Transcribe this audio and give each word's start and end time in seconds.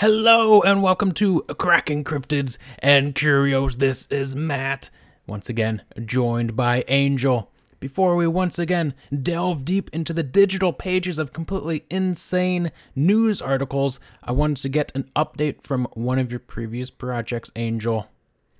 Hello 0.00 0.62
and 0.62 0.82
welcome 0.82 1.12
to 1.12 1.42
Cracking 1.58 2.04
Cryptids 2.04 2.56
and 2.78 3.14
Curios. 3.14 3.76
This 3.76 4.10
is 4.10 4.34
Matt, 4.34 4.88
once 5.26 5.50
again 5.50 5.82
joined 6.06 6.56
by 6.56 6.84
Angel. 6.88 7.50
Before 7.80 8.16
we 8.16 8.26
once 8.26 8.58
again 8.58 8.94
delve 9.14 9.66
deep 9.66 9.90
into 9.92 10.14
the 10.14 10.22
digital 10.22 10.72
pages 10.72 11.18
of 11.18 11.34
completely 11.34 11.84
insane 11.90 12.72
news 12.96 13.42
articles, 13.42 14.00
I 14.24 14.32
wanted 14.32 14.56
to 14.62 14.70
get 14.70 14.90
an 14.94 15.06
update 15.14 15.64
from 15.64 15.86
one 15.92 16.18
of 16.18 16.30
your 16.30 16.40
previous 16.40 16.88
projects, 16.88 17.52
Angel. 17.54 18.10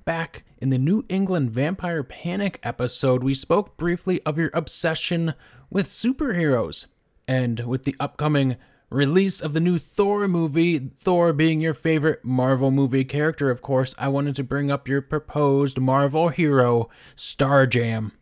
Back 0.04 0.44
in 0.58 0.68
the 0.68 0.76
New 0.76 1.06
England 1.08 1.52
Vampire 1.52 2.02
Panic 2.02 2.60
episode, 2.62 3.24
we 3.24 3.32
spoke 3.32 3.78
briefly 3.78 4.20
of 4.26 4.36
your 4.36 4.50
obsession 4.52 5.32
with 5.70 5.88
superheroes. 5.88 6.84
And 7.26 7.60
with 7.60 7.84
the 7.84 7.96
upcoming 7.98 8.56
release 8.90 9.40
of 9.40 9.52
the 9.52 9.60
new 9.60 9.78
Thor 9.78 10.26
movie, 10.26 10.78
Thor 10.78 11.32
being 11.32 11.60
your 11.60 11.74
favorite 11.74 12.24
Marvel 12.24 12.70
movie 12.70 13.04
character, 13.04 13.50
of 13.50 13.62
course, 13.62 13.94
I 13.98 14.08
wanted 14.08 14.34
to 14.36 14.44
bring 14.44 14.70
up 14.70 14.88
your 14.88 15.00
proposed 15.00 15.78
Marvel 15.78 16.28
hero, 16.28 16.88
Starjam. 17.16 18.12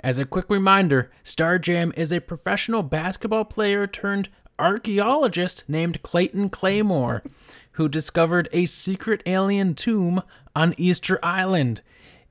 As 0.00 0.18
a 0.18 0.24
quick 0.24 0.48
reminder, 0.48 1.10
Starjam 1.24 1.96
is 1.98 2.12
a 2.12 2.20
professional 2.20 2.84
basketball 2.84 3.44
player 3.44 3.86
turned 3.86 4.28
archaeologist 4.58 5.64
named 5.68 6.02
Clayton 6.02 6.50
Claymore, 6.50 7.24
who 7.72 7.88
discovered 7.88 8.48
a 8.52 8.66
secret 8.66 9.22
alien 9.26 9.74
tomb 9.74 10.22
on 10.54 10.74
Easter 10.76 11.18
Island. 11.22 11.82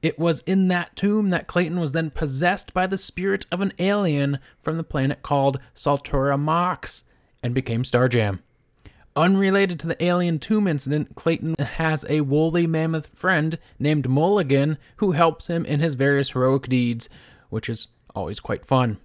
It 0.01 0.17
was 0.17 0.41
in 0.41 0.69
that 0.69 0.95
tomb 0.95 1.31
that 1.31 1.47
Clayton 1.47 1.79
was 1.79 1.91
then 1.91 2.11
possessed 2.11 2.73
by 2.73 2.87
the 2.87 2.97
spirit 2.97 3.45
of 3.51 3.59
an 3.59 3.73
alien 3.79 4.39
from 4.59 4.77
the 4.77 4.83
planet 4.83 5.21
called 5.21 5.59
Saltura 5.75 6.39
Mox 6.39 7.03
and 7.41 7.53
became 7.53 7.83
Starjam. 7.83 8.39
Unrelated 9.15 9.79
to 9.79 9.87
the 9.87 10.03
alien 10.03 10.37
tomb 10.37 10.67
incident, 10.67 11.15
Clayton 11.15 11.55
has 11.57 12.05
a 12.07 12.21
woolly 12.21 12.67
mammoth 12.67 13.07
friend 13.07 13.57
named 13.79 14.07
Mulligan 14.07 14.77
who 14.97 15.13
helps 15.13 15.47
him 15.47 15.65
in 15.65 15.79
his 15.79 15.95
various 15.95 16.29
heroic 16.29 16.67
deeds, 16.67 17.09
which 17.49 17.67
is 17.67 17.87
always 18.13 18.39
quite 18.39 18.65
fun. 18.65 18.97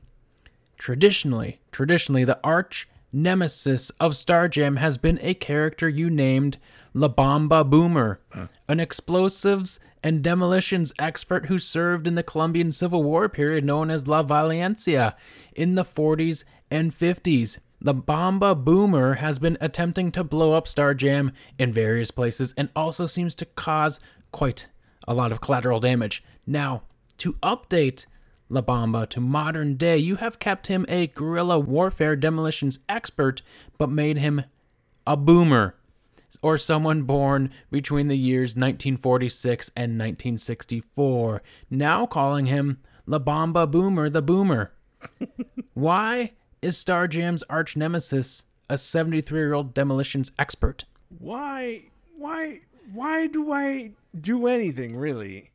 Traditionally, 0.77 1.61
traditionally, 1.71 2.25
the 2.25 2.41
arch 2.45 2.89
nemesis 3.13 3.91
of 4.01 4.13
Starjam 4.13 4.79
has 4.79 4.99
been 4.99 5.19
a 5.23 5.35
character 5.35 5.89
you 5.89 6.11
named 6.11 6.59
La 6.93 7.09
Bamba 7.09 7.69
Boomer, 7.69 8.21
an 8.69 8.81
explosives 8.81 9.81
and 10.03 10.23
demolitions 10.23 10.93
expert 10.99 11.47
who 11.47 11.59
served 11.59 12.07
in 12.07 12.17
the 12.17 12.23
Colombian 12.23 12.73
Civil 12.73 13.03
War 13.03 13.29
period 13.29 13.65
known 13.65 13.91
as 13.91 14.07
La 14.07 14.23
Violencia 14.23 15.15
in 15.55 15.75
the 15.75 15.85
40s 15.85 16.45
and 16.71 16.91
50s. 16.91 17.59
The 17.85 17.95
Bamba 17.97 18.55
Boomer 18.55 19.15
has 19.15 19.41
been 19.41 19.59
attempting 19.61 20.13
to 20.13 20.23
blow 20.23 20.53
up 20.53 20.67
Starjam 20.67 21.33
in 21.59 21.73
various 21.73 22.13
places 22.13 22.55
and 22.57 22.69
also 22.77 23.09
seems 23.09 23.35
to 23.35 23.45
cause 23.45 23.99
quite 24.31 24.69
a 25.09 25.13
lot 25.13 25.33
of 25.33 25.41
collateral 25.41 25.81
damage. 25.81 26.23
Now, 26.47 26.85
to 27.19 27.33
update 27.43 28.07
La 28.49 28.61
Bamba 28.61 29.09
to 29.09 29.21
modern 29.21 29.75
day, 29.75 29.99
you 29.99 30.15
have 30.15 30.39
kept 30.39 30.69
him 30.69 30.87
a 30.89 31.09
guerrilla 31.09 31.59
warfare 31.59 32.15
demolitions 32.15 32.79
expert, 32.89 33.43
but 33.79 33.91
made 33.91 34.17
him 34.17 34.45
a 35.05 35.17
boomer, 35.17 35.75
or 36.41 36.59
someone 36.59 37.03
born 37.03 37.51
between 37.73 38.07
the 38.07 38.17
years 38.17 38.51
1946 38.51 39.73
and 39.75 39.99
1964, 39.99 41.43
now 41.69 42.07
calling 42.07 42.47
him 42.47 42.79
La 43.07 43.19
Bamba 43.19 43.69
Boomer 43.69 44.09
the 44.09 44.23
Boomer. 44.23 44.71
Why 45.75 46.35
is 46.63 46.83
Starjam's 46.83 47.43
arch 47.51 47.77
nemesis 47.77 48.45
a 48.71 48.79
73 48.79 49.39
year 49.39 49.53
old 49.53 49.75
demolitions 49.75 50.33
expert? 50.39 50.85
Why, 51.19 51.85
why, 52.17 52.61
why 52.93 53.27
do 53.27 53.53
I 53.53 53.93
do 54.19 54.47
anything 54.47 54.97
really? 54.97 55.51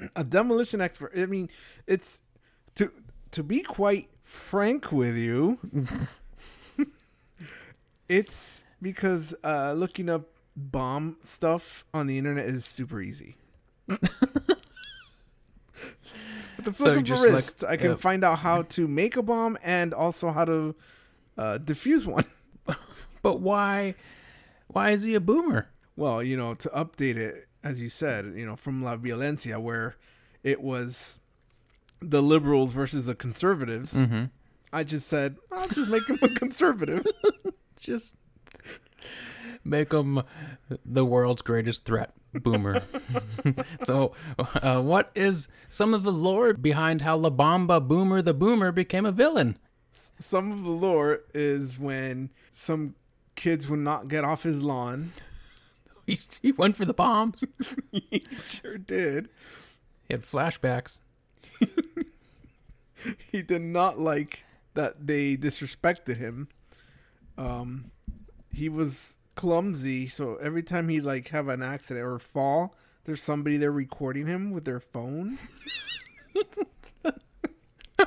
a 0.16 0.24
demolition 0.24 0.80
expert. 0.80 1.12
I 1.16 1.26
mean, 1.26 1.50
it's 1.86 2.22
to 2.76 2.90
to 3.32 3.42
be 3.42 3.60
quite 3.62 4.08
frank 4.24 4.92
with 4.92 5.16
you. 5.16 5.58
it's 8.08 8.64
because 8.80 9.34
uh, 9.44 9.72
looking 9.72 10.08
up 10.08 10.28
bomb 10.56 11.16
stuff 11.24 11.84
on 11.94 12.06
the 12.06 12.18
internet 12.18 12.46
is 12.46 12.64
super 12.64 13.00
easy. 13.00 13.36
With 16.64 16.76
the 16.76 16.84
flick 16.84 16.94
So 16.94 16.98
of 16.98 17.04
just 17.04 17.22
a 17.22 17.26
like- 17.26 17.34
wrist, 17.34 17.64
I 17.68 17.76
can 17.76 17.96
find 17.96 18.22
out 18.24 18.38
how 18.40 18.62
to 18.62 18.86
make 18.88 19.16
a 19.16 19.22
bomb 19.22 19.58
and 19.62 19.92
also 19.92 20.30
how 20.30 20.44
to 20.44 20.74
uh, 21.38 21.58
defuse 21.58 22.06
one. 22.06 22.24
But 23.22 23.38
why 23.40 23.94
why 24.68 24.90
is 24.90 25.02
he 25.02 25.14
a 25.14 25.20
boomer? 25.20 25.68
Well, 25.94 26.22
you 26.24 26.36
know, 26.36 26.54
to 26.54 26.68
update 26.70 27.16
it, 27.16 27.46
as 27.62 27.80
you 27.80 27.88
said, 27.88 28.32
you 28.36 28.44
know, 28.44 28.56
from 28.56 28.82
La 28.82 28.96
Violencia, 28.96 29.60
where 29.60 29.94
it 30.42 30.60
was 30.60 31.20
the 32.00 32.20
liberals 32.20 32.72
versus 32.72 33.06
the 33.06 33.14
conservatives. 33.14 33.94
Mm-hmm. 33.94 34.24
I 34.72 34.82
just 34.82 35.06
said, 35.06 35.36
I'll 35.52 35.68
just 35.68 35.88
make 35.88 36.08
him 36.08 36.18
a 36.22 36.28
conservative. 36.42 37.06
Just 37.80 38.16
make 39.64 39.92
him 39.92 40.22
the 40.84 41.04
world's 41.04 41.42
greatest 41.42 41.84
threat, 41.84 42.12
boomer. 42.32 42.82
so, 43.82 44.12
uh, 44.38 44.80
what 44.80 45.10
is 45.14 45.48
some 45.68 45.94
of 45.94 46.02
the 46.02 46.12
lore 46.12 46.52
behind 46.54 47.02
how 47.02 47.16
La 47.16 47.30
Bamba 47.30 47.86
Boomer 47.86 48.22
the 48.22 48.34
Boomer 48.34 48.72
became 48.72 49.06
a 49.06 49.12
villain? 49.12 49.58
Some 50.18 50.52
of 50.52 50.62
the 50.62 50.70
lore 50.70 51.20
is 51.34 51.78
when 51.78 52.30
some 52.52 52.94
kids 53.34 53.68
would 53.68 53.80
not 53.80 54.08
get 54.08 54.24
off 54.24 54.42
his 54.42 54.62
lawn. 54.62 55.12
He, 56.04 56.18
he 56.42 56.50
went 56.50 56.76
for 56.76 56.84
the 56.84 56.92
bombs. 56.92 57.44
he 57.92 58.24
sure 58.44 58.76
did. 58.76 59.28
He 60.08 60.14
had 60.14 60.22
flashbacks. 60.22 60.98
He 63.30 63.42
did 63.42 63.62
not 63.62 63.98
like 63.98 64.44
that 64.74 65.06
they 65.06 65.36
disrespected 65.36 66.16
him. 66.16 66.48
Um, 67.36 67.90
he 68.52 68.68
was 68.68 69.16
clumsy, 69.34 70.06
so 70.06 70.36
every 70.36 70.62
time 70.62 70.88
he 70.88 71.00
like 71.00 71.28
have 71.28 71.48
an 71.48 71.62
accident 71.62 72.04
or 72.04 72.18
fall, 72.18 72.74
there's 73.04 73.22
somebody 73.22 73.56
there 73.56 73.72
recording 73.72 74.26
him 74.26 74.50
with 74.50 74.64
their 74.64 74.80
phone. 74.80 75.38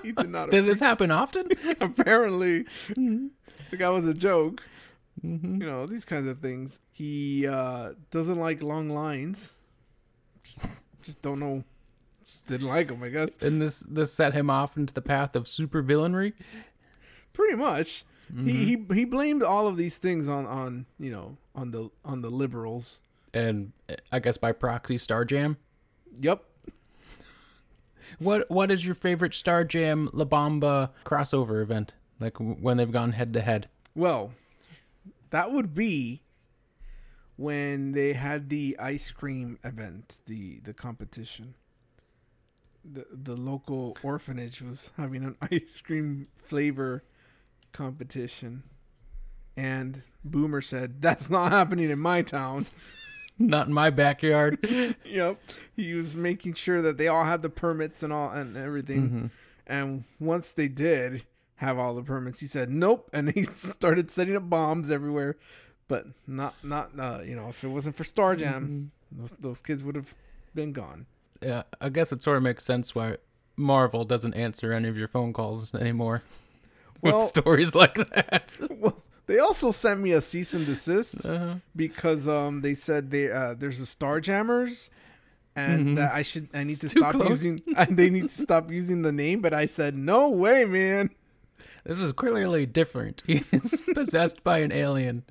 he 0.03 0.11
did 0.11 0.29
not. 0.29 0.51
Did 0.51 0.65
this 0.65 0.79
happen 0.79 1.11
often? 1.11 1.49
apparently, 1.81 2.65
the 2.95 3.77
guy 3.77 3.89
was 3.89 4.07
a 4.07 4.13
joke. 4.13 4.65
You 5.21 5.39
know 5.39 5.85
these 5.85 6.05
kinds 6.05 6.27
of 6.27 6.39
things. 6.39 6.79
He 6.91 7.47
uh, 7.47 7.93
doesn't 8.11 8.39
like 8.39 8.61
long 8.61 8.89
lines. 8.89 9.53
Just, 10.43 10.59
just 11.01 11.21
don't 11.21 11.39
know. 11.39 11.63
Just 12.23 12.47
didn't 12.47 12.67
like 12.67 12.89
him, 12.89 13.03
I 13.03 13.09
guess. 13.09 13.37
and 13.41 13.61
this 13.61 13.81
this 13.81 14.13
set 14.13 14.33
him 14.33 14.49
off 14.49 14.77
into 14.77 14.93
the 14.93 15.01
path 15.01 15.35
of 15.35 15.47
super 15.47 15.83
villainry. 15.83 16.33
Pretty 17.33 17.55
much. 17.55 18.05
He, 18.27 18.33
mm-hmm. 18.33 18.91
he 18.91 18.95
he 18.95 19.05
blamed 19.05 19.43
all 19.43 19.67
of 19.67 19.77
these 19.77 19.97
things 19.97 20.27
on 20.27 20.45
on 20.45 20.85
you 20.99 21.11
know 21.11 21.37
on 21.53 21.71
the 21.71 21.89
on 22.03 22.21
the 22.21 22.29
liberals. 22.29 23.01
And 23.33 23.73
I 24.11 24.19
guess 24.19 24.37
by 24.37 24.51
proxy, 24.53 24.97
Starjam. 24.97 25.57
Yep. 26.19 26.43
What 28.19 28.49
what 28.49 28.71
is 28.71 28.85
your 28.85 28.95
favorite 28.95 29.33
Starjam 29.33 30.09
La 30.13 30.25
Bamba 30.25 30.91
crossover 31.03 31.61
event? 31.61 31.95
Like 32.19 32.37
when 32.37 32.77
they've 32.77 32.91
gone 32.91 33.11
head 33.11 33.33
to 33.33 33.41
head. 33.41 33.67
Well, 33.93 34.31
that 35.31 35.51
would 35.51 35.73
be 35.73 36.21
when 37.35 37.91
they 37.91 38.13
had 38.13 38.49
the 38.49 38.77
ice 38.79 39.11
cream 39.11 39.59
event, 39.63 40.19
the 40.25 40.59
the 40.59 40.73
competition. 40.73 41.55
The 42.83 43.05
the 43.11 43.35
local 43.35 43.97
orphanage 44.03 44.61
was 44.61 44.91
having 44.97 45.23
an 45.23 45.35
ice 45.51 45.81
cream 45.81 46.27
flavor 46.37 47.03
competition. 47.75 48.63
And 49.57 50.01
Boomer 50.23 50.61
said, 50.61 51.01
"That's 51.01 51.29
not 51.29 51.51
happening 51.51 51.89
in 51.89 51.99
my 51.99 52.21
town." 52.21 52.65
Not 53.37 53.67
in 53.67 53.73
my 53.73 53.89
backyard. 53.89 54.59
yep. 55.03 55.37
He 55.75 55.93
was 55.93 56.15
making 56.15 56.53
sure 56.53 56.81
that 56.81 56.97
they 56.97 57.09
all 57.09 57.25
had 57.25 57.41
the 57.41 57.49
permits 57.49 58.01
and 58.01 58.13
all 58.13 58.29
and 58.29 58.55
everything. 58.55 59.29
And 59.67 60.05
once 60.21 60.53
they 60.53 60.69
did 60.69 61.25
have 61.55 61.77
all 61.77 61.93
the 61.95 62.01
permits, 62.01 62.39
he 62.39 62.47
said 62.47 62.69
nope, 62.69 63.09
and 63.13 63.33
he 63.33 63.43
started 63.43 64.09
setting 64.09 64.37
up 64.37 64.49
bombs 64.49 64.89
everywhere. 64.89 65.35
But 65.89 66.05
not 66.25 66.55
not 66.63 66.97
uh, 66.97 67.23
you 67.25 67.35
know 67.35 67.49
if 67.49 67.61
it 67.61 67.67
wasn't 67.67 67.97
for 67.97 68.05
Starjam, 68.05 68.91
those 69.11 69.31
those 69.37 69.61
kids 69.61 69.83
would 69.83 69.97
have 69.97 70.13
been 70.53 70.71
gone. 70.71 71.05
yeah, 71.41 71.63
I 71.81 71.89
guess 71.89 72.13
it 72.13 72.23
sort 72.23 72.37
of 72.37 72.43
makes 72.43 72.63
sense 72.63 72.95
why 72.95 73.17
Marvel 73.57 74.05
doesn't 74.05 74.33
answer 74.33 74.71
any 74.71 74.87
of 74.87 74.97
your 74.97 75.09
phone 75.09 75.33
calls 75.33 75.75
anymore 75.75 76.23
Well- 77.05 77.19
with 77.19 77.27
stories 77.27 77.73
like 77.75 77.95
that. 77.95 78.57
Well, 78.79 79.01
they 79.27 79.39
also 79.39 79.71
sent 79.71 80.01
me 80.01 80.11
a 80.11 80.21
cease 80.21 80.53
and 80.53 80.65
desist 80.67 81.25
Uh-huh. 81.27 81.55
because 81.75 82.27
um 82.27 82.61
they 82.61 82.75
said 82.75 83.09
they 83.11 83.31
uh 83.31 83.55
there's 83.57 83.81
a 83.81 83.85
Starjammers. 83.85 84.89
And 85.57 85.97
that 85.97 86.11
I 86.11 86.21
should, 86.21 86.49
I 86.53 86.65
need 86.65 86.81
to 86.81 86.89
stop 86.89 87.13
close. 87.13 87.29
using, 87.45 87.61
and 87.77 87.95
they 87.95 88.09
need 88.09 88.23
to 88.23 88.41
stop 88.43 88.69
using 88.69 89.03
the 89.03 89.13
name. 89.13 89.39
But 89.39 89.53
I 89.53 89.67
said, 89.67 89.95
no 89.95 90.27
way, 90.27 90.65
man. 90.65 91.11
This 91.85 92.01
is 92.01 92.11
clearly 92.11 92.65
different. 92.65 93.23
He's 93.27 93.79
possessed 93.93 94.43
by 94.43 94.57
an 94.57 94.73
alien 94.73 95.23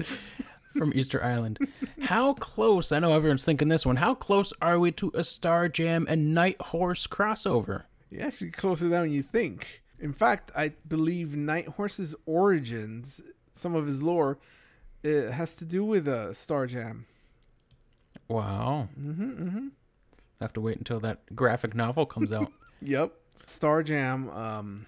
from 0.73 0.93
Easter 0.95 1.23
Island. 1.23 1.59
How 2.01 2.33
close? 2.33 2.91
I 2.91 3.01
know 3.01 3.13
everyone's 3.13 3.45
thinking 3.45 3.69
this 3.69 3.85
one. 3.85 3.97
How 3.97 4.15
close 4.15 4.55
are 4.63 4.79
we 4.79 4.93
to 4.93 5.09
a 5.09 5.21
Starjam 5.21 6.07
and 6.09 6.33
Night 6.33 6.59
Horse 6.73 7.07
crossover? 7.07 7.83
You're 8.11 8.25
actually 8.27 8.51
closer 8.53 8.89
than 8.89 9.11
you 9.11 9.23
think. 9.23 9.83
In 9.99 10.13
fact, 10.13 10.51
I 10.57 10.73
believe 10.89 11.37
Night 11.37 11.69
Horse's 11.69 12.15
origins, 12.27 13.23
some 13.55 13.75
of 13.75 13.87
his 13.87 14.03
lore, 14.03 14.39
it 15.03 15.31
has 15.31 15.55
to 15.57 15.65
do 15.65 15.85
with 15.85 16.09
a 16.09 16.17
uh, 16.17 16.29
Starjam. 16.31 17.05
Wow. 18.29 18.89
Mm-hmm, 18.99 19.31
mm-hmm. 19.31 19.69
Have 20.41 20.53
to 20.55 20.61
wait 20.61 20.79
until 20.79 21.01
that 21.01 21.35
graphic 21.35 21.75
novel 21.75 22.07
comes 22.07 22.33
out. 22.33 22.53
Yep. 22.83 23.15
Starjam 23.47 24.35
um, 24.37 24.85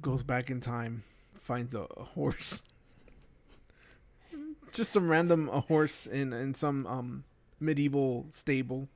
goes 0.00 0.22
back 0.22 0.48
in 0.50 0.60
time, 0.60 1.02
finds 1.42 1.74
a, 1.74 1.80
a 1.98 2.04
horse. 2.04 2.62
Just 4.72 4.92
some 4.92 5.10
random 5.10 5.50
a 5.50 5.60
horse 5.60 6.06
in, 6.06 6.32
in 6.32 6.54
some 6.54 6.86
um, 6.86 7.24
medieval 7.60 8.24
stable. 8.30 8.88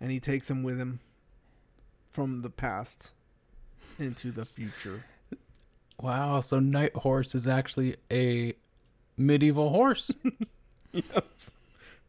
And 0.00 0.10
he 0.10 0.20
takes 0.20 0.48
him 0.48 0.62
with 0.62 0.78
him 0.78 1.00
from 2.10 2.40
the 2.40 2.48
past 2.48 3.12
into 3.98 4.30
the 4.30 4.44
future. 4.44 5.04
wow. 6.00 6.40
So 6.40 6.58
Night 6.58 6.94
Horse 6.96 7.34
is 7.34 7.46
actually 7.48 7.96
a 8.10 8.54
medieval 9.16 9.70
horse. 9.70 10.12
Yep. 10.94 11.26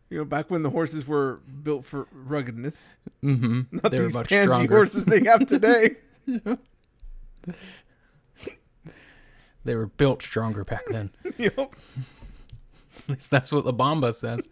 You 0.10 0.18
know, 0.18 0.26
back 0.26 0.52
when 0.52 0.62
the 0.62 0.70
horses 0.70 1.08
were 1.08 1.40
built 1.64 1.86
for 1.86 2.06
ruggedness, 2.12 2.98
mm-hmm. 3.24 3.62
not 3.82 3.92
They 3.94 4.00
were 4.00 4.04
these 4.08 4.14
much 4.14 4.28
pansy 4.28 4.52
stronger. 4.52 4.76
horses 4.76 5.06
they 5.06 5.24
have 5.24 5.46
today. 5.48 5.96
They 9.66 9.76
were 9.76 9.86
built 9.88 10.22
stronger 10.22 10.66
back 10.66 10.82
then. 10.90 11.12
yep. 11.38 11.58
At 11.58 11.74
least 13.08 13.32
that's 13.32 13.52
what 13.54 13.64
the 13.64 13.72
Bomba 13.74 14.12
says. 14.14 14.48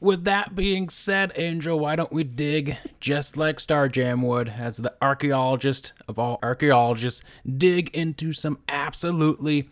With 0.00 0.24
that 0.24 0.54
being 0.54 0.88
said, 0.90 1.32
Angel, 1.34 1.76
why 1.76 1.96
don't 1.96 2.12
we 2.12 2.22
dig 2.22 2.76
just 3.00 3.36
like 3.36 3.58
Starjam 3.58 4.22
would, 4.22 4.48
as 4.48 4.76
the 4.76 4.94
archaeologist 5.02 5.92
of 6.06 6.20
all 6.20 6.38
archaeologists, 6.40 7.22
dig 7.44 7.90
into 7.94 8.32
some 8.32 8.58
absolutely 8.68 9.68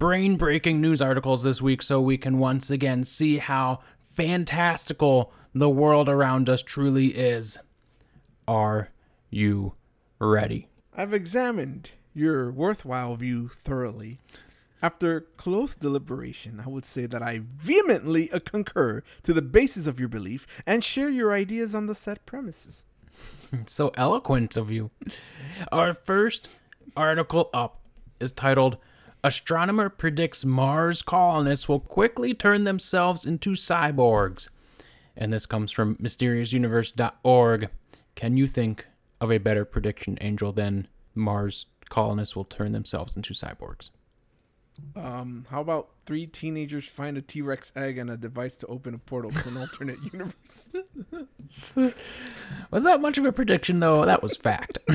brain 0.00 0.36
breaking 0.36 0.80
news 0.80 1.00
articles 1.00 1.44
this 1.44 1.62
week 1.62 1.80
so 1.80 2.00
we 2.00 2.18
can 2.18 2.38
once 2.38 2.72
again 2.72 3.04
see 3.04 3.38
how 3.38 3.78
fantastical 4.14 5.32
the 5.54 5.70
world 5.70 6.08
around 6.08 6.48
us 6.48 6.62
truly 6.62 7.08
is. 7.08 7.56
Are 8.48 8.88
you 9.30 9.74
ready? 10.18 10.66
I've 10.96 11.14
examined 11.14 11.92
your 12.14 12.50
worthwhile 12.50 13.14
view 13.14 13.48
thoroughly. 13.48 14.18
After 14.82 15.20
close 15.36 15.76
deliberation, 15.76 16.60
I 16.64 16.68
would 16.68 16.84
say 16.84 17.06
that 17.06 17.22
I 17.22 17.42
vehemently 17.56 18.30
uh, 18.32 18.40
concur 18.40 19.04
to 19.22 19.32
the 19.32 19.40
basis 19.40 19.86
of 19.86 20.00
your 20.00 20.08
belief 20.08 20.44
and 20.66 20.82
share 20.82 21.08
your 21.08 21.32
ideas 21.32 21.72
on 21.72 21.86
the 21.86 21.94
set 21.94 22.26
premises. 22.26 22.84
So 23.66 23.92
eloquent 23.98 24.56
of 24.56 24.70
you. 24.70 24.90
Our 25.70 25.92
first 25.92 26.48
article 26.96 27.50
up 27.52 27.86
is 28.18 28.32
titled 28.32 28.78
Astronomer 29.22 29.90
Predicts 29.90 30.42
Mars 30.42 31.02
Colonists 31.02 31.68
Will 31.68 31.78
Quickly 31.78 32.32
Turn 32.32 32.64
Themselves 32.64 33.26
into 33.26 33.50
Cyborgs. 33.50 34.48
And 35.14 35.34
this 35.34 35.44
comes 35.44 35.70
from 35.70 35.96
mysteriousuniverse.org. 35.96 37.68
Can 38.14 38.36
you 38.38 38.46
think 38.46 38.86
of 39.20 39.30
a 39.30 39.36
better 39.36 39.66
prediction, 39.66 40.16
Angel, 40.22 40.50
than 40.52 40.88
Mars 41.14 41.66
colonists 41.90 42.34
will 42.34 42.44
turn 42.44 42.72
themselves 42.72 43.14
into 43.16 43.34
cyborgs? 43.34 43.90
Um, 44.96 45.46
how 45.50 45.60
about 45.60 45.90
three 46.06 46.26
teenagers 46.26 46.86
find 46.86 47.16
a 47.16 47.22
T 47.22 47.42
Rex 47.42 47.72
egg 47.76 47.98
and 47.98 48.10
a 48.10 48.16
device 48.16 48.56
to 48.56 48.66
open 48.66 48.94
a 48.94 48.98
portal 48.98 49.30
to 49.30 49.48
an 49.48 49.56
alternate 49.56 49.98
universe? 50.12 50.68
Was 52.70 52.84
that 52.84 53.00
much 53.00 53.18
of 53.18 53.24
a 53.24 53.32
prediction, 53.32 53.80
though? 53.80 54.04
That 54.04 54.22
was 54.22 54.36
fact. 54.36 54.78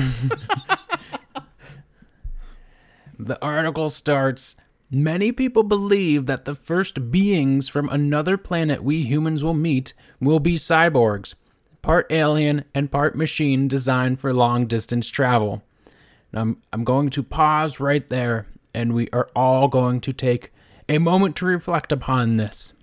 the 3.18 3.42
article 3.42 3.88
starts 3.88 4.56
Many 4.90 5.32
people 5.32 5.64
believe 5.64 6.24
that 6.26 6.46
the 6.46 6.54
first 6.54 7.10
beings 7.10 7.68
from 7.68 7.90
another 7.90 8.38
planet 8.38 8.82
we 8.82 9.02
humans 9.02 9.44
will 9.44 9.52
meet 9.52 9.92
will 10.18 10.40
be 10.40 10.54
cyborgs, 10.54 11.34
part 11.82 12.06
alien 12.08 12.64
and 12.74 12.90
part 12.90 13.14
machine 13.14 13.68
designed 13.68 14.18
for 14.18 14.32
long 14.32 14.66
distance 14.66 15.08
travel. 15.08 15.62
Now, 16.32 16.40
I'm, 16.40 16.62
I'm 16.72 16.84
going 16.84 17.10
to 17.10 17.22
pause 17.22 17.80
right 17.80 18.08
there, 18.08 18.46
and 18.78 18.94
we 18.94 19.08
are 19.12 19.28
all 19.34 19.66
going 19.66 20.00
to 20.00 20.12
take 20.12 20.52
a 20.88 20.98
moment 20.98 21.34
to 21.34 21.44
reflect 21.44 21.90
upon 21.90 22.36
this. 22.36 22.74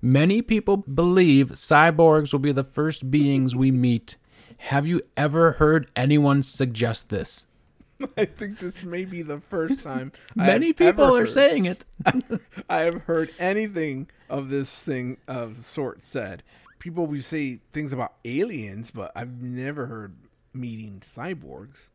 Many 0.00 0.42
people 0.42 0.76
believe 0.76 1.50
cyborgs 1.50 2.30
will 2.30 2.38
be 2.38 2.52
the 2.52 2.62
first 2.62 3.10
beings 3.10 3.52
we 3.56 3.72
meet. 3.72 4.16
Have 4.58 4.86
you 4.86 5.02
ever 5.16 5.52
heard 5.52 5.90
anyone 5.96 6.44
suggest 6.44 7.08
this? 7.08 7.48
I 8.16 8.26
think 8.26 8.60
this 8.60 8.84
may 8.84 9.04
be 9.04 9.22
the 9.22 9.40
first 9.40 9.82
time 9.82 10.12
Many 10.36 10.72
people 10.72 11.16
are 11.16 11.20
heard- 11.20 11.30
saying 11.30 11.64
it. 11.64 11.84
I 12.70 12.82
have 12.82 13.02
heard 13.02 13.34
anything 13.40 14.08
of 14.30 14.50
this 14.50 14.82
thing 14.82 15.16
of 15.26 15.56
sort 15.56 16.04
said. 16.04 16.44
People 16.78 17.06
will 17.08 17.20
say 17.22 17.58
things 17.72 17.92
about 17.92 18.14
aliens, 18.24 18.92
but 18.92 19.10
I've 19.16 19.42
never 19.42 19.86
heard 19.86 20.14
meeting 20.54 21.00
cyborgs. 21.00 21.88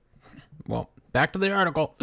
Well, 0.67 0.89
back 1.17 1.33
to 1.33 1.39
the 1.39 1.49
article. 1.49 1.95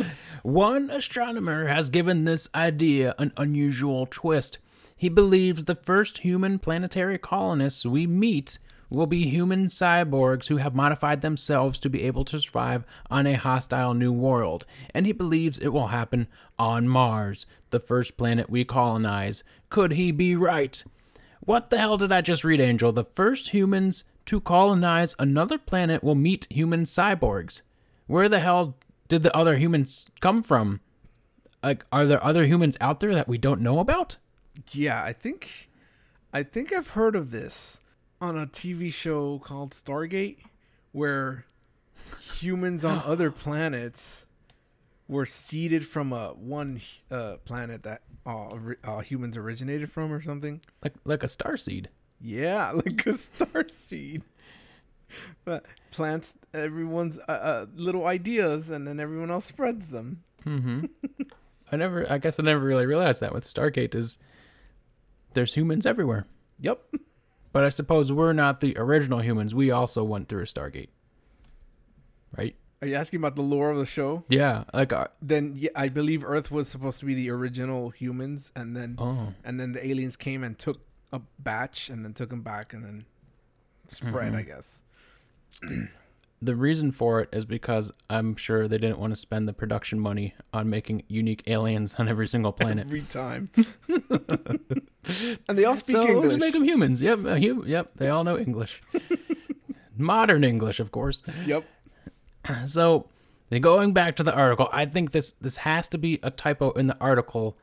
One 0.43 0.91
astronomer 0.91 1.69
has 1.69 1.89
given 1.89 2.25
this 2.25 2.49
idea 2.53 3.15
an 3.17 3.31
unusual 3.37 4.09
twist. 4.11 4.59
He 4.97 5.09
believes 5.09 5.67
the 5.67 5.77
first 5.77 6.19
human 6.19 6.59
planetary 6.59 7.17
colonists 7.19 7.87
we 7.87 8.09
meet 8.09 8.59
will 8.91 9.07
be 9.07 9.31
human 9.31 9.67
cyborgs 9.67 10.49
who 10.49 10.57
have 10.57 10.75
modified 10.75 11.21
themselves 11.21 11.79
to 11.79 11.89
be 11.89 12.03
able 12.03 12.25
to 12.25 12.41
survive 12.41 12.85
on 13.09 13.29
a 13.29 13.35
hostile 13.35 13.95
new 13.95 14.13
world, 14.13 14.67
and 14.93 15.07
he 15.07 15.13
believes 15.13 15.61
it 15.61 15.69
will 15.69 15.87
happen 15.87 16.27
on 16.59 16.89
Mars, 16.89 17.47
the 17.71 17.79
first 17.79 18.17
planet 18.17 18.51
we 18.51 18.65
colonize. 18.65 19.45
Could 19.71 19.93
he 19.93 20.11
be 20.11 20.35
right? 20.35 20.83
What 21.39 21.71
the 21.71 21.79
hell 21.79 21.99
did 21.99 22.11
I 22.11 22.21
just 22.21 22.43
read, 22.43 22.61
Angel? 22.61 22.91
The 22.91 23.05
first 23.05 23.51
humans 23.51 24.03
to 24.27 24.41
colonize 24.41 25.15
another 25.21 25.57
planet 25.57 26.03
will 26.03 26.17
meet 26.17 26.49
human 26.51 26.83
cyborgs. 26.83 27.61
Where 28.07 28.29
the 28.29 28.41
hell 28.41 28.75
did 29.09 29.23
the 29.23 29.37
other 29.37 29.57
humans 29.57 30.07
come 30.21 30.43
from? 30.43 30.81
Like, 31.63 31.85
are 31.93 32.07
there 32.07 32.23
other 32.23 32.47
humans 32.47 32.77
out 32.81 33.01
there 33.01 33.15
that 33.15 33.29
we 33.29 33.39
don't 33.39 33.61
know 33.61 33.79
about? 33.79 34.17
Yeah, 34.73 35.03
I 35.03 35.13
think 35.13 35.69
I 36.33 36.43
think 36.43 36.73
I've 36.73 36.91
heard 36.91 37.17
of 37.17 37.31
this 37.31 37.81
on 38.21 38.39
a 38.39 38.47
TV 38.47 38.93
show 38.93 39.39
called 39.39 39.73
Stargate 39.73 40.39
where 40.93 41.47
humans 42.39 42.85
on 42.85 43.03
other 43.07 43.31
planets 43.31 44.27
were 45.09 45.27
seeded 45.27 45.87
from 45.87 46.13
a 46.13 46.29
one 46.29 46.81
uh, 47.11 47.37
planet 47.45 47.83
that 47.83 48.03
uh, 48.27 48.57
uh, 48.85 49.01
humans 49.01 49.37
originated 49.37 49.91
from 49.91 50.13
or 50.13 50.23
something. 50.23 50.61
Like, 50.83 50.95
like 51.05 51.23
a 51.23 51.29
star 51.29 51.57
seed. 51.57 51.89
Yeah, 52.21 52.71
like 52.75 53.05
a 53.07 53.15
star 53.15 53.69
seed. 53.69 54.23
Plants 55.91 56.35
everyone's 56.53 57.19
uh, 57.29 57.33
uh, 57.33 57.67
little 57.75 58.07
ideas 58.07 58.71
and 58.71 58.87
then 58.87 58.99
everyone 59.01 59.31
else 59.31 59.47
spreads 59.47 59.89
them. 59.89 60.23
Mm-hmm. 60.45 60.87
I 61.73 61.77
never. 61.77 62.11
I 62.11 62.19
guess 62.19 62.39
I 62.39 62.43
never 62.43 62.65
really 62.65 62.87
realized 62.87 63.21
that 63.23 63.33
with 63.33 63.45
Stargate 63.45 63.95
is 63.95 64.19
there's 65.33 65.55
humans 65.55 65.87
everywhere. 65.87 66.27
Yep. 66.61 66.81
But 67.53 67.65
I 67.65 67.69
suppose 67.71 68.13
we're 68.13 68.33
not 68.33 68.61
the 68.61 68.77
original 68.77 69.21
humans. 69.21 69.55
We 69.55 69.71
also 69.71 70.05
went 70.05 70.29
through 70.29 70.43
a 70.43 70.47
Stargate, 70.47 70.89
right? 72.37 72.55
Are 72.83 72.87
you 72.87 72.95
asking 72.97 73.19
about 73.19 73.35
the 73.35 73.43
lore 73.43 73.71
of 73.71 73.79
the 73.79 73.87
show? 73.87 74.25
Yeah. 74.29 74.65
Like, 74.75 74.93
uh, 74.93 75.07
Then 75.23 75.55
yeah, 75.57 75.71
I 75.75 75.89
believe 75.89 76.23
Earth 76.25 76.51
was 76.51 76.69
supposed 76.69 77.01
to 77.01 77.07
be 77.07 77.15
the 77.15 77.31
original 77.31 77.91
humans, 77.91 78.53
and 78.55 78.77
then 78.77 78.97
oh, 78.99 79.33
and 79.43 79.59
then 79.59 79.73
the 79.73 79.85
aliens 79.85 80.17
came 80.17 80.45
and 80.45 80.59
took 80.59 80.81
a 81.13 81.21
batch, 81.39 81.89
and 81.89 82.05
then 82.05 82.13
took 82.13 82.29
them 82.31 82.43
back, 82.43 82.73
and 82.75 82.85
then 82.85 83.05
spread. 83.89 84.33
Mhm. 84.33 84.37
I 84.37 84.43
guess. 84.43 84.83
The 86.45 86.55
reason 86.55 86.93
for 86.93 87.21
it 87.21 87.29
is 87.33 87.45
because 87.45 87.91
I'm 88.11 88.37
sure 88.37 88.69
they 88.69 88.79
didn't 88.79 88.99
want 88.99 89.13
to 89.13 89.17
spend 89.17 89.49
the 89.49 89.53
production 89.53 89.99
money 89.99 90.35
on 90.53 90.69
making 90.69 91.05
unique 91.09 91.43
aliens 91.47 91.95
on 91.95 92.09
every 92.09 92.29
single 92.29 92.53
planet. 92.53 92.87
Every 92.87 93.01
time. 93.03 93.51
and 93.89 95.59
they 95.59 95.65
all 95.65 95.77
speak 95.77 95.97
so 95.97 96.07
English. 96.07 96.31
let's 96.31 96.41
make 96.41 96.53
them 96.53 96.65
humans. 96.65 97.01
Yep, 97.01 97.25
uh, 97.25 97.39
hum- 97.39 97.65
yep. 97.67 97.93
They 97.97 98.09
all 98.09 98.25
know 98.25 98.39
English, 98.39 98.83
modern 99.97 100.45
English, 100.45 100.81
of 100.81 100.91
course. 100.91 101.23
Yep. 101.47 101.65
So, 102.67 103.09
going 103.61 103.95
back 103.95 104.17
to 104.17 104.23
the 104.23 104.35
article, 104.35 104.69
I 104.71 104.85
think 104.85 105.13
this 105.13 105.33
this 105.33 105.59
has 105.59 105.89
to 105.91 105.99
be 105.99 106.21
a 106.23 106.31
typo 106.31 106.73
in 106.73 106.89
the 106.89 106.99
article, 107.01 107.57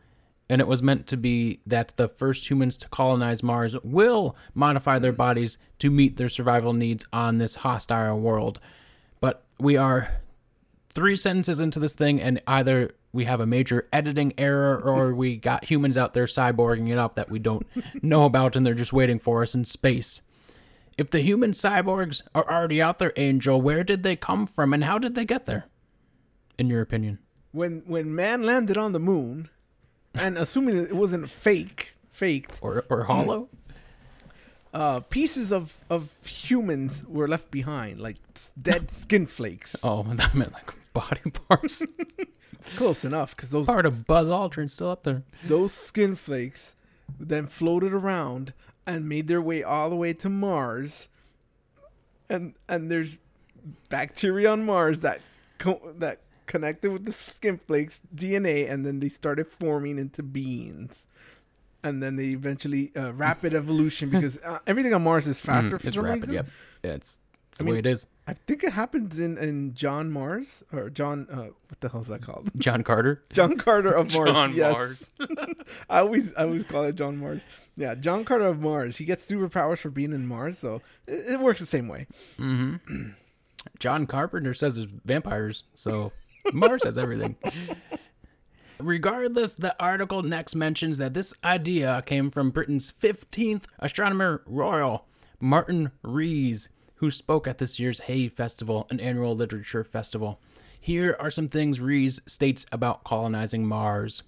and 0.51 0.59
it 0.59 0.67
was 0.67 0.83
meant 0.83 1.07
to 1.07 1.15
be 1.15 1.61
that 1.65 1.93
the 1.95 2.09
first 2.09 2.49
humans 2.49 2.75
to 2.75 2.89
colonize 2.89 3.41
Mars 3.41 3.73
will 3.85 4.35
modify 4.53 4.99
their 4.99 5.13
bodies 5.13 5.57
to 5.79 5.89
meet 5.89 6.17
their 6.17 6.27
survival 6.27 6.73
needs 6.73 7.05
on 7.13 7.37
this 7.37 7.55
hostile 7.55 8.19
world. 8.19 8.59
But 9.21 9.45
we 9.61 9.77
are 9.77 10.09
three 10.89 11.15
sentences 11.15 11.61
into 11.61 11.79
this 11.79 11.93
thing, 11.93 12.19
and 12.19 12.41
either 12.47 12.91
we 13.13 13.23
have 13.23 13.39
a 13.39 13.45
major 13.45 13.87
editing 13.93 14.33
error 14.37 14.77
or 14.77 15.13
we 15.13 15.37
got 15.37 15.71
humans 15.71 15.97
out 15.97 16.13
there 16.13 16.25
cyborging 16.25 16.89
it 16.89 16.97
up 16.97 17.15
that 17.15 17.31
we 17.31 17.39
don't 17.39 17.65
know 18.01 18.25
about 18.25 18.57
and 18.57 18.65
they're 18.65 18.73
just 18.73 18.91
waiting 18.91 19.19
for 19.19 19.43
us 19.43 19.55
in 19.55 19.63
space. 19.63 20.21
If 20.97 21.09
the 21.09 21.21
human 21.21 21.51
cyborgs 21.51 22.23
are 22.35 22.51
already 22.51 22.81
out 22.81 22.99
there, 22.99 23.13
Angel, 23.15 23.61
where 23.61 23.85
did 23.85 24.03
they 24.03 24.17
come 24.17 24.45
from 24.47 24.73
and 24.73 24.83
how 24.83 24.97
did 24.97 25.15
they 25.15 25.23
get 25.23 25.45
there? 25.45 25.67
In 26.57 26.67
your 26.67 26.81
opinion? 26.81 27.19
When 27.53 27.83
when 27.85 28.13
man 28.13 28.43
landed 28.43 28.77
on 28.77 28.91
the 28.91 28.99
moon, 28.99 29.49
and 30.15 30.37
assuming 30.37 30.77
it 30.77 30.95
wasn't 30.95 31.29
fake, 31.29 31.93
faked, 32.09 32.59
Or 32.61 32.85
or 32.89 33.03
hollow? 33.05 33.49
uh, 34.73 35.01
pieces 35.01 35.51
of 35.51 35.77
of 35.89 36.13
humans 36.25 37.03
were 37.07 37.27
left 37.27 37.51
behind, 37.51 37.99
like 37.99 38.17
s- 38.35 38.51
dead 38.61 38.89
skin 39.01 39.25
flakes. 39.25 39.75
Oh, 39.83 40.03
that 40.13 40.33
meant 40.35 40.53
like 40.53 40.73
body 40.93 41.29
parts. 41.47 41.83
Close 42.75 43.03
enough, 43.03 43.35
because 43.35 43.49
those 43.49 43.65
Part 43.65 43.85
of 43.87 44.05
Buzz 44.05 44.27
Aldrin 44.27 44.69
still 44.69 44.89
up 44.91 45.01
there. 45.03 45.23
those 45.47 45.73
skin 45.73 46.13
flakes 46.15 46.75
then 47.19 47.47
floated 47.47 47.91
around 47.91 48.53
and 48.85 49.09
made 49.09 49.27
their 49.27 49.41
way 49.41 49.63
all 49.63 49.89
the 49.89 49.95
way 49.95 50.13
to 50.13 50.29
Mars. 50.29 51.09
And 52.29 52.53
and 52.69 52.89
there's 52.91 53.17
bacteria 53.89 54.51
on 54.51 54.63
Mars 54.63 54.99
that 54.99 55.21
co- 55.57 55.93
that 55.97 56.19
connected 56.45 56.91
with 56.91 57.05
the 57.05 57.11
skin 57.11 57.59
flakes 57.65 58.01
DNA, 58.15 58.69
and 58.69 58.85
then 58.85 58.99
they 58.99 59.09
started 59.09 59.47
forming 59.47 59.97
into 59.97 60.23
beings. 60.23 61.07
And 61.83 62.01
then 62.03 62.15
they 62.15 62.25
eventually 62.27 62.91
uh, 62.95 63.13
rapid 63.13 63.53
evolution 63.55 64.09
because 64.11 64.37
uh, 64.45 64.59
everything 64.67 64.93
on 64.93 65.03
Mars 65.03 65.25
is 65.27 65.41
faster 65.41 65.77
Mm, 65.77 65.81
for 65.81 65.87
it's 65.87 65.95
some 65.95 66.05
rapid, 66.05 66.21
reason. 66.21 66.35
yep. 66.35 66.45
Yeah, 66.83 66.91
it's, 66.91 67.19
it's 67.49 67.59
I 67.59 67.63
the 67.63 67.69
way 67.71 67.75
mean- 67.77 67.79
it 67.79 67.85
is. 67.87 68.05
I 68.27 68.33
think 68.47 68.63
it 68.63 68.71
happens 68.71 69.19
in 69.19 69.37
in 69.39 69.73
John 69.73 70.09
Mars 70.11 70.63
or 70.71 70.89
John 70.91 71.27
uh, 71.29 71.35
what 71.67 71.79
the 71.81 71.89
hell 71.89 71.99
is 72.01 72.07
that 72.07 72.21
called? 72.21 72.49
John 72.57 72.81
Carter. 72.83 73.23
John 73.33 73.57
Carter 73.57 73.91
of 73.91 74.13
Mars. 74.13 74.29
John 74.31 74.53
yes. 74.55 74.71
Mars. 74.73 75.11
I 75.89 75.99
always 75.99 76.33
I 76.35 76.43
always 76.43 76.63
call 76.63 76.83
it 76.85 76.95
John 76.95 77.17
Mars. 77.17 77.41
Yeah, 77.75 77.95
John 77.95 78.23
Carter 78.23 78.45
of 78.45 78.61
Mars. 78.61 78.95
He 78.97 79.03
gets 79.05 79.29
superpowers 79.29 79.79
for 79.79 79.89
being 79.89 80.13
in 80.13 80.27
Mars, 80.27 80.59
so 80.59 80.81
it, 81.07 81.31
it 81.33 81.39
works 81.41 81.59
the 81.59 81.65
same 81.65 81.87
way. 81.89 82.05
Mm-hmm. 82.39 83.09
John 83.79 84.05
Carpenter 84.07 84.53
says 84.53 84.75
there's 84.75 84.87
vampires, 85.03 85.63
so 85.75 86.13
Mars 86.53 86.83
has 86.83 86.97
everything. 86.97 87.35
Regardless, 88.79 89.53
the 89.53 89.75
article 89.79 90.23
next 90.23 90.55
mentions 90.55 90.97
that 90.97 91.13
this 91.13 91.33
idea 91.43 92.01
came 92.05 92.31
from 92.31 92.49
Britain's 92.49 92.91
15th 92.91 93.65
astronomer 93.77 94.41
royal, 94.47 95.05
Martin 95.39 95.91
Rees, 96.01 96.67
who 96.95 97.11
spoke 97.11 97.47
at 97.47 97.59
this 97.59 97.79
year's 97.79 98.01
Hay 98.01 98.27
Festival, 98.27 98.87
an 98.89 98.99
annual 98.99 99.35
literature 99.35 99.83
festival. 99.83 100.39
Here 100.79 101.15
are 101.19 101.29
some 101.29 101.47
things 101.47 101.79
Rees 101.79 102.21
states 102.25 102.65
about 102.71 103.03
colonizing 103.03 103.67
Mars. 103.67 104.23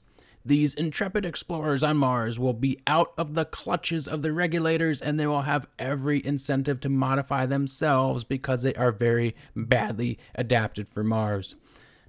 These 0.46 0.74
intrepid 0.74 1.26
explorers 1.26 1.84
on 1.84 1.98
Mars 1.98 2.38
will 2.38 2.54
be 2.54 2.80
out 2.86 3.14
of 3.18 3.34
the 3.34 3.46
clutches 3.46 4.08
of 4.08 4.24
the 4.24 4.34
regulators 4.34 5.02
and 5.02 5.20
they 5.20 5.26
will 5.26 5.44
have 5.44 5.68
every 5.80 6.24
incentive 6.24 6.80
to 6.82 6.90
modify 6.90 7.46
themselves 7.46 8.24
because 8.24 8.62
they 8.62 8.74
are 8.76 8.92
very 8.92 9.36
badly 9.56 10.20
adapted 10.36 10.90
for 10.90 11.04
Mars. 11.04 11.56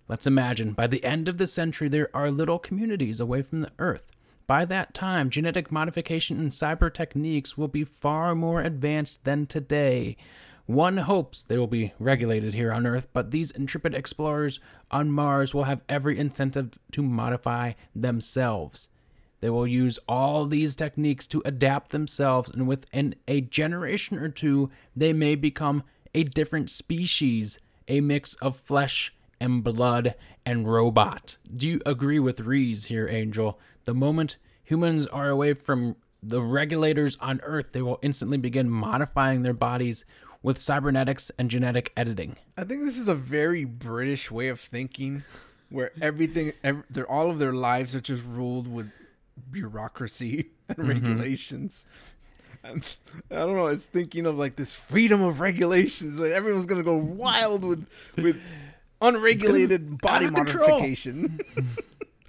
Let's 0.06 0.26
imagine 0.26 0.72
by 0.72 0.86
the 0.86 1.02
end 1.02 1.28
of 1.28 1.38
the 1.38 1.46
century, 1.46 1.88
there 1.88 2.10
are 2.14 2.30
little 2.30 2.58
communities 2.58 3.20
away 3.20 3.40
from 3.40 3.62
the 3.62 3.70
Earth. 3.78 4.10
By 4.46 4.66
that 4.66 4.92
time, 4.92 5.30
genetic 5.30 5.72
modification 5.72 6.38
and 6.38 6.50
cyber 6.50 6.92
techniques 6.92 7.56
will 7.56 7.68
be 7.68 7.84
far 7.84 8.34
more 8.34 8.60
advanced 8.60 9.24
than 9.24 9.46
today. 9.46 10.18
One 10.66 10.98
hopes 10.98 11.42
they 11.42 11.56
will 11.56 11.66
be 11.66 11.94
regulated 11.98 12.52
here 12.52 12.70
on 12.70 12.86
Earth, 12.86 13.08
but 13.14 13.30
these 13.30 13.50
intrepid 13.50 13.94
explorers 13.94 14.60
on 14.90 15.10
Mars 15.10 15.54
will 15.54 15.64
have 15.64 15.80
every 15.88 16.18
incentive 16.18 16.78
to 16.92 17.02
modify 17.02 17.72
themselves. 17.94 18.90
They 19.40 19.48
will 19.48 19.66
use 19.66 19.98
all 20.06 20.44
these 20.44 20.76
techniques 20.76 21.26
to 21.28 21.42
adapt 21.46 21.92
themselves, 21.92 22.50
and 22.50 22.68
within 22.68 23.14
a 23.26 23.40
generation 23.40 24.18
or 24.18 24.28
two, 24.28 24.70
they 24.94 25.14
may 25.14 25.34
become 25.34 25.82
a 26.14 26.24
different 26.24 26.68
species, 26.68 27.58
a 27.88 28.02
mix 28.02 28.34
of 28.34 28.56
flesh 28.56 29.14
and 29.44 29.62
blood 29.62 30.14
and 30.46 30.66
robot. 30.66 31.36
Do 31.54 31.68
you 31.68 31.80
agree 31.84 32.18
with 32.18 32.40
Rees 32.40 32.86
here, 32.86 33.06
Angel? 33.06 33.60
The 33.84 33.92
moment 33.92 34.38
humans 34.64 35.04
are 35.06 35.28
away 35.28 35.52
from 35.52 35.96
the 36.22 36.40
regulators 36.40 37.18
on 37.20 37.42
Earth, 37.42 37.72
they 37.72 37.82
will 37.82 37.98
instantly 38.00 38.38
begin 38.38 38.70
modifying 38.70 39.42
their 39.42 39.52
bodies 39.52 40.06
with 40.42 40.58
cybernetics 40.58 41.30
and 41.38 41.50
genetic 41.50 41.92
editing. 41.94 42.36
I 42.56 42.64
think 42.64 42.82
this 42.82 42.96
is 42.96 43.08
a 43.08 43.14
very 43.14 43.66
British 43.66 44.30
way 44.30 44.48
of 44.48 44.58
thinking, 44.58 45.24
where 45.68 45.92
everything, 46.00 46.54
ev 46.62 46.84
their 46.88 47.06
all 47.06 47.30
of 47.30 47.38
their 47.38 47.52
lives 47.52 47.94
are 47.94 48.00
just 48.00 48.24
ruled 48.24 48.66
with 48.66 48.90
bureaucracy 49.50 50.52
and 50.68 50.78
mm-hmm. 50.78 50.88
regulations. 50.88 51.84
And 52.62 52.82
I 53.30 53.34
don't 53.34 53.56
know. 53.56 53.66
It's 53.66 53.84
thinking 53.84 54.24
of 54.24 54.38
like 54.38 54.56
this 54.56 54.74
freedom 54.74 55.20
of 55.20 55.40
regulations. 55.40 56.18
Like 56.18 56.32
everyone's 56.32 56.64
gonna 56.64 56.82
go 56.82 56.96
wild 56.96 57.62
with 57.64 57.86
with 58.16 58.40
unregulated 59.08 60.00
body 60.00 60.26
out 60.26 60.30
of 60.30 60.36
control. 60.36 60.68
modification. 60.68 61.40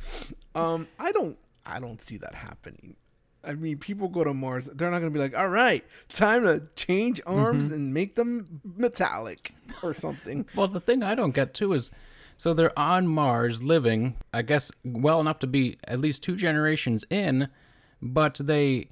um, 0.56 0.88
I 1.00 1.12
don't. 1.12 1.38
I 1.66 1.80
don't 1.80 2.02
see 2.02 2.18
that 2.18 2.36
happening. 2.36 2.96
I 3.44 3.54
mean, 3.54 3.78
people 3.78 4.08
go 4.08 4.24
to 4.24 4.34
Mars. 4.34 4.68
They're 4.72 4.90
not 4.90 5.00
gonna 5.00 5.12
be 5.12 5.20
like, 5.20 5.38
"All 5.38 5.50
right, 5.50 5.84
time 6.12 6.44
to 6.44 6.64
change 6.76 7.22
arms 7.26 7.72
and 7.72 7.94
make 7.94 8.16
them 8.16 8.62
metallic 8.64 9.54
or 9.84 9.94
something." 9.94 10.46
Well, 10.56 10.68
the 10.68 10.80
thing 10.80 11.04
I 11.04 11.16
don't 11.16 11.34
get 11.34 11.54
too 11.54 11.74
is 11.74 11.92
so 12.38 12.54
they're 12.54 12.78
on 12.78 13.08
Mars 13.08 13.62
living, 13.64 14.18
I 14.34 14.42
guess, 14.42 14.72
well 14.84 15.20
enough 15.20 15.40
to 15.40 15.48
be 15.48 15.78
at 15.88 16.00
least 16.00 16.24
two 16.24 16.36
generations 16.36 17.06
in, 17.10 17.50
but 18.02 18.36
they 18.36 18.90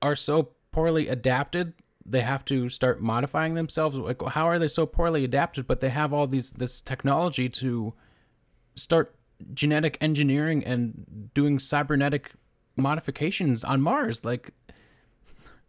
are 0.00 0.16
so 0.16 0.50
poorly 0.72 1.08
adapted. 1.08 1.74
They 2.04 2.22
have 2.22 2.44
to 2.46 2.68
start 2.68 3.00
modifying 3.00 3.54
themselves. 3.54 3.96
Like, 3.96 4.22
how 4.22 4.48
are 4.48 4.58
they 4.58 4.68
so 4.68 4.86
poorly 4.86 5.24
adapted? 5.24 5.66
But 5.66 5.80
they 5.80 5.90
have 5.90 6.12
all 6.12 6.26
these 6.26 6.50
this 6.52 6.80
technology 6.80 7.48
to 7.48 7.94
start 8.74 9.14
genetic 9.54 9.98
engineering 10.00 10.64
and 10.64 11.30
doing 11.34 11.58
cybernetic 11.58 12.32
modifications 12.76 13.64
on 13.64 13.82
Mars. 13.82 14.24
Like, 14.24 14.50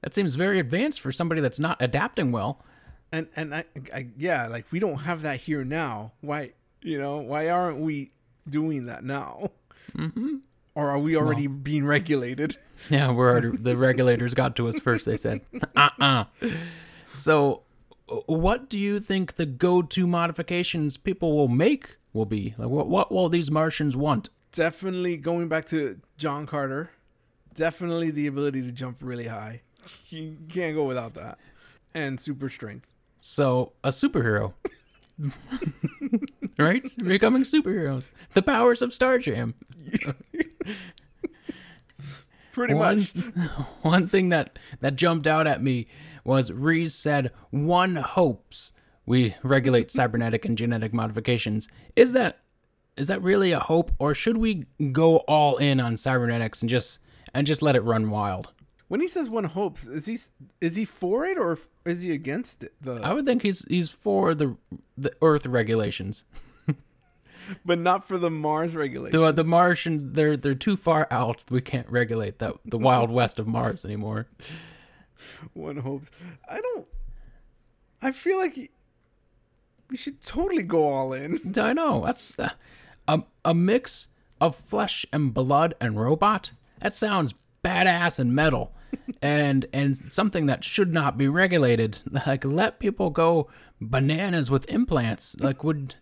that 0.02 0.14
seems 0.14 0.36
very 0.36 0.60
advanced 0.60 1.02
for 1.02 1.12
somebody 1.12 1.42
that's 1.42 1.60
not 1.60 1.82
adapting 1.82 2.32
well. 2.32 2.64
and 3.14 3.28
and 3.36 3.56
I, 3.56 3.66
I 3.94 4.08
yeah 4.18 4.48
like 4.48 4.70
we 4.72 4.80
don't 4.80 4.98
have 4.98 5.22
that 5.22 5.40
here 5.40 5.64
now 5.64 6.12
why 6.20 6.52
you 6.82 7.00
know 7.00 7.18
why 7.18 7.50
aren't 7.50 7.80
we 7.80 8.12
doing 8.50 8.88
that 8.88 9.04
now 9.06 9.52
mm-hmm. 9.96 10.38
or 10.76 10.90
are 10.90 11.00
we 11.00 11.16
already 11.16 11.48
being 11.48 11.86
regulated 11.86 12.58
Yeah, 12.90 13.12
we're 13.12 13.56
the 13.56 13.78
regulators 13.78 14.34
got 14.34 14.56
to 14.58 14.68
us 14.68 14.80
first. 14.80 15.06
They 15.06 15.18
said, 15.18 15.42
"Uh, 15.76 15.90
uh 16.00 16.24
So, 17.14 17.62
what 18.26 18.70
do 18.70 18.80
you 18.80 19.00
think 19.00 19.36
the 19.36 19.46
go-to 19.46 20.06
modifications 20.08 20.98
people 20.98 21.36
will 21.36 21.48
make 21.48 21.98
will 22.14 22.26
be? 22.26 22.56
Like, 22.58 22.70
what 22.70 22.90
what 22.90 23.12
will 23.12 23.30
these 23.30 23.50
Martians 23.52 23.96
want? 23.96 24.30
definitely 24.52 25.18
going 25.18 25.48
back 25.48 25.66
to 25.66 26.00
john 26.16 26.46
carter 26.46 26.92
definitely 27.56 28.12
the 28.12 28.28
ability 28.28 28.62
to 28.62 28.72
jump 28.72 28.98
really 29.02 29.26
high 29.26 29.60
you 30.10 30.38
can't 30.48 30.76
go 30.76 30.84
without 30.84 31.16
that 31.16 31.40
and 31.96 32.20
super 32.22 32.50
strength 32.52 32.88
So, 33.22 33.72
a 33.84 33.90
superhero, 33.90 34.54
right? 36.60 36.84
Becoming 36.98 37.44
superheroes. 37.46 38.10
The 38.34 38.42
powers 38.44 38.82
of 38.84 38.92
Starjam. 38.92 39.54
pretty 42.54 42.74
One, 42.74 42.98
much 42.98 43.12
one 43.82 44.08
thing 44.08 44.30
that 44.30 44.58
that 44.80 44.96
jumped 44.96 45.28
out 45.28 45.48
at 45.48 45.62
me 45.62 45.88
was 46.24 46.52
Rees 46.52 46.96
said, 46.96 47.32
"One 47.50 47.96
hopes 47.96 48.72
we 49.06 49.36
regulate 49.44 49.92
cybernetic 49.92 50.46
and 50.46 50.58
genetic 50.58 50.94
modifications." 50.94 51.68
Is 51.96 52.14
that 52.14 52.40
is 52.96 53.08
that 53.08 53.22
really 53.22 53.52
a 53.52 53.60
hope, 53.60 53.92
or 54.00 54.16
should 54.16 54.38
we 54.38 54.66
go 54.92 55.18
all 55.18 55.58
in 55.58 55.80
on 55.80 55.98
cybernetics 55.98 56.62
and 56.62 56.70
just 56.70 57.00
and 57.34 57.46
just 57.46 57.62
let 57.62 57.76
it 57.76 57.82
run 57.82 58.10
wild? 58.10 58.54
when 58.94 59.02
he 59.02 59.08
says 59.08 59.28
one 59.28 59.46
hopes 59.46 59.88
is 59.88 60.06
he 60.06 60.20
is 60.62 60.76
he 60.76 60.86
for 60.86 61.26
it 61.26 61.36
or 61.36 61.58
is 61.84 62.04
he 62.04 62.12
against 62.12 62.64
it 62.64 62.74
the 62.80 63.02
I 63.04 63.12
would 63.12 63.26
think 63.26 63.42
he's 63.42 63.66
he's 63.68 63.90
for 63.90 64.36
the 64.36 64.56
the 64.96 65.12
Earth 65.20 65.48
regulations. 65.48 66.26
but 67.66 67.80
not 67.80 68.08
for 68.08 68.18
the 68.18 68.30
mars 68.32 68.76
regulation 68.76 69.20
The 69.20 69.32
the 69.32 69.44
Martian 69.44 70.14
they're 70.14 70.38
they're 70.38 70.56
too 70.56 70.78
far 70.78 71.08
out. 71.12 71.46
We 71.50 71.62
can't 71.62 71.90
regulate 71.90 72.40
that 72.40 72.56
the 72.66 72.78
wild 72.78 73.10
west 73.20 73.40
of 73.40 73.48
Mars 73.48 73.86
anymore. 73.86 74.28
one 75.54 75.78
hopes 75.78 76.10
i 76.50 76.60
don't 76.60 76.88
i 78.02 78.12
feel 78.12 78.38
like 78.38 78.72
we 79.90 79.96
should 79.98 80.20
totally 80.22 80.64
go 80.64 80.88
all 80.90 81.14
in 81.14 81.40
I 81.58 81.74
know 81.74 82.04
that's 82.06 82.34
uh, 82.40 82.50
a 83.08 83.24
a 83.46 83.54
mix 83.54 84.08
of 84.42 84.56
flesh 84.56 85.06
and 85.14 85.34
blood 85.34 85.74
and 85.80 86.00
robot. 86.00 86.52
That 86.80 86.96
sounds 86.96 87.34
badass 87.64 88.20
and 88.20 88.36
metal, 88.36 88.74
and 89.22 89.66
and 89.72 90.12
something 90.12 90.48
that 90.48 90.64
should 90.64 90.94
not 90.94 91.18
be 91.18 91.28
regulated. 91.28 92.00
Like 92.28 92.44
let 92.44 92.80
people 92.80 93.10
go 93.10 93.48
bananas 93.80 94.50
with 94.50 94.70
implants. 94.70 95.36
Like 95.40 95.64
would 95.64 95.96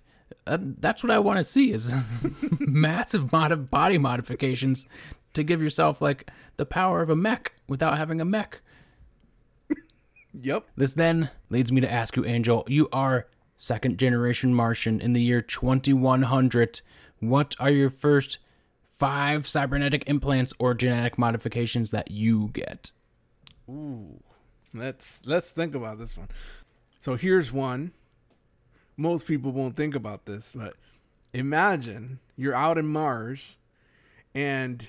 Uh, 0.47 0.57
that's 0.61 1.03
what 1.03 1.11
I 1.11 1.19
want 1.19 1.37
to 1.37 1.43
see 1.43 1.71
is 1.71 1.93
massive 2.59 3.31
mod- 3.31 3.69
body 3.69 3.97
modifications 3.97 4.87
to 5.33 5.43
give 5.43 5.61
yourself 5.61 6.01
like 6.01 6.29
the 6.57 6.65
power 6.65 7.01
of 7.01 7.09
a 7.09 7.15
mech 7.15 7.53
without 7.67 7.97
having 7.97 8.21
a 8.21 8.25
mech. 8.25 8.61
Yep. 10.33 10.65
This 10.77 10.93
then 10.93 11.29
leads 11.49 11.71
me 11.71 11.81
to 11.81 11.91
ask 11.91 12.15
you, 12.15 12.25
Angel. 12.25 12.63
You 12.67 12.87
are 12.93 13.27
second 13.57 13.97
generation 13.97 14.53
Martian 14.53 15.01
in 15.01 15.13
the 15.13 15.21
year 15.21 15.41
2100. 15.41 16.81
What 17.19 17.55
are 17.59 17.69
your 17.69 17.89
first 17.89 18.37
five 18.97 19.47
cybernetic 19.47 20.07
implants 20.07 20.53
or 20.57 20.73
genetic 20.73 21.17
modifications 21.17 21.91
that 21.91 22.11
you 22.11 22.49
get? 22.53 22.91
Ooh. 23.69 24.21
Let's 24.73 25.19
let's 25.25 25.49
think 25.49 25.75
about 25.75 25.99
this 25.99 26.17
one. 26.17 26.29
So 27.01 27.15
here's 27.15 27.51
one. 27.51 27.91
Most 28.97 29.25
people 29.25 29.51
won't 29.51 29.75
think 29.75 29.95
about 29.95 30.25
this, 30.25 30.53
but 30.55 30.75
imagine 31.33 32.19
you're 32.35 32.55
out 32.55 32.77
in 32.77 32.87
Mars 32.87 33.57
and 34.33 34.87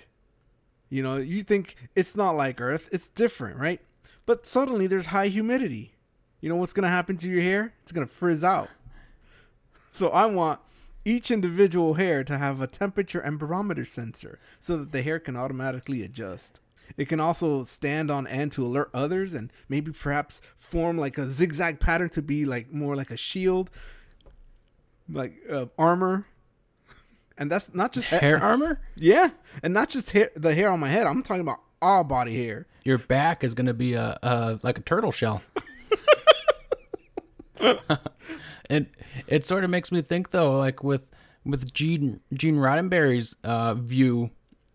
you 0.92 1.02
know, 1.02 1.16
you 1.16 1.42
think 1.42 1.76
it's 1.96 2.14
not 2.14 2.36
like 2.36 2.60
Earth, 2.60 2.88
it's 2.92 3.08
different, 3.08 3.58
right? 3.58 3.80
But 4.26 4.44
suddenly 4.44 4.86
there's 4.86 5.06
high 5.06 5.28
humidity. 5.28 5.94
You 6.42 6.50
know 6.50 6.56
what's 6.56 6.74
going 6.74 6.82
to 6.82 6.90
happen 6.90 7.16
to 7.16 7.28
your 7.28 7.40
hair? 7.40 7.72
It's 7.82 7.92
going 7.92 8.06
to 8.06 8.12
frizz 8.12 8.44
out. 8.44 8.68
So 9.92 10.10
I 10.10 10.26
want 10.26 10.60
each 11.04 11.30
individual 11.30 11.94
hair 11.94 12.24
to 12.24 12.36
have 12.36 12.60
a 12.60 12.66
temperature 12.66 13.20
and 13.20 13.38
barometer 13.38 13.84
sensor 13.84 14.38
so 14.60 14.76
that 14.76 14.92
the 14.92 15.02
hair 15.02 15.18
can 15.18 15.36
automatically 15.36 16.02
adjust. 16.02 16.60
It 16.96 17.08
can 17.08 17.20
also 17.20 17.64
stand 17.64 18.10
on 18.10 18.26
end 18.26 18.52
to 18.52 18.64
alert 18.64 18.90
others 18.92 19.34
and 19.34 19.52
maybe 19.68 19.92
perhaps 19.92 20.40
form 20.56 20.98
like 20.98 21.18
a 21.18 21.30
zigzag 21.30 21.80
pattern 21.80 22.08
to 22.10 22.22
be 22.22 22.44
like 22.44 22.72
more 22.72 22.96
like 22.96 23.10
a 23.10 23.16
shield, 23.16 23.70
like 25.08 25.34
uh, 25.50 25.66
armor. 25.78 26.26
And 27.38 27.50
that's 27.50 27.72
not 27.72 27.92
just 27.92 28.06
Hair 28.08 28.42
armor? 28.42 28.80
Yeah, 28.96 29.30
and 29.62 29.72
not 29.72 29.88
just 29.88 30.10
hair, 30.10 30.30
the 30.36 30.54
hair 30.54 30.70
on 30.70 30.80
my 30.80 30.90
head. 30.90 31.06
I'm 31.06 31.22
talking 31.22 31.40
about 31.40 31.60
all 31.80 32.04
body 32.04 32.44
hair. 32.44 32.66
Your 32.84 32.98
back 32.98 33.42
is 33.42 33.54
going 33.54 33.66
to 33.66 33.74
be 33.74 33.94
a, 33.94 34.18
a 34.22 34.60
like 34.62 34.78
a 34.78 34.82
turtle 34.82 35.12
shell. 35.12 35.42
and 38.70 38.86
it 39.26 39.44
sort 39.44 39.64
of 39.64 39.70
makes 39.70 39.92
me 39.92 40.02
think 40.02 40.30
though, 40.30 40.56
like 40.58 40.82
with 40.82 41.08
with 41.44 41.72
Gene 41.72 42.20
Gene 42.32 42.56
Roddenberry's 42.56 43.36
uh, 43.44 43.74
view 43.74 44.30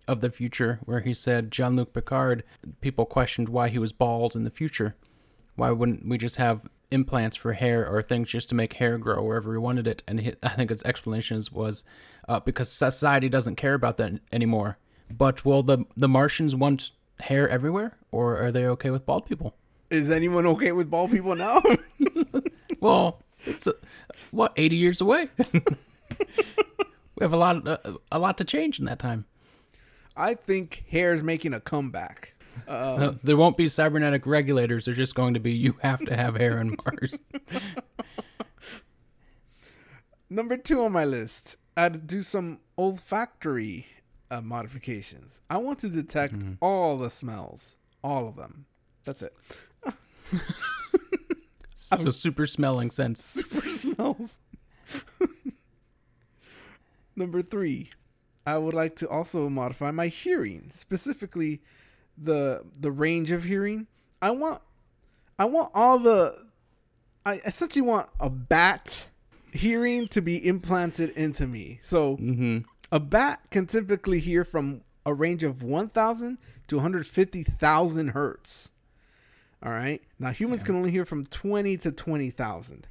of 0.08 0.22
the 0.22 0.30
future, 0.30 0.80
where 0.86 1.02
he 1.02 1.14
said 1.14 1.52
Jean 1.52 1.76
Luc 1.76 1.94
Picard, 1.94 2.44
people 2.82 3.06
questioned 3.06 3.50
why 3.50 3.70
he 3.70 3.80
was 3.80 3.94
bald 3.94 4.36
in 4.36 4.44
the 4.44 4.50
future. 4.50 4.96
Why 5.56 5.72
wouldn't 5.72 6.08
we 6.08 6.18
just 6.18 6.38
have 6.38 6.68
implants 6.92 7.36
for 7.36 7.54
hair 7.54 7.88
or 7.88 8.02
things 8.02 8.30
just 8.30 8.50
to 8.50 8.56
make 8.56 8.74
hair 8.74 8.98
grow 8.98 9.24
wherever 9.24 9.52
we 9.52 9.58
wanted 9.58 9.88
it? 9.88 10.04
And 10.08 10.22
he, 10.22 10.34
I 10.44 10.50
think 10.50 10.70
his 10.70 10.84
explanation 10.84 11.44
was 11.52 11.84
uh, 12.28 12.40
because 12.40 12.72
society 12.72 13.30
doesn't 13.30 13.56
care 13.56 13.74
about 13.74 13.98
that 13.98 14.20
anymore. 14.32 14.78
But 15.10 15.46
will 15.46 15.64
the 15.64 15.86
the 15.96 16.10
Martians 16.10 16.56
want 16.56 16.92
hair 17.22 17.48
everywhere, 17.48 17.98
or 18.12 18.38
are 18.38 18.52
they 18.52 18.66
okay 18.66 18.90
with 18.90 19.06
bald 19.06 19.26
people? 19.26 19.56
Is 19.90 20.12
anyone 20.12 20.46
okay 20.46 20.74
with 20.74 20.90
bald 20.90 21.12
people 21.12 21.36
now? 21.36 21.62
Well, 22.80 23.24
it's 23.46 23.66
a, 23.68 23.74
what 24.32 24.54
eighty 24.56 24.76
years 24.76 25.02
away. 25.02 25.30
we 25.54 27.22
have 27.22 27.34
a 27.34 27.38
lot 27.38 27.68
uh, 27.68 27.78
a 28.12 28.20
lot 28.20 28.38
to 28.38 28.44
change 28.44 28.80
in 28.80 28.86
that 28.86 29.00
time. 29.00 29.26
I 30.18 30.34
think 30.34 30.86
hair 30.90 31.14
is 31.14 31.24
making 31.24 31.54
a 31.54 31.60
comeback. 31.60 32.34
Uh, 32.68 32.96
So 32.96 33.12
there 33.24 33.38
won't 33.38 33.56
be 33.56 33.70
cybernetic 33.70 34.26
regulators. 34.26 34.86
There's 34.86 34.98
just 34.98 35.16
going 35.16 35.36
to 35.36 35.40
be 35.40 35.52
you 35.54 35.78
have 35.82 36.04
to 36.06 36.16
have 36.16 36.36
hair 36.38 36.60
on 36.60 36.76
Mars. 36.86 37.20
number 40.30 40.58
two 40.58 40.84
on 40.84 40.92
my 40.92 41.06
list, 41.06 41.58
I'd 41.76 42.08
do 42.08 42.22
some 42.24 42.60
olfactory 42.78 43.88
uh, 44.32 44.42
modifications. 44.42 45.42
I 45.50 45.58
want 45.58 45.80
to 45.80 45.90
detect 45.90 46.36
all 46.62 46.98
the 46.98 47.10
smells, 47.10 47.78
all 48.04 48.28
of 48.28 48.36
them. 48.36 48.66
That's 49.06 49.22
it. 49.22 49.34
so 51.76 52.12
super 52.12 52.46
smelling 52.48 52.92
sense. 52.92 53.24
Super 53.24 53.70
smells. 53.70 54.40
number 57.16 57.42
three, 57.42 57.92
I 58.48 58.58
would 58.58 58.74
like 58.74 58.96
to 58.98 59.10
also 59.10 59.50
modify 59.50 59.92
my 59.92 60.08
hearing, 60.08 60.70
specifically 60.72 61.62
the 62.18 62.64
the 62.80 62.92
range 62.92 63.32
of 63.32 63.44
hearing. 63.44 63.88
I 64.22 64.32
want 64.32 64.62
I 65.38 65.44
want 65.46 65.72
all 65.76 66.00
the 66.00 66.46
I 67.26 67.42
essentially 67.46 67.82
want 67.82 68.08
a 68.22 68.30
bat 68.30 69.08
hearing 69.52 70.08
to 70.08 70.22
be 70.22 70.48
implanted 70.48 71.10
into 71.10 71.46
me. 71.46 71.80
So 71.84 72.16
hmm 72.16 72.60
a 72.90 73.02
bat 73.02 73.42
can 73.52 73.68
typically 73.68 74.22
hear 74.22 74.46
from 74.46 74.80
a 75.06 75.14
range 75.14 75.44
of 75.44 75.62
1,000 75.62 76.38
to 76.70 76.76
150,000 76.78 78.08
hertz. 78.10 78.72
All 79.62 79.74
right. 79.74 80.02
Now 80.20 80.32
humans 80.32 80.64
can 80.64 80.76
only 80.76 80.92
hear 80.92 81.04
from 81.04 81.26
20 81.26 81.76
to 81.80 81.92
20,000. 81.92 82.88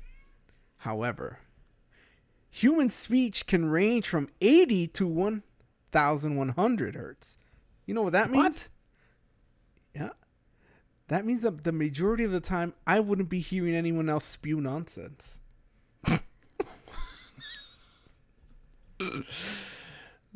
However, 0.77 1.39
human 2.57 2.89
speech 2.91 3.47
can 3.47 3.67
range 3.67 4.09
from 4.09 4.29
80 4.41 4.87
to 4.89 5.07
1,100 5.07 6.95
hertz. 6.95 7.39
You 7.85 7.95
know 7.95 8.03
what 8.03 8.13
that 8.15 8.31
means? 8.31 8.45
What? 8.45 8.69
Yeah. 9.95 10.11
That 11.09 11.27
means 11.27 11.43
that 11.43 11.65
the 11.65 11.73
majority 11.73 12.25
of 12.25 12.33
the 12.33 12.41
time 12.41 12.73
I 12.87 13.01
wouldn't 13.01 13.29
be 13.29 13.41
hearing 13.41 13.75
anyone 13.75 14.09
else 14.09 14.25
spew 14.25 14.61
nonsense. 14.61 15.41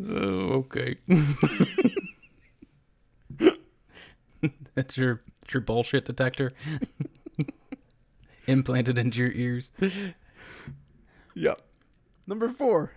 Oh, 0.02 0.64
okay. 0.64 0.96
That's 4.74 4.96
your 4.96 5.22
that's 5.42 5.52
your 5.52 5.60
bullshit 5.60 6.06
detector. 6.06 6.52
Implanted 8.46 8.96
into 8.96 9.18
your 9.18 9.32
ears. 9.32 9.72
Yep. 11.34 11.62
Number 12.30 12.48
four, 12.48 12.92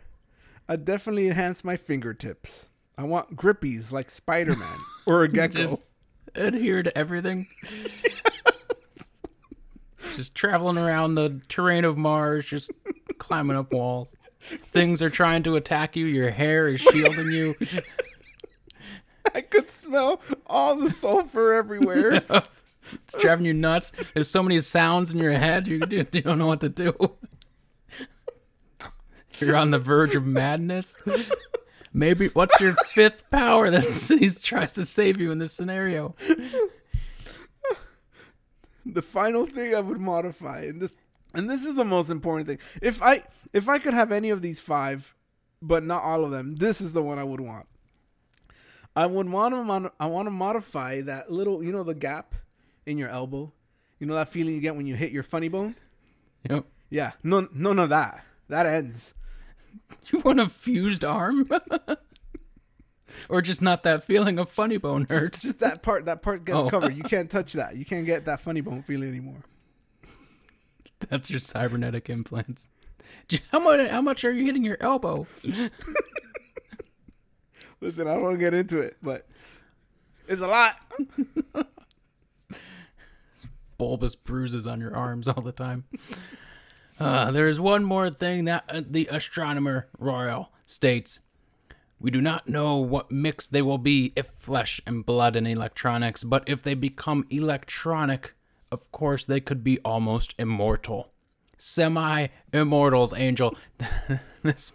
I 0.70 0.76
definitely 0.76 1.26
enhance 1.26 1.64
my 1.64 1.76
fingertips. 1.76 2.70
I 3.00 3.04
want 3.04 3.36
grippies 3.36 3.92
like 3.92 4.12
Spider 4.12 4.56
Man 4.56 4.78
or 5.08 5.24
a 5.24 5.28
gecko. 5.28 5.58
Just 5.58 5.84
adhere 6.36 6.84
to 6.84 6.96
everything. 6.96 7.48
just 10.16 10.36
traveling 10.36 10.78
around 10.78 11.16
the 11.16 11.42
terrain 11.50 11.84
of 11.84 11.98
Mars, 11.98 12.46
just 12.46 12.70
climbing 13.18 13.58
up 13.58 13.74
walls. 13.74 14.14
Things 14.40 15.02
are 15.02 15.10
trying 15.10 15.42
to 15.44 15.56
attack 15.56 15.96
you. 15.96 16.06
Your 16.06 16.30
hair 16.30 16.68
is 16.68 16.82
shielding 16.82 17.32
you. 17.32 17.56
I 19.34 19.42
could 19.42 19.68
smell 19.68 20.22
all 20.46 20.76
the 20.76 20.92
sulfur 20.92 21.56
everywhere. 21.56 22.22
It's 22.92 23.16
driving 23.20 23.48
you 23.48 23.54
nuts. 23.54 23.94
There's 24.14 24.30
so 24.30 24.44
many 24.44 24.62
sounds 24.62 25.12
in 25.12 25.18
your 25.18 25.32
head, 25.32 25.68
you, 25.68 25.82
you 25.90 26.04
don't 26.04 26.38
know 26.38 26.46
what 26.46 26.62
to 26.62 26.70
do. 26.70 26.94
You're 29.40 29.56
on 29.56 29.72
the 29.72 29.80
verge 29.80 30.16
of 30.16 30.26
madness. 30.26 31.00
Maybe 31.94 32.28
what's 32.30 32.60
your 32.60 32.74
fifth 32.94 33.30
power 33.30 33.70
that 33.70 33.86
he 34.20 34.30
tries 34.30 34.74
to 34.74 34.86
save 34.86 35.20
you 35.20 35.32
in 35.32 35.40
this 35.40 35.54
scenario? 35.54 36.16
the 38.86 39.02
final 39.02 39.46
thing 39.46 39.76
I 39.76 39.80
would 39.80 40.00
modify, 40.00 40.62
and 40.62 40.82
this 40.82 40.98
and 41.34 41.50
this 41.50 41.64
is 41.64 41.76
the 41.76 41.86
most 41.86 42.10
important 42.10 42.48
thing. 42.48 42.60
If 42.82 43.02
I 43.02 43.24
if 43.54 43.70
I 43.70 43.80
could 43.80 43.94
have 43.94 44.12
any 44.12 44.30
of 44.30 44.42
these 44.42 44.60
five, 44.60 45.14
but 45.62 45.84
not 45.84 46.04
all 46.04 46.26
of 46.26 46.32
them, 46.32 46.56
this 46.56 46.82
is 46.82 46.94
the 46.94 47.04
one 47.04 47.20
I 47.20 47.24
would 47.24 47.42
want. 47.42 47.68
I 48.96 49.06
would 49.06 49.30
want 49.30 49.54
to 49.54 49.64
mod- 49.64 49.92
I 50.00 50.06
want 50.08 50.28
to 50.28 50.32
modify 50.32 51.02
that 51.02 51.32
little, 51.32 51.64
you 51.64 51.72
know, 51.72 51.84
the 51.84 51.96
gap 51.96 52.36
in 52.86 52.98
your 52.98 53.10
elbow. 53.10 53.52
You 54.00 54.08
know 54.08 54.16
that 54.16 54.30
feeling 54.30 54.56
you 54.56 54.62
get 54.62 54.76
when 54.76 54.86
you 54.86 54.96
hit 54.96 55.12
your 55.12 55.24
funny 55.24 55.48
bone? 55.48 55.76
Yep. 56.50 56.66
Yeah, 56.90 57.12
no, 57.24 57.48
none 57.54 57.80
of 57.80 57.90
that. 57.90 58.24
That 58.50 58.66
ends. 58.66 59.16
You 60.12 60.20
want 60.20 60.40
a 60.40 60.48
fused 60.50 61.04
arm? 61.06 61.46
or 63.30 63.42
just 63.42 63.62
not 63.62 63.84
that 63.84 64.04
feeling 64.04 64.38
of 64.40 64.50
funny 64.50 64.78
bone 64.78 65.06
hurt? 65.10 65.34
It's 65.36 65.42
just 65.42 65.60
that 65.60 65.82
part. 65.82 66.06
That 66.06 66.22
part 66.22 66.46
gets 66.46 66.58
Oh. 66.58 66.70
covered. 66.70 66.96
You 66.96 67.04
can't 67.16 67.30
touch 67.32 67.54
that. 67.54 67.76
You 67.76 67.86
can't 67.86 68.06
get 68.06 68.26
that 68.26 68.42
funny 68.42 68.62
bone 68.62 68.84
feeling 68.84 69.10
anymore. 69.10 69.44
That's 71.10 71.30
your 71.30 71.40
cybernetic 71.40 72.10
implants. 72.10 72.70
How 73.52 73.60
much? 73.60 73.90
How 73.90 74.02
much 74.02 74.24
are 74.24 74.32
you 74.32 74.46
hitting 74.46 74.64
your 74.64 74.78
elbow? 74.82 75.26
Listen, 77.82 78.08
I 78.08 78.14
don't 78.14 78.24
want 78.24 78.36
to 78.36 78.40
get 78.40 78.54
into 78.54 78.80
it, 78.80 78.98
but 79.02 79.28
it's 80.28 80.42
a 80.42 80.48
lot. 80.48 80.76
bulbous 83.78 84.16
bruises 84.16 84.66
on 84.68 84.80
your 84.80 84.96
arms 84.96 85.28
all 85.28 85.42
the 85.42 85.52
time. 85.52 85.84
Uh, 87.00 87.32
there 87.32 87.50
is 87.50 87.60
one 87.60 87.84
more 87.84 88.10
thing 88.10 88.46
that 88.46 88.64
uh, 88.70 88.82
the 88.88 89.08
astronomer 89.12 89.88
royal 89.98 90.52
states. 90.66 91.20
We 92.00 92.12
do 92.12 92.22
not 92.22 92.48
know 92.48 92.78
what 92.78 93.12
mix 93.12 93.48
they 93.48 93.62
will 93.62 93.78
be 93.78 94.12
if 94.16 94.28
flesh 94.38 94.82
and 94.86 95.06
blood 95.06 95.36
and 95.36 95.48
electronics, 95.48 96.24
but 96.24 96.44
if 96.48 96.62
they 96.62 96.74
become 96.74 97.26
electronic, 97.30 98.34
of 98.72 98.92
course 98.92 99.26
they 99.26 99.40
could 99.40 99.64
be 99.64 99.80
almost 99.80 100.36
immortal. 100.38 101.12
semi 101.58 102.28
immortals, 102.52 103.14
Angel. 103.14 103.56
this 104.44 104.74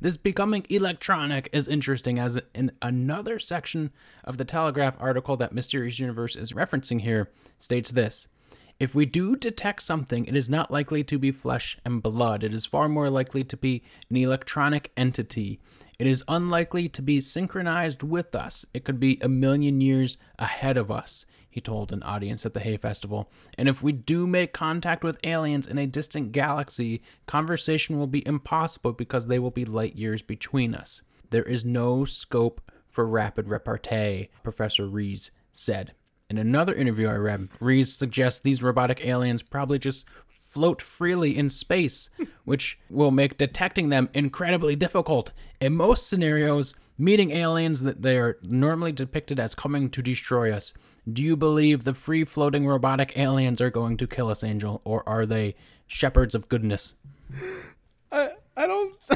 this 0.00 0.16
becoming 0.16 0.66
electronic 0.68 1.48
is 1.52 1.68
interesting 1.68 2.18
as 2.18 2.40
in 2.54 2.72
another 2.82 3.38
section 3.38 3.92
of 4.24 4.36
the 4.36 4.44
Telegraph 4.44 4.96
article 5.00 5.36
that 5.38 5.54
Mysterious 5.54 5.98
Universe 5.98 6.36
is 6.36 6.52
referencing 6.52 7.00
here 7.00 7.30
states 7.58 7.90
this. 7.90 8.28
If 8.78 8.94
we 8.94 9.06
do 9.06 9.36
detect 9.36 9.82
something, 9.82 10.26
it 10.26 10.36
is 10.36 10.50
not 10.50 10.70
likely 10.70 11.02
to 11.04 11.18
be 11.18 11.30
flesh 11.30 11.78
and 11.82 12.02
blood. 12.02 12.44
It 12.44 12.52
is 12.52 12.66
far 12.66 12.90
more 12.90 13.08
likely 13.08 13.42
to 13.42 13.56
be 13.56 13.82
an 14.10 14.16
electronic 14.16 14.92
entity. 14.98 15.60
It 15.98 16.06
is 16.06 16.22
unlikely 16.28 16.90
to 16.90 17.00
be 17.00 17.22
synchronized 17.22 18.02
with 18.02 18.34
us. 18.34 18.66
It 18.74 18.84
could 18.84 19.00
be 19.00 19.18
a 19.22 19.30
million 19.30 19.80
years 19.80 20.18
ahead 20.38 20.76
of 20.76 20.90
us, 20.90 21.24
he 21.48 21.58
told 21.62 21.90
an 21.90 22.02
audience 22.02 22.44
at 22.44 22.52
the 22.52 22.60
Hay 22.60 22.76
Festival. 22.76 23.30
And 23.56 23.66
if 23.66 23.82
we 23.82 23.92
do 23.92 24.26
make 24.26 24.52
contact 24.52 25.02
with 25.02 25.24
aliens 25.24 25.66
in 25.66 25.78
a 25.78 25.86
distant 25.86 26.32
galaxy, 26.32 27.02
conversation 27.24 27.98
will 27.98 28.06
be 28.06 28.26
impossible 28.26 28.92
because 28.92 29.26
they 29.26 29.38
will 29.38 29.50
be 29.50 29.64
light 29.64 29.96
years 29.96 30.20
between 30.20 30.74
us. 30.74 31.00
There 31.30 31.44
is 31.44 31.64
no 31.64 32.04
scope 32.04 32.60
for 32.90 33.06
rapid 33.06 33.48
repartee, 33.48 34.28
Professor 34.42 34.86
Rees 34.86 35.30
said. 35.50 35.94
In 36.28 36.38
another 36.38 36.74
interview 36.74 37.06
I 37.08 37.14
read, 37.14 37.48
Rees 37.60 37.94
suggests 37.94 38.40
these 38.40 38.62
robotic 38.62 39.04
aliens 39.06 39.44
probably 39.44 39.78
just 39.78 40.06
float 40.26 40.82
freely 40.82 41.36
in 41.36 41.48
space, 41.48 42.10
which 42.44 42.78
will 42.90 43.12
make 43.12 43.38
detecting 43.38 43.90
them 43.90 44.08
incredibly 44.12 44.74
difficult. 44.74 45.32
In 45.60 45.76
most 45.76 46.08
scenarios, 46.08 46.74
meeting 46.98 47.30
aliens 47.30 47.82
that 47.82 48.02
they 48.02 48.16
are 48.16 48.38
normally 48.42 48.90
depicted 48.90 49.38
as 49.38 49.54
coming 49.54 49.88
to 49.90 50.02
destroy 50.02 50.52
us. 50.52 50.72
Do 51.10 51.22
you 51.22 51.36
believe 51.36 51.84
the 51.84 51.94
free 51.94 52.24
floating 52.24 52.66
robotic 52.66 53.16
aliens 53.16 53.60
are 53.60 53.70
going 53.70 53.96
to 53.98 54.08
kill 54.08 54.28
us, 54.28 54.42
Angel, 54.42 54.80
or 54.84 55.08
are 55.08 55.26
they 55.26 55.54
shepherds 55.86 56.34
of 56.34 56.48
goodness? 56.48 56.94
I 58.10 58.30
I 58.56 58.66
don't 58.66 58.94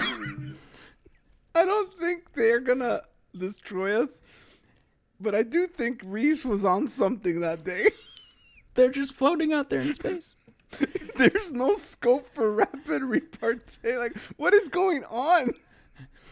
I 1.56 1.64
don't 1.64 1.92
think 1.94 2.32
they're 2.34 2.60
gonna 2.60 3.02
destroy 3.36 4.04
us. 4.04 4.22
But 5.20 5.34
I 5.34 5.42
do 5.42 5.66
think 5.66 6.00
Rees 6.04 6.44
was 6.44 6.64
on 6.64 6.88
something 6.88 7.40
that 7.40 7.64
day. 7.64 7.90
They're 8.74 8.90
just 8.90 9.14
floating 9.14 9.52
out 9.52 9.68
there 9.68 9.80
in 9.80 9.92
space. 9.92 10.36
There's 11.16 11.50
no 11.50 11.74
scope 11.74 12.28
for 12.32 12.50
rapid 12.50 13.02
repartee. 13.02 13.96
Like, 13.96 14.16
what 14.36 14.54
is 14.54 14.68
going 14.68 15.04
on? 15.04 15.52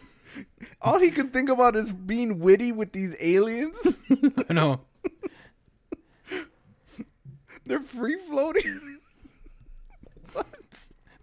All 0.81 0.99
he 0.99 1.11
can 1.11 1.29
think 1.29 1.49
about 1.49 1.75
is 1.75 1.91
being 1.91 2.39
witty 2.39 2.71
with 2.71 2.93
these 2.93 3.15
aliens. 3.19 3.99
no. 4.49 4.81
They're 7.65 7.81
free 7.81 8.17
floating. 8.17 8.88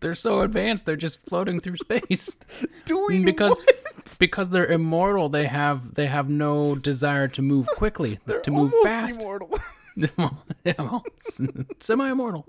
They're 0.07 0.15
so 0.15 0.41
advanced, 0.43 0.87
they're 0.87 0.95
just 0.95 1.27
floating 1.27 1.59
through 1.59 1.79
space. 1.79 2.37
Doing 2.85 3.25
because 3.25 3.59
what? 3.59 4.17
because 4.21 4.51
they're 4.51 4.67
immortal, 4.67 5.29
they 5.29 5.47
have 5.47 5.95
they 5.97 6.07
have 6.07 6.29
no 6.31 6.77
desire 6.77 7.27
to 7.27 7.43
move 7.43 7.67
quickly, 7.75 8.21
They're 8.27 8.41
to 8.43 8.51
move 8.53 8.73
fast. 8.85 9.21
immortal. 9.21 9.51
Semi 11.81 12.11
immortal. 12.11 12.47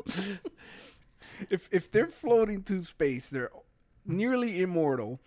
if 1.50 1.68
if 1.72 1.92
they're 1.92 2.08
floating 2.08 2.62
through 2.62 2.84
space, 2.84 3.28
they're 3.30 3.50
nearly 4.06 4.62
immortal, 4.62 5.20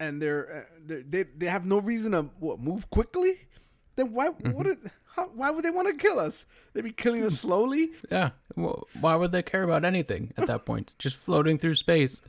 and 0.00 0.22
they're, 0.22 0.44
uh, 0.56 0.74
they're 0.86 1.02
they 1.02 1.24
they 1.24 1.46
have 1.46 1.66
no 1.66 1.78
reason 1.78 2.12
to 2.12 2.22
what, 2.40 2.58
move 2.58 2.88
quickly. 2.90 3.40
Then 3.96 4.12
why 4.14 4.28
Mm-hmm. 4.30 4.52
what 4.52 4.66
it, 4.66 4.78
how, 5.16 5.30
why 5.34 5.50
would 5.50 5.64
they 5.64 5.70
want 5.70 5.88
to 5.88 5.94
kill 5.94 6.20
us? 6.20 6.46
They'd 6.74 6.84
be 6.84 6.92
killing 6.92 7.24
us 7.24 7.40
slowly. 7.40 7.90
Yeah. 8.10 8.30
Well, 8.54 8.86
why 9.00 9.16
would 9.16 9.32
they 9.32 9.42
care 9.42 9.62
about 9.62 9.84
anything 9.84 10.32
at 10.36 10.46
that 10.46 10.64
point? 10.66 10.94
Just 10.98 11.16
floating 11.16 11.58
through 11.58 11.74
space. 11.76 12.22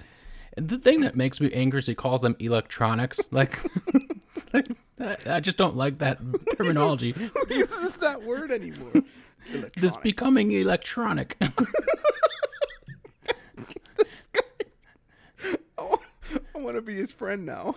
And 0.56 0.69
the 0.69 0.78
thing 0.80 1.02
that 1.02 1.15
makes 1.15 1.39
me 1.41 1.52
angry 1.52 1.80
is 1.80 1.86
he 1.88 1.95
calls 1.95 2.21
them 2.21 2.36
electronics. 2.39 3.30
Like, 4.54 4.67
like 5.00 5.28
I 5.28 5.39
just 5.41 5.58
don't 5.58 5.76
like 5.76 5.97
that 5.97 6.19
terminology. 6.58 7.12
Who 7.12 7.30
uses 7.50 7.97
that 7.97 8.21
word 8.23 8.52
anymore? 8.52 8.91
This 9.76 9.97
becoming 9.97 10.52
Electronic. 10.52 11.38
becoming 11.38 11.52
electronic. 11.71 11.97
Oh, 15.78 16.00
I 16.56 16.58
want 16.60 16.76
to 16.78 16.82
be 16.82 16.95
his 16.95 17.12
friend 17.12 17.45
now. 17.45 17.76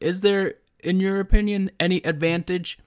Is 0.00 0.20
there, 0.20 0.54
in 0.82 1.00
your 1.00 1.20
opinion, 1.20 1.70
any 1.78 1.98
advantage 1.98 2.78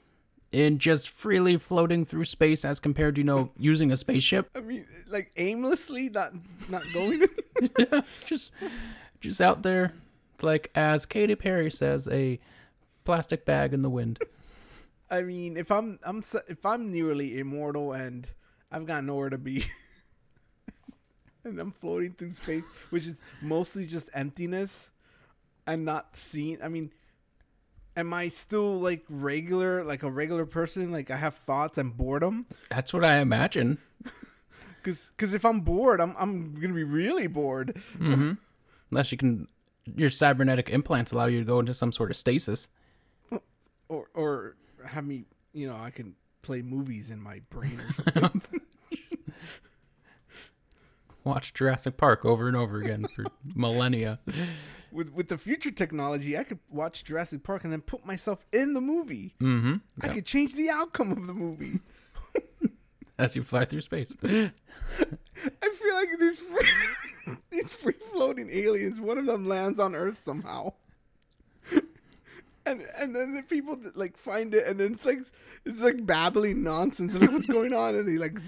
in 0.52 0.78
just 0.78 1.10
freely 1.10 1.58
floating 1.58 2.06
through 2.06 2.26
space 2.26 2.64
as 2.64 2.80
compared 2.80 3.16
to, 3.16 3.22
you 3.22 3.26
know, 3.26 3.52
using 3.58 3.92
a 3.92 3.98
spaceship? 3.98 4.50
I 4.56 4.62
mean, 4.62 4.86
like 5.08 5.32
aimlessly, 5.36 6.10
not 6.10 6.34
not 6.70 6.84
going. 6.94 7.24
just, 8.28 8.52
just 9.20 9.42
out 9.42 9.64
there, 9.64 9.94
like 10.42 10.72
as 10.76 11.06
Katy 11.06 11.36
Perry 11.36 11.72
says, 11.72 12.08
a 12.10 12.40
plastic 13.04 13.46
bag 13.46 13.74
in 13.74 13.82
the 13.82 13.90
wind. 13.90 14.20
I 15.10 15.24
mean, 15.24 15.58
if 15.58 15.72
I'm 15.72 16.00
I'm 16.04 16.24
if 16.48 16.66
I'm 16.66 16.92
nearly 16.92 17.40
immortal 17.40 17.94
and 17.94 18.30
I've 18.72 18.86
got 18.86 19.04
nowhere 19.04 19.30
to 19.30 19.38
be, 19.38 19.66
and 21.44 21.60
I'm 21.60 21.72
floating 21.72 22.14
through 22.14 22.34
space, 22.34 22.66
which 22.90 23.06
is 23.06 23.22
mostly 23.42 23.86
just 23.86 24.10
emptiness, 24.14 24.92
and 25.68 25.86
not 25.86 26.16
seen. 26.16 26.60
I 26.64 26.68
mean, 26.68 26.92
am 27.96 28.14
I 28.14 28.30
still 28.30 28.80
like 28.80 29.04
regular, 29.10 29.84
like 29.84 30.04
a 30.04 30.12
regular 30.12 30.46
person? 30.46 30.92
Like 30.92 31.12
I 31.12 31.18
have 31.18 31.36
thoughts 31.36 31.78
and 31.78 31.96
boredom. 31.96 32.46
That's 32.70 32.94
what 32.94 33.04
I 33.04 33.20
imagine. 33.20 33.78
Cause, 34.84 35.12
cause 35.16 35.34
if 35.34 35.46
I'm 35.46 35.62
bored, 35.62 36.02
I'm 36.02 36.14
I'm 36.20 36.56
gonna 36.56 36.74
be 36.74 36.84
really 36.84 37.28
bored. 37.28 37.82
Mm-hmm. 37.98 38.34
Unless 38.92 39.14
you 39.14 39.18
can, 39.18 39.48
your 39.96 40.10
cybernetic 40.10 40.70
implants 40.70 41.14
allow 41.14 41.28
you 41.28 41.40
to 41.40 41.46
go 41.46 41.60
into 41.60 41.74
some 41.74 41.94
sort 41.94 42.12
of 42.12 42.18
stasis. 42.18 42.68
Or 43.88 44.08
or 44.14 44.58
have 44.86 45.06
me, 45.06 45.24
you 45.54 45.68
know, 45.68 45.78
I 45.78 45.90
can 45.90 46.16
play 46.42 46.62
movies 46.62 47.12
in 47.12 47.22
my 47.22 47.40
brain. 47.50 47.80
Or 47.80 48.12
something. 48.20 48.60
Watch 51.24 51.54
Jurassic 51.54 51.96
Park 51.96 52.26
over 52.26 52.48
and 52.50 52.58
over 52.58 52.82
again 52.82 53.06
for 53.08 53.24
millennia. 53.56 54.20
With 54.94 55.10
with 55.10 55.28
the 55.28 55.38
future 55.38 55.72
technology, 55.72 56.38
I 56.38 56.44
could 56.44 56.60
watch 56.70 57.04
Jurassic 57.04 57.44
Park 57.44 57.64
and 57.64 57.74
then 57.74 57.82
put 57.82 58.06
myself 58.06 58.46
in 58.54 58.74
the 58.74 58.82
movie. 58.82 59.36
Mm-hmm. 59.42 59.76
I 60.02 60.08
could 60.10 60.26
change 60.26 60.54
the 60.54 60.70
outcome 60.70 61.12
of 61.12 61.28
the 61.28 61.34
movie. 61.34 61.80
As 63.18 63.36
you 63.36 63.44
fly 63.44 63.66
through 63.66 63.82
space. 63.82 64.16
I 64.24 64.50
feel 65.70 65.96
like 65.96 66.10
these 66.20 66.40
free, 66.40 67.38
these 67.50 67.72
free 67.72 67.96
floating 68.12 68.50
aliens, 68.52 69.00
one 69.00 69.18
of 69.18 69.26
them 69.26 69.48
lands 69.48 69.80
on 69.80 69.96
Earth 69.96 70.18
somehow. 70.18 70.74
And 72.66 72.88
and 72.98 73.14
then 73.14 73.34
the 73.34 73.44
people 73.44 73.76
that, 73.78 73.98
like 73.98 74.16
find 74.16 74.54
it 74.56 74.66
and 74.66 74.80
then 74.80 74.94
it's 74.94 75.06
like 75.06 75.20
it's 75.66 75.82
like 75.82 76.06
babbling 76.06 76.64
nonsense 76.64 77.14
like 77.20 77.30
what's 77.30 77.46
going 77.46 77.74
on 77.74 77.94
and 77.94 78.08
they 78.08 78.18
like 78.18 78.40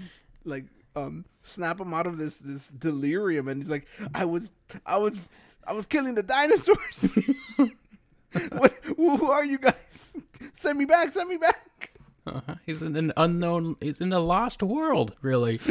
like 0.46 0.64
um 0.96 1.26
snap 1.42 1.78
him 1.78 1.92
out 1.92 2.06
of 2.06 2.16
this 2.16 2.38
this 2.38 2.68
delirium 2.68 3.46
and 3.46 3.62
he's 3.62 3.70
like 3.70 3.86
I 4.14 4.24
was 4.24 4.48
I 4.86 4.96
was 4.96 5.28
I 5.66 5.72
was 5.72 5.86
killing 5.86 6.14
the 6.14 6.22
dinosaurs. 6.22 7.16
what 8.52 8.72
who 8.96 9.30
are 9.30 9.44
you 9.44 9.58
guys? 9.58 10.16
Send 10.54 10.78
me 10.78 10.84
back, 10.84 11.12
send 11.12 11.28
me 11.28 11.36
back. 11.36 11.92
Uh-huh. 12.26 12.54
He's 12.64 12.82
in 12.82 12.96
an 12.96 13.12
unknown. 13.16 13.76
He's 13.80 14.00
in 14.00 14.12
a 14.12 14.18
lost 14.20 14.62
world, 14.62 15.14
really. 15.22 15.60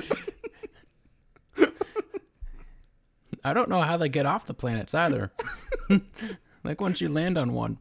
I 3.43 3.53
don't 3.53 3.69
know 3.69 3.81
how 3.81 3.97
they 3.97 4.09
get 4.09 4.25
off 4.25 4.45
the 4.47 4.53
planets 4.53 4.95
either. 4.95 5.31
like 6.63 6.81
once 6.81 6.99
you 7.01 7.09
land 7.09 7.37
on 7.37 7.53
one, 7.53 7.77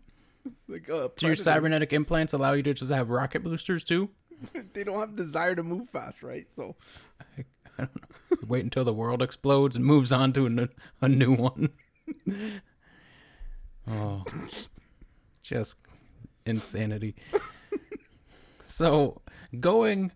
Like 0.69 0.91
uh, 0.91 1.09
do 1.17 1.27
your 1.27 1.37
cybernetic 1.37 1.93
implants 1.93 2.33
allow 2.35 2.53
you 2.53 2.63
to 2.65 2.75
just 2.75 2.91
have 2.93 3.09
rocket 3.11 3.43
boosters 3.43 3.83
too? 3.85 4.11
they 4.75 4.85
don't 4.85 4.99
have 5.01 5.17
desire 5.17 5.55
to 5.55 5.63
move 5.63 5.89
fast, 5.89 6.23
right? 6.23 6.47
So 6.55 6.77
Wait 8.47 8.65
until 8.65 8.85
the 8.85 8.93
world 8.93 9.23
explodes 9.23 9.75
and 9.77 9.85
moves 9.85 10.13
on 10.13 10.33
to 10.35 10.43
a, 10.43 10.51
n- 10.51 10.69
a 11.01 11.09
new 11.09 11.35
one. 11.35 11.71
oh, 13.91 14.25
just 15.43 15.77
insanity. 16.47 17.15
so, 18.63 19.21
going 19.61 20.13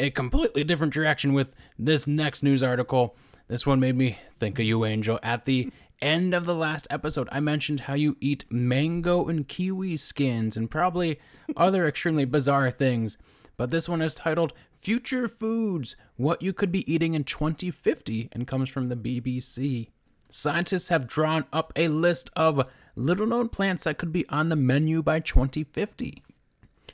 a 0.00 0.10
completely 0.10 0.64
different 0.64 0.92
direction 0.92 1.32
with 1.32 1.54
this 1.78 2.06
next 2.06 2.42
news 2.42 2.62
article. 2.62 3.16
This 3.48 3.66
one 3.66 3.80
made 3.80 3.96
me 3.96 4.18
think 4.38 4.58
of 4.58 4.64
you, 4.64 4.84
Angel. 4.84 5.18
At 5.22 5.44
the 5.44 5.70
end 6.00 6.34
of 6.34 6.44
the 6.44 6.54
last 6.54 6.86
episode, 6.90 7.28
I 7.32 7.40
mentioned 7.40 7.80
how 7.80 7.94
you 7.94 8.16
eat 8.20 8.44
mango 8.50 9.26
and 9.26 9.48
kiwi 9.48 9.96
skins 9.96 10.56
and 10.56 10.70
probably 10.70 11.18
other 11.56 11.86
extremely 11.88 12.24
bizarre 12.24 12.70
things. 12.70 13.16
But 13.56 13.70
this 13.70 13.88
one 13.88 14.02
is 14.02 14.14
titled 14.14 14.52
Future 14.72 15.26
Foods 15.26 15.96
What 16.16 16.42
You 16.42 16.52
Could 16.52 16.70
Be 16.70 16.90
Eating 16.92 17.14
in 17.14 17.24
2050 17.24 18.28
and 18.30 18.46
comes 18.46 18.68
from 18.68 18.88
the 18.88 18.96
BBC. 18.96 19.88
Scientists 20.30 20.88
have 20.88 21.06
drawn 21.06 21.46
up 21.52 21.72
a 21.74 21.88
list 21.88 22.30
of 22.36 22.68
little 22.94 23.26
known 23.26 23.48
plants 23.48 23.84
that 23.84 23.98
could 23.98 24.12
be 24.12 24.28
on 24.28 24.48
the 24.48 24.56
menu 24.56 25.02
by 25.02 25.20
2050. 25.20 26.22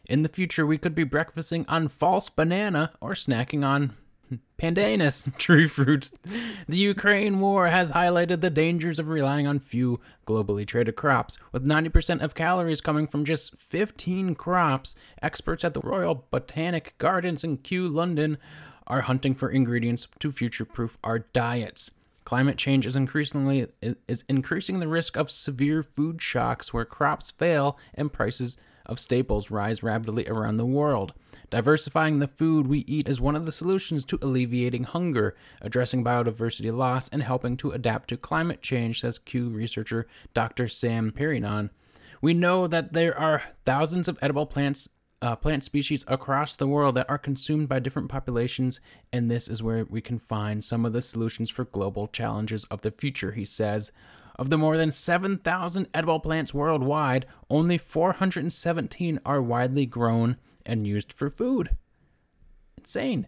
In 0.06 0.22
the 0.22 0.28
future, 0.28 0.66
we 0.66 0.78
could 0.78 0.94
be 0.94 1.04
breakfasting 1.04 1.64
on 1.66 1.88
false 1.88 2.28
banana 2.28 2.92
or 3.00 3.12
snacking 3.12 3.64
on 3.64 3.96
pandanus 4.58 5.34
tree 5.38 5.66
fruit. 5.66 6.10
The 6.68 6.76
Ukraine 6.76 7.40
war 7.40 7.68
has 7.68 7.92
highlighted 7.92 8.40
the 8.40 8.50
dangers 8.50 8.98
of 8.98 9.08
relying 9.08 9.46
on 9.46 9.58
few 9.58 10.00
globally 10.26 10.66
traded 10.66 10.94
crops. 10.94 11.38
With 11.52 11.64
90% 11.64 12.22
of 12.22 12.34
calories 12.34 12.80
coming 12.80 13.06
from 13.06 13.24
just 13.24 13.56
15 13.56 14.34
crops, 14.34 14.94
experts 15.22 15.64
at 15.64 15.74
the 15.74 15.80
Royal 15.80 16.26
Botanic 16.30 16.94
Gardens 16.98 17.42
in 17.42 17.58
Kew, 17.58 17.88
London, 17.88 18.38
are 18.86 19.02
hunting 19.02 19.34
for 19.34 19.50
ingredients 19.50 20.06
to 20.18 20.30
future-proof 20.30 20.98
our 21.02 21.20
diets. 21.20 21.90
Climate 22.24 22.56
change 22.56 22.86
is 22.86 22.96
increasingly 22.96 23.66
is 23.82 24.24
increasing 24.28 24.80
the 24.80 24.88
risk 24.88 25.16
of 25.16 25.30
severe 25.30 25.82
food 25.82 26.22
shocks 26.22 26.72
where 26.72 26.86
crops 26.86 27.30
fail 27.30 27.78
and 27.94 28.12
prices 28.12 28.56
of 28.86 28.98
staples 28.98 29.50
rise 29.50 29.82
rapidly 29.82 30.26
around 30.26 30.56
the 30.56 30.64
world. 30.64 31.12
Diversifying 31.50 32.18
the 32.18 32.28
food 32.28 32.66
we 32.66 32.80
eat 32.80 33.08
is 33.08 33.20
one 33.20 33.36
of 33.36 33.46
the 33.46 33.52
solutions 33.52 34.04
to 34.06 34.18
alleviating 34.22 34.84
hunger, 34.84 35.36
addressing 35.60 36.02
biodiversity 36.02 36.74
loss, 36.74 37.08
and 37.10 37.22
helping 37.22 37.56
to 37.58 37.70
adapt 37.70 38.08
to 38.08 38.16
climate 38.16 38.62
change, 38.62 39.02
says 39.02 39.18
Kew 39.18 39.50
researcher 39.50 40.06
Dr. 40.32 40.66
Sam 40.66 41.12
Pironon. 41.12 41.70
We 42.20 42.34
know 42.34 42.66
that 42.66 42.94
there 42.94 43.16
are 43.18 43.42
thousands 43.66 44.08
of 44.08 44.18
edible 44.22 44.46
plants 44.46 44.88
uh, 45.24 45.34
plant 45.34 45.64
species 45.64 46.04
across 46.06 46.54
the 46.54 46.68
world 46.68 46.94
that 46.94 47.08
are 47.08 47.16
consumed 47.16 47.66
by 47.66 47.78
different 47.78 48.10
populations, 48.10 48.78
and 49.10 49.30
this 49.30 49.48
is 49.48 49.62
where 49.62 49.86
we 49.86 50.02
can 50.02 50.18
find 50.18 50.62
some 50.62 50.84
of 50.84 50.92
the 50.92 51.00
solutions 51.00 51.48
for 51.48 51.64
global 51.64 52.06
challenges 52.08 52.64
of 52.64 52.82
the 52.82 52.90
future, 52.90 53.32
he 53.32 53.46
says. 53.46 53.90
Of 54.36 54.50
the 54.50 54.58
more 54.58 54.76
than 54.76 54.92
7,000 54.92 55.88
edible 55.94 56.20
plants 56.20 56.52
worldwide, 56.52 57.24
only 57.48 57.78
417 57.78 59.18
are 59.24 59.40
widely 59.40 59.86
grown 59.86 60.36
and 60.66 60.86
used 60.86 61.10
for 61.10 61.30
food. 61.30 61.70
Insane. 62.76 63.26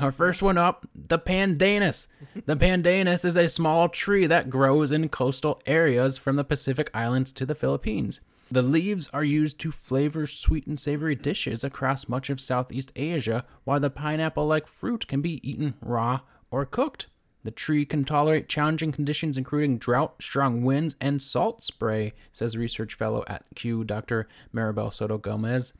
Our 0.00 0.10
first 0.10 0.42
one 0.42 0.58
up, 0.58 0.84
the 0.96 1.18
pandanus. 1.18 2.08
The 2.44 2.56
pandanus 2.56 3.24
is 3.24 3.36
a 3.36 3.48
small 3.48 3.88
tree 3.88 4.26
that 4.26 4.50
grows 4.50 4.90
in 4.90 5.08
coastal 5.10 5.62
areas 5.64 6.18
from 6.18 6.34
the 6.34 6.44
Pacific 6.44 6.90
Islands 6.92 7.32
to 7.34 7.46
the 7.46 7.54
Philippines. 7.54 8.20
The 8.50 8.62
leaves 8.62 9.10
are 9.12 9.24
used 9.24 9.58
to 9.60 9.70
flavor 9.70 10.26
sweet 10.26 10.66
and 10.66 10.78
savory 10.78 11.14
dishes 11.14 11.62
across 11.62 12.08
much 12.08 12.30
of 12.30 12.40
Southeast 12.40 12.92
Asia, 12.96 13.44
while 13.64 13.78
the 13.78 13.90
pineapple 13.90 14.46
like 14.46 14.66
fruit 14.66 15.06
can 15.06 15.20
be 15.20 15.46
eaten 15.48 15.74
raw 15.82 16.20
or 16.50 16.64
cooked. 16.64 17.08
The 17.44 17.50
tree 17.50 17.84
can 17.84 18.04
tolerate 18.04 18.48
challenging 18.48 18.90
conditions, 18.90 19.36
including 19.36 19.78
drought, 19.78 20.22
strong 20.22 20.62
winds, 20.62 20.96
and 20.98 21.22
salt 21.22 21.62
spray, 21.62 22.14
says 22.32 22.56
research 22.56 22.94
fellow 22.94 23.22
at 23.26 23.44
Kew, 23.54 23.84
Dr. 23.84 24.28
Maribel 24.54 24.92
Soto 24.92 25.18
Gomez. 25.18 25.74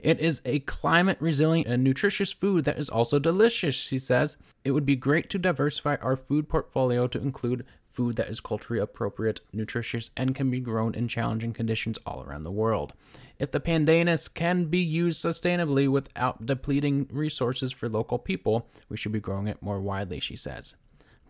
It 0.00 0.20
is 0.20 0.42
a 0.44 0.60
climate 0.60 1.18
resilient 1.20 1.66
and 1.66 1.82
nutritious 1.82 2.32
food 2.32 2.64
that 2.64 2.78
is 2.78 2.90
also 2.90 3.18
delicious, 3.18 3.74
she 3.74 3.98
says. 3.98 4.36
It 4.64 4.72
would 4.72 4.86
be 4.86 4.96
great 4.96 5.30
to 5.30 5.38
diversify 5.38 5.96
our 5.96 6.16
food 6.16 6.48
portfolio 6.48 7.06
to 7.08 7.20
include 7.20 7.64
food 7.98 8.14
that 8.14 8.28
is 8.28 8.38
culturally 8.38 8.80
appropriate, 8.80 9.40
nutritious, 9.52 10.12
and 10.16 10.32
can 10.32 10.48
be 10.52 10.60
grown 10.60 10.94
in 10.94 11.08
challenging 11.08 11.52
conditions 11.52 11.98
all 12.06 12.22
around 12.22 12.44
the 12.44 12.52
world. 12.52 12.92
If 13.40 13.50
the 13.50 13.58
pandanus 13.58 14.32
can 14.32 14.66
be 14.66 14.78
used 14.78 15.20
sustainably 15.20 15.88
without 15.88 16.46
depleting 16.46 17.08
resources 17.10 17.72
for 17.72 17.88
local 17.88 18.16
people, 18.16 18.68
we 18.88 18.96
should 18.96 19.10
be 19.10 19.18
growing 19.18 19.48
it 19.48 19.60
more 19.60 19.80
widely, 19.80 20.20
she 20.20 20.36
says. 20.36 20.76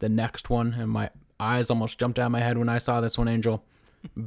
The 0.00 0.10
next 0.10 0.50
one, 0.50 0.74
and 0.74 0.90
my 0.90 1.08
eyes 1.40 1.70
almost 1.70 1.98
jumped 1.98 2.18
out 2.18 2.26
of 2.26 2.32
my 2.32 2.40
head 2.40 2.58
when 2.58 2.68
I 2.68 2.76
saw 2.76 3.00
this 3.00 3.16
one, 3.16 3.28
Angel 3.28 3.64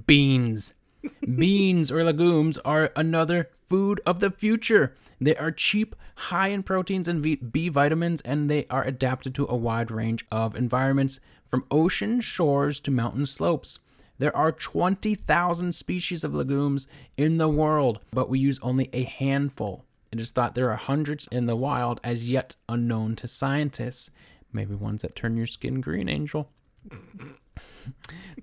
beans. 0.07 0.73
Beans 1.37 1.91
or 1.91 2.03
legumes 2.03 2.57
are 2.59 2.91
another 2.95 3.49
food 3.53 4.01
of 4.03 4.19
the 4.19 4.31
future. 4.31 4.95
They 5.19 5.35
are 5.35 5.51
cheap, 5.51 5.95
high 6.15 6.47
in 6.47 6.63
proteins 6.63 7.07
and 7.07 7.21
B 7.21 7.69
vitamins, 7.69 8.21
and 8.21 8.49
they 8.49 8.65
are 8.71 8.83
adapted 8.83 9.35
to 9.35 9.45
a 9.47 9.55
wide 9.55 9.91
range 9.91 10.25
of 10.31 10.55
environments 10.55 11.19
from 11.51 11.65
ocean 11.69 12.21
shores 12.21 12.79
to 12.79 12.89
mountain 12.89 13.25
slopes. 13.25 13.79
There 14.17 14.35
are 14.35 14.51
20,000 14.51 15.75
species 15.75 16.23
of 16.23 16.33
legumes 16.33 16.87
in 17.17 17.37
the 17.37 17.49
world, 17.49 17.99
but 18.13 18.29
we 18.29 18.39
use 18.39 18.59
only 18.61 18.89
a 18.93 19.03
handful. 19.03 19.85
It 20.11 20.19
is 20.19 20.31
thought 20.31 20.55
there 20.55 20.71
are 20.71 20.77
hundreds 20.77 21.27
in 21.31 21.45
the 21.45 21.55
wild 21.55 21.99
as 22.03 22.29
yet 22.29 22.55
unknown 22.69 23.15
to 23.17 23.27
scientists. 23.27 24.11
Maybe 24.53 24.75
ones 24.75 25.01
that 25.01 25.15
turn 25.15 25.37
your 25.37 25.47
skin 25.47 25.81
green, 25.81 26.07
Angel. 26.07 26.49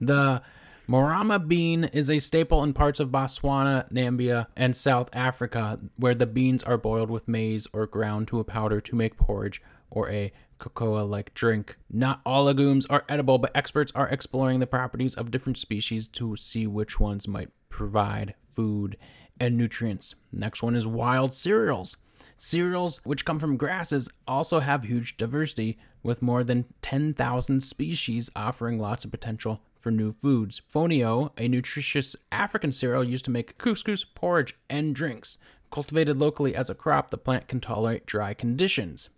the 0.00 0.42
Morama 0.88 1.46
bean 1.46 1.84
is 1.84 2.10
a 2.10 2.18
staple 2.18 2.62
in 2.64 2.72
parts 2.72 2.98
of 2.98 3.10
Botswana, 3.10 3.90
Namibia, 3.90 4.46
and 4.56 4.74
South 4.74 5.10
Africa, 5.14 5.78
where 5.96 6.14
the 6.14 6.26
beans 6.26 6.62
are 6.62 6.78
boiled 6.78 7.10
with 7.10 7.28
maize 7.28 7.66
or 7.72 7.86
ground 7.86 8.28
to 8.28 8.40
a 8.40 8.44
powder 8.44 8.80
to 8.80 8.96
make 8.96 9.16
porridge 9.16 9.62
or 9.90 10.10
a 10.10 10.32
cocoa 10.58 11.04
like 11.04 11.34
drink. 11.34 11.76
Not 11.90 12.20
all 12.24 12.44
legumes 12.44 12.86
are 12.86 13.04
edible, 13.08 13.38
but 13.38 13.52
experts 13.54 13.92
are 13.94 14.08
exploring 14.08 14.60
the 14.60 14.66
properties 14.66 15.14
of 15.14 15.30
different 15.30 15.58
species 15.58 16.08
to 16.08 16.36
see 16.36 16.66
which 16.66 16.98
ones 16.98 17.28
might 17.28 17.50
provide 17.68 18.34
food 18.50 18.96
and 19.40 19.56
nutrients. 19.56 20.14
Next 20.32 20.62
one 20.62 20.74
is 20.74 20.86
wild 20.86 21.32
cereals. 21.32 21.96
Cereals, 22.36 23.00
which 23.04 23.24
come 23.24 23.38
from 23.38 23.56
grasses, 23.56 24.08
also 24.26 24.60
have 24.60 24.84
huge 24.84 25.16
diversity, 25.16 25.76
with 26.02 26.22
more 26.22 26.44
than 26.44 26.66
10,000 26.82 27.60
species 27.60 28.30
offering 28.36 28.78
lots 28.78 29.04
of 29.04 29.10
potential 29.10 29.60
for 29.80 29.90
new 29.90 30.12
foods. 30.12 30.62
Fonio, 30.72 31.32
a 31.36 31.48
nutritious 31.48 32.14
African 32.30 32.72
cereal 32.72 33.02
used 33.02 33.24
to 33.24 33.30
make 33.30 33.58
couscous, 33.58 34.04
porridge, 34.14 34.56
and 34.70 34.94
drinks. 34.94 35.38
Cultivated 35.70 36.16
locally 36.16 36.54
as 36.54 36.70
a 36.70 36.74
crop, 36.74 37.10
the 37.10 37.18
plant 37.18 37.48
can 37.48 37.60
tolerate 37.60 38.06
dry 38.06 38.34
conditions. 38.34 39.08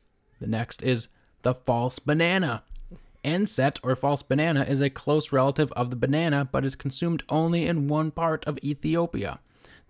The 0.40 0.46
next 0.46 0.83
is 0.83 1.09
the 1.42 1.55
false 1.55 1.98
banana. 1.98 2.62
Enset 3.22 3.79
or 3.83 3.94
false 3.94 4.22
banana 4.22 4.62
is 4.62 4.81
a 4.81 4.88
close 4.90 5.33
relative 5.33 5.70
of 5.72 5.90
the 5.90 5.96
banana 5.96 6.48
but 6.50 6.64
is 6.64 6.74
consumed 6.74 7.22
only 7.29 7.66
in 7.66 7.88
one 7.88 8.11
part 8.11 8.44
of 8.46 8.59
Ethiopia. 8.64 9.40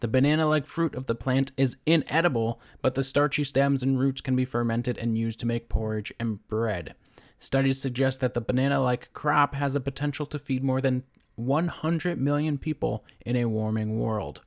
The 0.01 0.09
banana 0.09 0.47
like 0.47 0.67
fruit 0.67 0.95
of 0.95 1.07
the 1.07 1.15
plant 1.15 1.53
is 1.57 1.77
inedible, 1.85 2.61
but 2.81 2.95
the 2.95 3.05
starchy 3.05 3.45
stems 3.45 3.83
and 3.83 3.99
roots 3.99 4.23
can 4.23 4.35
be 4.35 4.47
fermented 4.47 4.97
and 4.97 5.17
used 5.17 5.39
to 5.41 5.47
make 5.47 5.69
porridge 5.69 6.13
and 6.19 6.47
bread. 6.49 6.95
Studies 7.39 7.81
suggest 7.81 8.21
that 8.21 8.35
the 8.35 8.41
banana 8.41 8.81
like 8.81 9.13
crop 9.13 9.55
has 9.55 9.75
the 9.75 9.81
potential 9.81 10.27
to 10.27 10.39
feed 10.39 10.65
more 10.65 10.81
than 10.81 11.05
100 11.37 12.19
million 12.19 12.59
people 12.59 13.05
in 13.25 13.37
a 13.37 13.47
warming 13.47 13.99
world. 13.99 14.43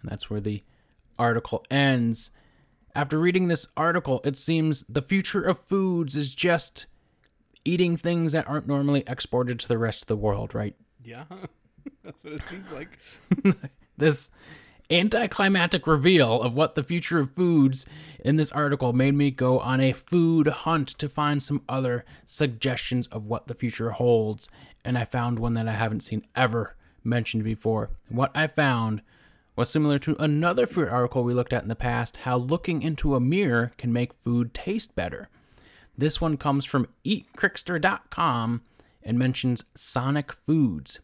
And 0.00 0.10
that's 0.10 0.30
where 0.30 0.40
the 0.40 0.62
article 1.18 1.64
ends. 1.70 2.30
After 2.94 3.18
reading 3.18 3.48
this 3.48 3.68
article, 3.76 4.20
it 4.24 4.36
seems 4.36 4.82
the 4.88 5.02
future 5.02 5.42
of 5.42 5.58
foods 5.58 6.16
is 6.16 6.34
just 6.34 6.86
eating 7.64 7.96
things 7.96 8.32
that 8.32 8.48
aren't 8.48 8.66
normally 8.66 9.04
exported 9.06 9.58
to 9.60 9.68
the 9.68 9.78
rest 9.78 10.02
of 10.02 10.06
the 10.08 10.16
world, 10.16 10.54
right? 10.54 10.74
Yeah, 11.04 11.24
that's 12.04 12.24
what 12.24 12.32
it 12.34 12.42
seems 12.48 12.72
like. 12.72 12.98
this 13.96 14.30
anticlimactic 14.90 15.86
reveal 15.86 16.40
of 16.40 16.54
what 16.54 16.74
the 16.74 16.82
future 16.82 17.20
of 17.20 17.34
foods 17.34 17.84
in 18.24 18.36
this 18.36 18.50
article 18.52 18.92
made 18.92 19.14
me 19.14 19.30
go 19.30 19.58
on 19.60 19.80
a 19.80 19.92
food 19.92 20.46
hunt 20.46 20.88
to 20.88 21.08
find 21.08 21.42
some 21.42 21.62
other 21.68 22.04
suggestions 22.24 23.06
of 23.08 23.26
what 23.26 23.46
the 23.48 23.54
future 23.54 23.90
holds, 23.90 24.48
and 24.84 24.96
I 24.96 25.04
found 25.04 25.38
one 25.38 25.52
that 25.54 25.68
I 25.68 25.74
haven't 25.74 26.00
seen 26.00 26.26
ever 26.34 26.74
mentioned 27.04 27.44
before. 27.44 27.90
What 28.08 28.30
I 28.34 28.46
found 28.46 29.02
was 29.58 29.68
similar 29.68 29.98
to 29.98 30.14
another 30.22 30.68
food 30.68 30.88
article 30.88 31.24
we 31.24 31.34
looked 31.34 31.52
at 31.52 31.64
in 31.64 31.68
the 31.68 31.74
past 31.74 32.18
how 32.18 32.36
looking 32.36 32.80
into 32.80 33.16
a 33.16 33.20
mirror 33.20 33.72
can 33.76 33.92
make 33.92 34.14
food 34.14 34.54
taste 34.54 34.94
better. 34.94 35.28
This 35.96 36.20
one 36.20 36.36
comes 36.36 36.64
from 36.64 36.86
eatcrickster.com 37.04 38.62
and 39.02 39.18
mentions 39.18 39.64
Sonic 39.74 40.32
Foods. 40.32 41.00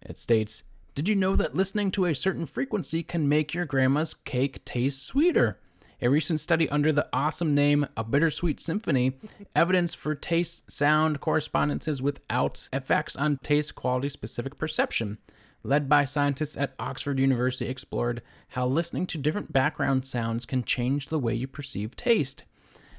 It 0.00 0.16
states, 0.20 0.62
did 0.94 1.08
you 1.08 1.16
know 1.16 1.34
that 1.34 1.56
listening 1.56 1.90
to 1.92 2.04
a 2.04 2.14
certain 2.14 2.46
frequency 2.46 3.02
can 3.02 3.28
make 3.28 3.52
your 3.52 3.64
grandma's 3.64 4.14
cake 4.14 4.64
taste 4.64 5.02
sweeter? 5.02 5.58
A 6.00 6.08
recent 6.08 6.38
study 6.38 6.68
under 6.68 6.92
the 6.92 7.08
awesome 7.12 7.52
name 7.52 7.88
A 7.96 8.04
Bittersweet 8.04 8.60
Symphony, 8.60 9.14
evidence 9.56 9.92
for 9.92 10.14
taste 10.14 10.70
sound 10.70 11.18
correspondences 11.18 12.00
without 12.00 12.68
effects 12.72 13.16
on 13.16 13.38
taste 13.42 13.74
quality 13.74 14.08
specific 14.08 14.56
perception, 14.56 15.18
led 15.62 15.88
by 15.88 16.04
scientists 16.04 16.56
at 16.56 16.74
Oxford 16.78 17.18
University, 17.18 17.68
explored 17.68 18.22
how 18.48 18.66
listening 18.66 19.06
to 19.08 19.18
different 19.18 19.52
background 19.52 20.06
sounds 20.06 20.46
can 20.46 20.62
change 20.62 21.08
the 21.08 21.18
way 21.18 21.34
you 21.34 21.46
perceive 21.46 21.96
taste. 21.96 22.44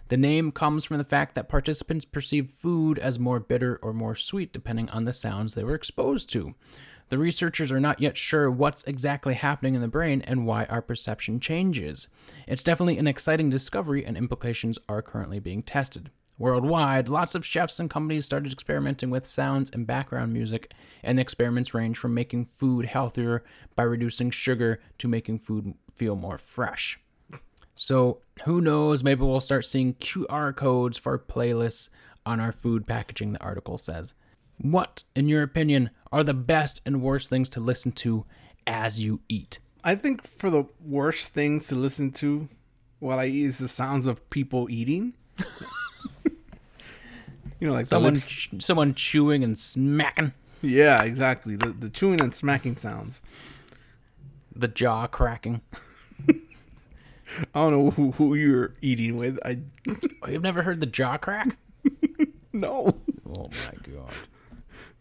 The 0.09 0.17
name 0.17 0.51
comes 0.51 0.85
from 0.85 0.97
the 0.97 1.03
fact 1.03 1.35
that 1.35 1.49
participants 1.49 2.05
perceived 2.05 2.53
food 2.53 2.99
as 2.99 3.17
more 3.17 3.39
bitter 3.39 3.79
or 3.81 3.93
more 3.93 4.15
sweet 4.15 4.53
depending 4.53 4.89
on 4.89 5.05
the 5.05 5.13
sounds 5.13 5.55
they 5.55 5.63
were 5.63 5.75
exposed 5.75 6.29
to. 6.31 6.55
The 7.09 7.17
researchers 7.17 7.71
are 7.71 7.79
not 7.79 8.01
yet 8.01 8.17
sure 8.17 8.49
what's 8.49 8.83
exactly 8.85 9.35
happening 9.35 9.75
in 9.75 9.81
the 9.81 9.87
brain 9.87 10.21
and 10.21 10.45
why 10.45 10.65
our 10.65 10.81
perception 10.81 11.39
changes. 11.39 12.07
It's 12.47 12.63
definitely 12.63 12.97
an 12.97 13.07
exciting 13.07 13.49
discovery, 13.49 14.05
and 14.05 14.17
implications 14.17 14.79
are 14.89 15.01
currently 15.01 15.39
being 15.39 15.63
tested. 15.63 16.09
Worldwide, 16.39 17.09
lots 17.09 17.35
of 17.35 17.45
chefs 17.45 17.79
and 17.79 17.89
companies 17.89 18.25
started 18.25 18.51
experimenting 18.51 19.09
with 19.09 19.27
sounds 19.27 19.69
and 19.71 19.85
background 19.85 20.33
music, 20.33 20.73
and 21.03 21.17
the 21.17 21.21
experiments 21.21 21.73
range 21.73 21.97
from 21.97 22.13
making 22.13 22.45
food 22.45 22.87
healthier 22.87 23.43
by 23.75 23.83
reducing 23.83 24.31
sugar 24.31 24.79
to 24.97 25.07
making 25.07 25.39
food 25.39 25.75
feel 25.93 26.15
more 26.15 26.39
fresh. 26.39 26.99
So 27.75 28.21
who 28.45 28.61
knows? 28.61 29.03
Maybe 29.03 29.21
we'll 29.21 29.39
start 29.39 29.65
seeing 29.65 29.93
QR 29.95 30.55
codes 30.55 30.97
for 30.97 31.17
playlists 31.19 31.89
on 32.25 32.39
our 32.39 32.51
food 32.51 32.87
packaging, 32.87 33.33
the 33.33 33.43
article 33.43 33.77
says. 33.77 34.15
What, 34.59 35.03
in 35.15 35.27
your 35.27 35.43
opinion, 35.43 35.89
are 36.11 36.23
the 36.23 36.33
best 36.33 36.81
and 36.85 37.01
worst 37.01 37.29
things 37.29 37.49
to 37.49 37.59
listen 37.59 37.91
to 37.93 38.25
as 38.65 38.99
you 38.99 39.21
eat? 39.27 39.59
I 39.83 39.95
think 39.95 40.25
for 40.25 40.49
the 40.49 40.65
worst 40.83 41.33
things 41.33 41.67
to 41.67 41.75
listen 41.75 42.11
to 42.13 42.47
while 42.99 43.19
I 43.19 43.25
eat 43.25 43.45
is 43.45 43.57
the 43.57 43.67
sounds 43.67 44.07
of 44.07 44.29
people 44.29 44.67
eating. 44.69 45.13
You 47.63 47.69
know, 47.69 47.75
like 47.75 47.85
Someone, 47.85 48.15
ch- 48.17 48.49
someone 48.59 48.93
chewing 48.93 49.41
and 49.41 49.57
smacking, 49.57 50.33
Yeah, 50.61 51.01
exactly. 51.03 51.55
The 51.55 51.69
the 51.69 51.89
chewing 51.89 52.19
and 52.19 52.35
smacking 52.35 52.75
sounds. 52.75 53.21
the 54.53 54.67
jaw 54.67 55.07
cracking. 55.07 55.61
I 56.27 56.33
don't 57.53 57.71
know 57.71 57.89
who, 57.91 58.11
who 58.11 58.35
you're 58.35 58.73
eating 58.81 59.15
with. 59.15 59.39
I 59.45 59.59
Oh, 60.21 60.29
you've 60.29 60.41
never 60.43 60.61
heard 60.63 60.81
the 60.81 60.85
jaw 60.85 61.15
crack? 61.17 61.55
no. 62.53 62.97
Oh 63.33 63.49
my 63.49 63.93
god. 63.93 64.11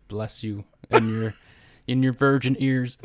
Bless 0.06 0.44
you 0.44 0.62
and 0.88 1.10
your 1.10 1.34
in 1.88 2.04
your 2.04 2.12
virgin 2.12 2.54
ears. 2.60 2.96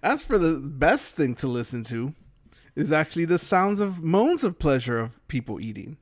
As 0.00 0.22
for 0.22 0.38
the 0.38 0.60
best 0.60 1.16
thing 1.16 1.34
to 1.36 1.48
listen 1.48 1.82
to, 1.86 2.14
is 2.76 2.92
actually 2.92 3.24
the 3.24 3.36
sounds 3.36 3.80
of 3.80 4.00
moans 4.04 4.44
of 4.44 4.60
pleasure 4.60 5.00
of 5.00 5.26
people 5.26 5.60
eating. 5.60 5.96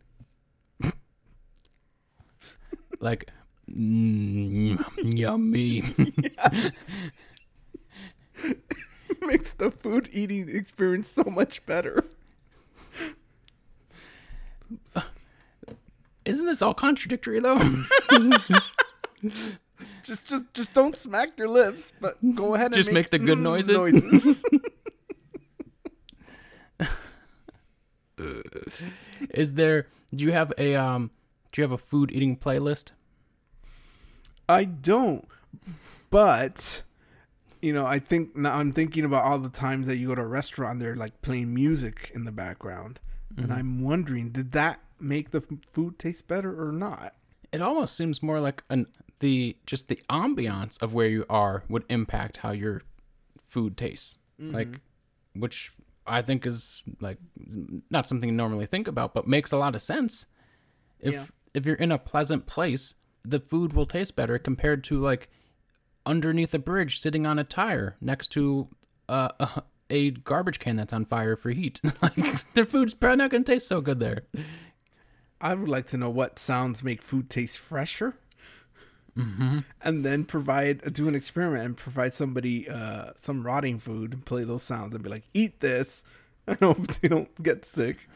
Like 3.01 3.31
mm, 3.71 4.79
yummy. 5.15 5.83
Makes 9.21 9.53
the 9.55 9.71
food 9.71 10.09
eating 10.13 10.49
experience 10.49 11.09
so 11.09 11.25
much 11.25 11.65
better. 11.67 12.05
Isn't 16.25 16.47
this 16.47 16.61
all 16.63 16.75
contradictory 16.75 17.41
though? 17.41 17.59
Just 20.03 20.27
just 20.27 20.53
just 20.55 20.73
don't 20.73 20.95
smack 20.95 21.39
your 21.39 21.49
lips, 21.49 21.93
but 22.01 22.17
go 22.35 22.55
ahead 22.55 22.67
and 22.67 22.75
Just 22.75 22.91
make 22.93 23.11
the 23.11 23.19
good 23.19 23.39
mm 23.39 23.43
noises? 23.43 23.77
noises. 23.77 24.43
Is 29.31 29.55
there 29.55 29.87
do 30.15 30.25
you 30.25 30.33
have 30.33 30.53
a 30.59 30.75
um 30.75 31.11
do 31.53 31.61
you 31.61 31.63
have 31.63 31.73
a 31.73 31.79
food 31.79 32.11
eating 32.13 32.37
playlist? 32.37 32.91
I 34.49 34.65
don't. 34.65 35.27
But 36.11 36.83
you 37.61 37.73
know, 37.73 37.87
I 37.87 37.99
think 37.99 38.37
now 38.37 38.55
I'm 38.55 38.73
thinking 38.73 39.05
about 39.05 39.25
all 39.25 39.39
the 39.39 39.49
times 39.49 39.87
that 39.87 39.97
you 39.97 40.09
go 40.09 40.15
to 40.15 40.23
a 40.23 40.27
restaurant, 40.27 40.81
they're 40.81 40.97
like 40.97 41.21
playing 41.23 41.53
music 41.53 42.11
in 42.15 42.25
the 42.25 42.33
background, 42.33 43.01
and 43.37 43.47
mm-hmm. 43.47 43.59
I'm 43.59 43.83
wondering, 43.83 44.31
did 44.31 44.53
that 44.53 44.81
make 45.01 45.31
the 45.31 45.43
food 45.69 45.99
taste 45.99 46.29
better 46.29 46.67
or 46.67 46.73
not? 46.73 47.15
It 47.53 47.61
almost 47.61 47.97
seems 47.97 48.23
more 48.23 48.41
like 48.41 48.63
an 48.71 48.87
the 49.21 49.57
just 49.67 49.89
the 49.89 50.01
ambiance 50.09 50.81
of 50.83 50.95
where 50.95 51.09
you 51.09 51.25
are 51.29 51.65
would 51.69 51.85
impact 51.89 52.39
how 52.39 52.53
your 52.53 52.83
food 53.39 53.77
tastes. 53.77 54.19
Mm-hmm. 54.41 54.55
Like 54.55 54.81
which 55.35 55.73
I 56.07 56.23
think 56.23 56.47
is 56.47 56.83
like 57.01 57.19
not 57.91 58.07
something 58.07 58.29
you 58.29 58.35
normally 58.35 58.67
think 58.67 58.89
about, 58.89 59.15
but 59.15 59.27
makes 59.27 59.53
a 59.53 59.57
lot 59.59 59.75
of 59.75 59.83
sense. 59.83 60.27
If 61.01 61.15
Yeah. 61.15 61.27
If 61.55 61.67
you're 61.67 61.77
in 61.77 61.93
a 61.93 61.99
pleasant 61.99 62.47
place, 62.47 62.95
the 63.25 63.41
food 63.41 63.73
will 63.73 63.87
taste 63.87 64.17
better 64.17 64.39
compared 64.39 64.85
to 64.85 64.99
like 64.99 65.29
underneath 66.07 66.55
a 66.55 66.59
bridge 66.59 66.99
sitting 66.99 67.27
on 67.27 67.39
a 67.39 67.45
tire 67.45 67.97
next 68.01 68.29
to 68.29 68.69
uh, 69.09 69.29
a, 69.41 69.63
a 69.91 70.11
garbage 70.11 70.59
can 70.59 70.77
that's 70.77 70.93
on 70.93 71.05
fire 71.05 71.37
for 71.37 71.51
heat. 71.51 71.81
like 72.03 72.53
their 72.55 72.67
food's 72.67 72.95
probably 72.95 73.17
not 73.17 73.31
going 73.31 73.45
to 73.45 73.53
taste 73.53 73.69
so 73.69 73.81
good 73.81 74.01
there. 74.01 74.23
I 75.41 75.55
would 75.55 75.69
like 75.69 75.87
to 75.89 75.97
know 75.97 76.11
what 76.11 76.39
sounds 76.39 76.83
make 76.83 77.03
food 77.03 77.31
taste 77.31 77.59
fresher. 77.59 78.17
And 79.81 80.05
then 80.05 80.25
provide 80.25 80.93
do 80.93 81.09
an 81.09 81.15
experiment 81.15 81.65
and 81.65 81.77
provide 81.77 82.15
somebody 82.15 82.69
uh, 82.69 83.13
some 83.21 83.45
rotting 83.45 83.79
food 83.81 84.13
and 84.13 84.25
play 84.25 84.45
those 84.45 84.63
sounds 84.63 84.95
and 84.95 85.03
be 85.03 85.11
like, 85.11 85.25
eat 85.35 85.61
this. 85.61 86.05
I 86.49 86.55
hope 86.55 86.87
they 86.87 87.09
don't 87.09 87.43
get 87.43 87.67
sick, 87.67 88.09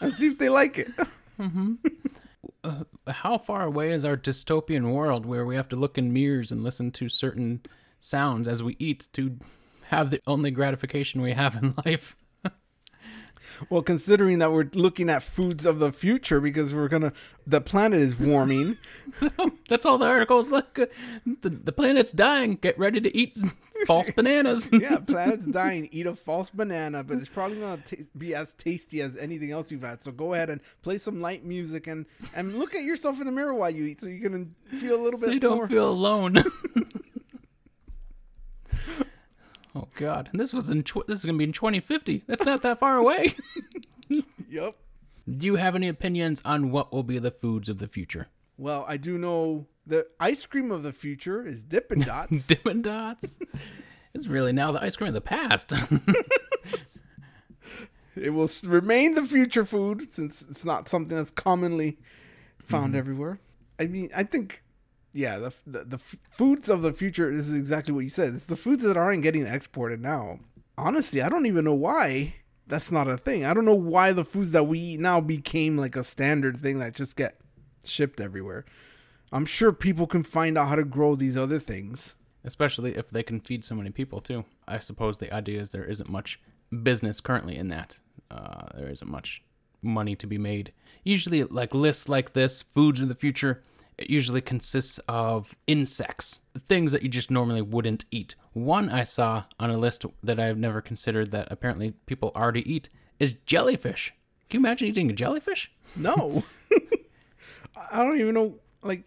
and 0.00 0.14
see 0.14 0.28
if 0.28 0.38
they 0.38 0.48
like 0.48 0.78
it. 0.78 0.92
Uh, 2.64 2.84
how 3.06 3.36
far 3.38 3.64
away 3.64 3.90
is 3.90 4.04
our 4.04 4.16
dystopian 4.16 4.92
world 4.92 5.26
where 5.26 5.44
we 5.44 5.56
have 5.56 5.68
to 5.68 5.76
look 5.76 5.98
in 5.98 6.12
mirrors 6.12 6.50
and 6.50 6.62
listen 6.62 6.90
to 6.90 7.08
certain 7.08 7.60
sounds 7.98 8.48
as 8.48 8.62
we 8.62 8.76
eat 8.78 9.08
to 9.12 9.38
have 9.88 10.10
the 10.10 10.22
only 10.26 10.50
gratification 10.50 11.20
we 11.20 11.32
have 11.32 11.56
in 11.56 11.74
life? 11.84 12.16
Well, 13.68 13.82
considering 13.82 14.38
that 14.38 14.52
we're 14.52 14.68
looking 14.74 15.08
at 15.10 15.22
foods 15.22 15.66
of 15.66 15.78
the 15.78 15.92
future 15.92 16.40
because 16.40 16.74
we're 16.74 16.88
gonna, 16.88 17.12
the 17.46 17.60
planet 17.60 18.00
is 18.00 18.18
warming. 18.18 18.76
That's 19.68 19.84
all 19.84 19.98
the 19.98 20.06
articles 20.06 20.50
look. 20.50 20.74
The, 20.74 21.48
the 21.50 21.72
planet's 21.72 22.12
dying. 22.12 22.54
Get 22.56 22.78
ready 22.78 23.00
to 23.00 23.16
eat 23.16 23.36
false 23.86 24.10
bananas. 24.10 24.70
yeah, 24.72 24.96
planet's 24.98 25.46
dying. 25.46 25.88
Eat 25.92 26.06
a 26.06 26.14
false 26.14 26.50
banana, 26.50 27.02
but 27.04 27.18
it's 27.18 27.28
probably 27.28 27.58
gonna 27.58 27.82
ta 27.84 27.96
be 28.16 28.34
as 28.34 28.52
tasty 28.54 29.02
as 29.02 29.16
anything 29.16 29.50
else 29.50 29.70
you've 29.70 29.82
had. 29.82 30.02
So 30.02 30.12
go 30.12 30.34
ahead 30.34 30.48
and 30.50 30.60
play 30.82 30.96
some 30.98 31.20
light 31.20 31.44
music 31.44 31.86
and 31.86 32.06
and 32.34 32.58
look 32.58 32.74
at 32.74 32.82
yourself 32.82 33.20
in 33.20 33.26
the 33.26 33.32
mirror 33.32 33.54
while 33.54 33.70
you 33.70 33.84
eat, 33.84 34.00
so 34.00 34.08
you 34.08 34.20
can 34.20 34.54
feel 34.80 34.94
a 34.96 35.02
little 35.02 35.18
so 35.18 35.26
bit 35.26 35.30
So 35.30 35.34
you 35.34 35.40
don't 35.40 35.56
more. 35.56 35.68
feel 35.68 35.90
alone. 35.90 36.36
Oh 39.74 39.88
God! 39.96 40.28
And 40.32 40.40
this 40.40 40.52
was 40.52 40.70
in 40.70 40.82
tw- 40.82 41.06
this 41.06 41.20
is 41.20 41.24
gonna 41.24 41.38
be 41.38 41.44
in 41.44 41.52
2050. 41.52 42.24
That's 42.26 42.44
not 42.44 42.62
that 42.62 42.78
far 42.78 42.96
away. 42.96 43.34
yep. 44.48 44.76
Do 45.28 45.46
you 45.46 45.56
have 45.56 45.74
any 45.74 45.88
opinions 45.88 46.42
on 46.44 46.70
what 46.70 46.92
will 46.92 47.02
be 47.02 47.18
the 47.18 47.30
foods 47.30 47.68
of 47.68 47.78
the 47.78 47.88
future? 47.88 48.28
Well, 48.56 48.84
I 48.88 48.96
do 48.96 49.16
know 49.16 49.66
the 49.86 50.06
ice 50.18 50.44
cream 50.46 50.70
of 50.70 50.82
the 50.82 50.92
future 50.92 51.46
is 51.46 51.62
Dippin' 51.62 52.00
Dots. 52.00 52.46
Dippin' 52.46 52.82
Dots. 52.82 53.38
it's 54.14 54.26
really 54.26 54.52
now 54.52 54.72
the 54.72 54.82
ice 54.82 54.96
cream 54.96 55.08
of 55.08 55.14
the 55.14 55.20
past. 55.20 55.72
it 58.16 58.30
will 58.30 58.50
remain 58.64 59.14
the 59.14 59.24
future 59.24 59.64
food 59.64 60.12
since 60.12 60.42
it's 60.42 60.64
not 60.64 60.88
something 60.88 61.16
that's 61.16 61.30
commonly 61.30 61.98
found 62.66 62.88
mm-hmm. 62.88 62.98
everywhere. 62.98 63.40
I 63.78 63.86
mean, 63.86 64.10
I 64.14 64.24
think, 64.24 64.62
yeah, 65.12 65.38
the, 65.38 65.52
the 65.66 65.84
the 65.84 65.98
foods 65.98 66.68
of 66.68 66.82
the 66.82 66.92
future 66.92 67.30
is 67.30 67.52
exactly 67.52 67.92
what 67.92 68.04
you 68.04 68.10
said. 68.10 68.34
It's 68.34 68.44
the 68.44 68.56
foods 68.56 68.84
that 68.84 68.96
aren't 68.96 69.22
getting 69.22 69.46
exported 69.46 70.00
now. 70.00 70.40
Honestly, 70.78 71.20
I 71.20 71.28
don't 71.28 71.46
even 71.46 71.64
know 71.64 71.74
why 71.74 72.34
that's 72.66 72.90
not 72.90 73.08
a 73.08 73.18
thing. 73.18 73.44
I 73.44 73.52
don't 73.52 73.64
know 73.64 73.74
why 73.74 74.12
the 74.12 74.24
foods 74.24 74.52
that 74.52 74.66
we 74.66 74.78
eat 74.78 75.00
now 75.00 75.20
became 75.20 75.76
like 75.76 75.96
a 75.96 76.04
standard 76.04 76.58
thing 76.60 76.78
that 76.78 76.94
just 76.94 77.16
get 77.16 77.40
shipped 77.84 78.20
everywhere. 78.20 78.64
I'm 79.32 79.44
sure 79.44 79.72
people 79.72 80.06
can 80.06 80.22
find 80.22 80.56
out 80.56 80.68
how 80.68 80.76
to 80.76 80.84
grow 80.84 81.14
these 81.14 81.36
other 81.36 81.58
things. 81.58 82.14
Especially 82.42 82.96
if 82.96 83.10
they 83.10 83.22
can 83.22 83.38
feed 83.38 83.66
so 83.66 83.74
many 83.74 83.90
people 83.90 84.22
too. 84.22 84.46
I 84.66 84.78
suppose 84.78 85.18
the 85.18 85.32
idea 85.32 85.60
is 85.60 85.72
there 85.72 85.84
isn't 85.84 86.08
much 86.08 86.40
business 86.82 87.20
currently 87.20 87.56
in 87.56 87.68
that. 87.68 88.00
Uh, 88.30 88.68
there 88.74 88.88
isn't 88.88 89.10
much 89.10 89.42
money 89.82 90.16
to 90.16 90.26
be 90.26 90.38
made. 90.38 90.72
Usually, 91.04 91.44
like 91.44 91.74
lists 91.74 92.08
like 92.08 92.32
this, 92.32 92.62
foods 92.62 93.00
of 93.00 93.08
the 93.08 93.14
future, 93.14 93.62
usually 94.08 94.40
consists 94.40 94.98
of 95.08 95.54
insects, 95.66 96.40
things 96.66 96.92
that 96.92 97.02
you 97.02 97.08
just 97.08 97.30
normally 97.30 97.62
wouldn't 97.62 98.04
eat. 98.10 98.34
One 98.52 98.88
I 98.88 99.02
saw 99.02 99.44
on 99.58 99.70
a 99.70 99.76
list 99.76 100.06
that 100.22 100.38
I've 100.40 100.58
never 100.58 100.80
considered 100.80 101.30
that 101.32 101.48
apparently 101.50 101.94
people 102.06 102.32
already 102.34 102.72
eat 102.72 102.88
is 103.18 103.34
jellyfish. 103.46 104.14
Can 104.48 104.60
you 104.60 104.66
imagine 104.66 104.88
eating 104.88 105.10
a 105.10 105.14
jellyfish? 105.14 105.70
No. 105.96 106.44
I 107.90 108.02
don't 108.02 108.20
even 108.20 108.34
know. 108.34 108.54
Like, 108.82 109.02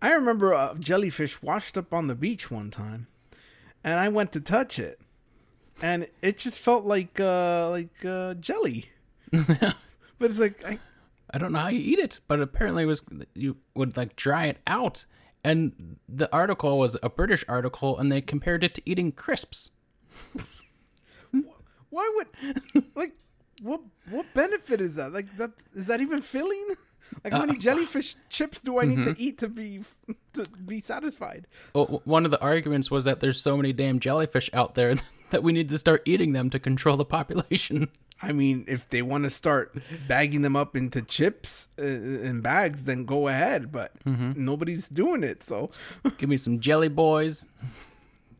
I 0.00 0.12
remember 0.12 0.52
a 0.52 0.74
jellyfish 0.78 1.42
washed 1.42 1.76
up 1.76 1.92
on 1.92 2.06
the 2.06 2.14
beach 2.14 2.50
one 2.50 2.70
time, 2.70 3.08
and 3.82 3.94
I 3.94 4.08
went 4.08 4.32
to 4.32 4.40
touch 4.40 4.78
it, 4.78 5.00
and 5.82 6.08
it 6.22 6.38
just 6.38 6.60
felt 6.60 6.84
like 6.84 7.18
uh 7.18 7.70
like 7.70 8.04
uh, 8.04 8.34
jelly. 8.34 8.90
but 9.30 9.74
it's 10.20 10.38
like 10.38 10.64
I, 10.64 10.78
I 11.32 11.38
don't 11.38 11.52
know 11.52 11.58
how 11.58 11.68
you 11.68 11.80
eat 11.80 11.98
it, 11.98 12.20
but 12.26 12.40
apparently 12.40 12.84
it 12.84 12.86
was 12.86 13.02
you 13.34 13.56
would 13.74 13.96
like 13.96 14.16
dry 14.16 14.46
it 14.46 14.58
out. 14.66 15.04
And 15.44 15.98
the 16.08 16.32
article 16.34 16.78
was 16.78 16.96
a 17.02 17.08
British 17.08 17.44
article, 17.48 17.96
and 17.98 18.10
they 18.10 18.20
compared 18.20 18.64
it 18.64 18.74
to 18.74 18.82
eating 18.84 19.12
crisps. 19.12 19.70
why 21.90 22.12
would 22.16 22.84
like 22.94 23.12
what 23.62 23.80
what 24.10 24.26
benefit 24.34 24.80
is 24.80 24.94
that? 24.96 25.12
Like 25.12 25.36
that 25.36 25.52
is 25.74 25.86
that 25.86 26.00
even 26.00 26.22
filling? 26.22 26.76
Like 27.24 27.32
how 27.32 27.40
many 27.40 27.58
uh, 27.58 27.60
jellyfish 27.60 28.16
chips 28.28 28.60
do 28.60 28.78
I 28.78 28.84
need 28.84 29.04
to 29.04 29.10
mm-hmm. 29.10 29.22
eat 29.22 29.38
to 29.38 29.48
be 29.48 29.84
to 30.34 30.46
be 30.66 30.80
satisfied? 30.80 31.46
Well, 31.74 32.02
one 32.04 32.24
of 32.24 32.30
the 32.30 32.40
arguments 32.40 32.90
was 32.90 33.04
that 33.04 33.20
there's 33.20 33.40
so 33.40 33.56
many 33.56 33.72
damn 33.72 33.98
jellyfish 34.00 34.50
out 34.52 34.74
there 34.74 34.94
that 35.30 35.42
we 35.42 35.52
need 35.52 35.68
to 35.70 35.78
start 35.78 36.02
eating 36.04 36.32
them 36.32 36.50
to 36.50 36.58
control 36.58 36.96
the 36.96 37.04
population. 37.04 37.88
I 38.20 38.32
mean, 38.32 38.64
if 38.66 38.88
they 38.90 39.02
want 39.02 39.24
to 39.24 39.30
start 39.30 39.76
bagging 40.08 40.42
them 40.42 40.56
up 40.56 40.76
into 40.76 41.02
chips 41.02 41.68
uh, 41.78 41.82
uh, 41.82 41.86
and 41.86 42.42
bags, 42.42 42.84
then 42.84 43.04
go 43.04 43.28
ahead. 43.28 43.70
But 43.70 43.92
mm-hmm. 44.04 44.32
nobody's 44.44 44.88
doing 44.88 45.22
it, 45.22 45.42
so 45.42 45.70
Give 46.18 46.28
me 46.28 46.36
some 46.36 46.58
jelly 46.60 46.88
boys 46.88 47.46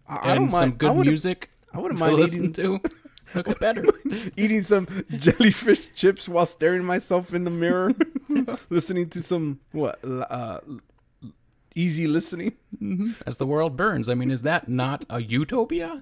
I, 0.08 0.16
I 0.16 0.30
and 0.32 0.40
don't 0.40 0.50
some 0.50 0.60
mind. 0.60 0.72
I 0.72 0.76
good 0.76 0.88
wouldn't- 0.88 1.06
music 1.06 1.50
I 1.72 1.78
wouldn't 1.80 2.00
mind 2.00 2.16
listen 2.16 2.44
eating. 2.50 2.80
to. 2.80 2.80
Look 3.34 3.60
better. 3.60 3.84
eating 4.38 4.62
some 4.62 4.88
jellyfish 5.10 5.92
chips 5.94 6.28
while 6.28 6.46
staring 6.46 6.82
myself 6.84 7.34
in 7.34 7.44
the 7.44 7.50
mirror, 7.50 7.92
listening 8.70 9.10
to 9.10 9.20
some 9.22 9.60
what 9.72 9.98
uh, 10.02 10.60
easy 11.74 12.06
listening. 12.06 12.54
Mm-hmm. 12.82 13.10
As 13.26 13.36
the 13.36 13.46
world 13.46 13.76
burns. 13.76 14.08
I 14.08 14.14
mean, 14.14 14.30
is 14.30 14.42
that 14.42 14.68
not 14.70 15.04
a 15.10 15.20
utopia? 15.20 16.00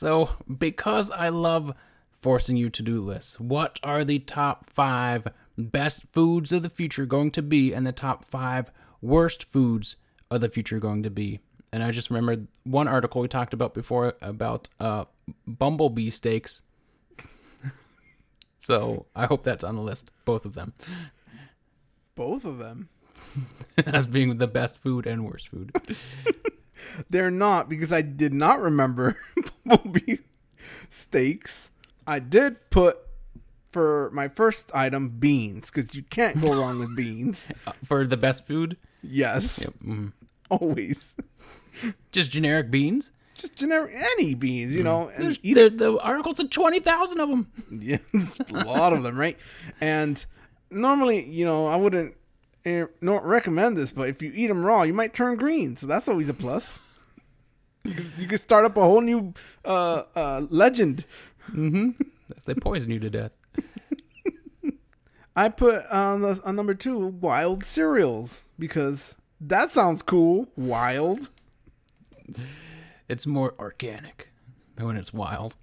So, 0.00 0.30
because 0.58 1.10
I 1.10 1.28
love 1.28 1.74
forcing 2.22 2.56
you 2.56 2.70
to 2.70 2.82
do 2.82 3.04
lists, 3.04 3.38
what 3.38 3.78
are 3.82 4.02
the 4.02 4.18
top 4.18 4.64
five 4.64 5.28
best 5.58 6.04
foods 6.10 6.52
of 6.52 6.62
the 6.62 6.70
future 6.70 7.04
going 7.04 7.30
to 7.32 7.42
be, 7.42 7.74
and 7.74 7.86
the 7.86 7.92
top 7.92 8.24
five 8.24 8.70
worst 9.02 9.44
foods 9.44 9.96
of 10.30 10.40
the 10.40 10.48
future 10.48 10.78
going 10.78 11.02
to 11.02 11.10
be? 11.10 11.40
And 11.70 11.82
I 11.82 11.90
just 11.90 12.08
remembered 12.08 12.48
one 12.64 12.88
article 12.88 13.20
we 13.20 13.28
talked 13.28 13.52
about 13.52 13.74
before 13.74 14.14
about 14.22 14.70
uh, 14.80 15.04
bumblebee 15.46 16.08
steaks. 16.08 16.62
so 18.56 19.04
I 19.14 19.26
hope 19.26 19.42
that's 19.42 19.64
on 19.64 19.76
the 19.76 19.82
list, 19.82 20.12
both 20.24 20.46
of 20.46 20.54
them, 20.54 20.72
Both 22.14 22.46
of 22.46 22.56
them. 22.56 22.88
as 23.84 24.06
being 24.06 24.38
the 24.38 24.48
best 24.48 24.78
food 24.78 25.06
and 25.06 25.26
worst 25.26 25.48
food. 25.48 25.76
They're 27.08 27.30
not 27.30 27.68
because 27.68 27.92
I 27.92 28.02
did 28.02 28.32
not 28.34 28.60
remember 28.60 29.16
bumblebee 29.66 30.16
steaks. 30.88 31.70
I 32.06 32.18
did 32.18 32.70
put 32.70 32.98
for 33.72 34.10
my 34.12 34.28
first 34.28 34.70
item 34.74 35.08
beans 35.10 35.70
because 35.70 35.94
you 35.94 36.02
can't 36.02 36.40
go 36.40 36.52
wrong 36.58 36.78
with 36.78 36.96
beans. 36.96 37.48
Uh, 37.66 37.72
For 37.84 38.06
the 38.06 38.16
best 38.16 38.46
food, 38.46 38.76
Yes, 39.02 39.66
mm, 39.84 40.12
always. 40.50 41.14
just 42.12 42.30
generic 42.30 42.70
beans. 42.70 43.12
Just 43.34 43.56
generic 43.56 43.94
any 43.94 44.34
beans, 44.34 44.74
you 44.74 44.82
know. 44.82 45.08
And 45.08 45.38
there, 45.42 45.70
the 45.70 45.98
article 46.00 46.34
said 46.34 46.50
20,000 46.50 47.20
of 47.20 47.28
them. 47.30 47.46
Yeah, 47.80 47.98
a 48.52 48.64
lot 48.64 48.92
of 48.92 49.02
them, 49.02 49.16
right? 49.18 49.38
And 49.80 50.22
normally, 50.70 51.24
you 51.26 51.44
know, 51.46 51.66
I 51.66 51.76
wouldn't 51.76 52.14
eh, 52.64 52.86
not 53.00 53.24
recommend 53.24 53.76
this, 53.76 53.92
but 53.92 54.08
if 54.08 54.22
you 54.22 54.32
eat 54.34 54.48
them 54.48 54.64
raw, 54.64 54.82
you 54.82 54.94
might 54.94 55.14
turn 55.14 55.36
green, 55.36 55.76
so 55.76 55.86
that's 55.86 56.08
always 56.08 56.28
a 56.28 56.34
plus. 56.34 56.80
You 57.84 58.26
could, 58.26 58.40
start 58.40 58.64
up 58.64 58.76
a 58.76 58.82
whole 58.82 59.00
new 59.00 59.32
uh, 59.64 60.02
uh, 60.14 60.46
legend. 60.50 61.04
That's 62.28 62.44
they 62.44 62.54
poison 62.54 62.90
you 62.90 63.00
to 63.00 63.10
death. 63.10 63.32
I 65.34 65.48
put 65.48 65.86
on 65.86 66.20
the 66.20 66.40
on 66.44 66.56
number 66.56 66.74
two 66.74 67.06
wild 67.06 67.64
cereals 67.64 68.44
because 68.58 69.16
that 69.40 69.70
sounds 69.70 70.02
cool. 70.02 70.48
Wild. 70.56 71.30
It's 73.08 73.26
more 73.26 73.54
organic 73.58 74.28
when 74.76 74.96
it's 74.96 75.12
wild. 75.12 75.56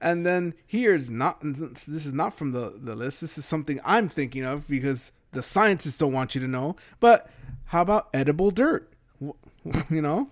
And 0.00 0.24
then 0.24 0.54
here's 0.66 1.10
not 1.10 1.40
this 1.40 2.06
is 2.06 2.12
not 2.12 2.34
from 2.34 2.52
the, 2.52 2.74
the 2.76 2.94
list. 2.94 3.20
This 3.20 3.38
is 3.38 3.44
something 3.44 3.80
I'm 3.84 4.08
thinking 4.08 4.44
of 4.44 4.68
because 4.68 5.12
the 5.32 5.42
scientists 5.42 5.98
don't 5.98 6.12
want 6.12 6.34
you 6.34 6.40
to 6.40 6.48
know. 6.48 6.76
But 7.00 7.30
how 7.66 7.82
about 7.82 8.08
edible 8.14 8.50
dirt? 8.50 8.92
You 9.90 10.00
know, 10.02 10.28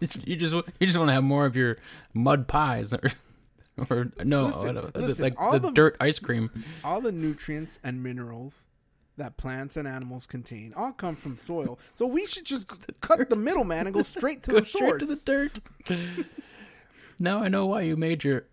you 0.00 0.06
just 0.06 0.26
you 0.26 0.36
just 0.86 0.96
want 0.96 1.08
to 1.08 1.12
have 1.12 1.24
more 1.24 1.46
of 1.46 1.56
your 1.56 1.76
mud 2.14 2.48
pies 2.48 2.92
or 2.92 3.02
or 3.90 4.10
no, 4.24 4.46
Listen, 4.46 4.90
listen, 4.94 5.22
like 5.22 5.36
the 5.52 5.58
the- 5.58 5.70
dirt 5.70 5.96
ice 6.00 6.18
cream? 6.18 6.50
all 6.82 7.00
the 7.00 7.12
nutrients 7.12 7.78
and 7.84 8.02
minerals 8.02 8.64
that 9.18 9.36
plants 9.36 9.76
and 9.76 9.86
animals 9.86 10.26
contain 10.26 10.72
all 10.74 10.92
come 10.92 11.14
from 11.16 11.36
soil. 11.36 11.78
So 11.94 12.06
we 12.06 12.26
should 12.26 12.44
just 12.46 12.66
cut 13.00 13.28
the 13.28 13.36
middleman 13.36 13.86
and 13.86 13.94
go 13.94 14.02
straight 14.02 14.42
to 14.44 14.50
Go 14.52 14.60
the 14.60 14.66
straight 14.66 14.80
source. 14.80 15.02
to 15.02 15.06
the 15.06 15.20
dirt. 15.24 15.60
now 17.18 17.42
I 17.42 17.48
know 17.48 17.66
why 17.66 17.82
you 17.82 17.96
made 17.96 18.24
your 18.24 18.44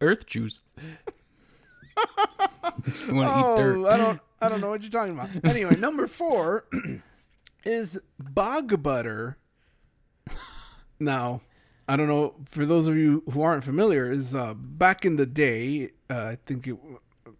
earth 0.00 0.26
juice. 0.26 0.62
you 0.76 0.82
want 0.84 0.98
to 0.98 1.02
eat 1.04 1.83
oh, 3.10 3.56
dirt. 3.56 3.86
I 3.86 3.96
don't 3.96 4.20
I 4.40 4.48
don't 4.48 4.60
know 4.60 4.70
what 4.70 4.82
you're 4.82 4.90
talking 4.90 5.14
about. 5.14 5.30
Anyway, 5.44 5.76
number 5.76 6.06
four 6.06 6.66
is 7.64 7.98
bog 8.18 8.82
butter. 8.82 9.38
Now, 11.00 11.40
I 11.88 11.96
don't 11.96 12.08
know 12.08 12.34
for 12.46 12.64
those 12.64 12.88
of 12.88 12.96
you 12.96 13.22
who 13.30 13.42
aren't 13.42 13.64
familiar, 13.64 14.10
is 14.10 14.34
uh, 14.34 14.54
back 14.54 15.04
in 15.04 15.16
the 15.16 15.26
day, 15.26 15.90
uh, 16.08 16.14
I 16.14 16.38
think 16.46 16.66
it 16.66 16.76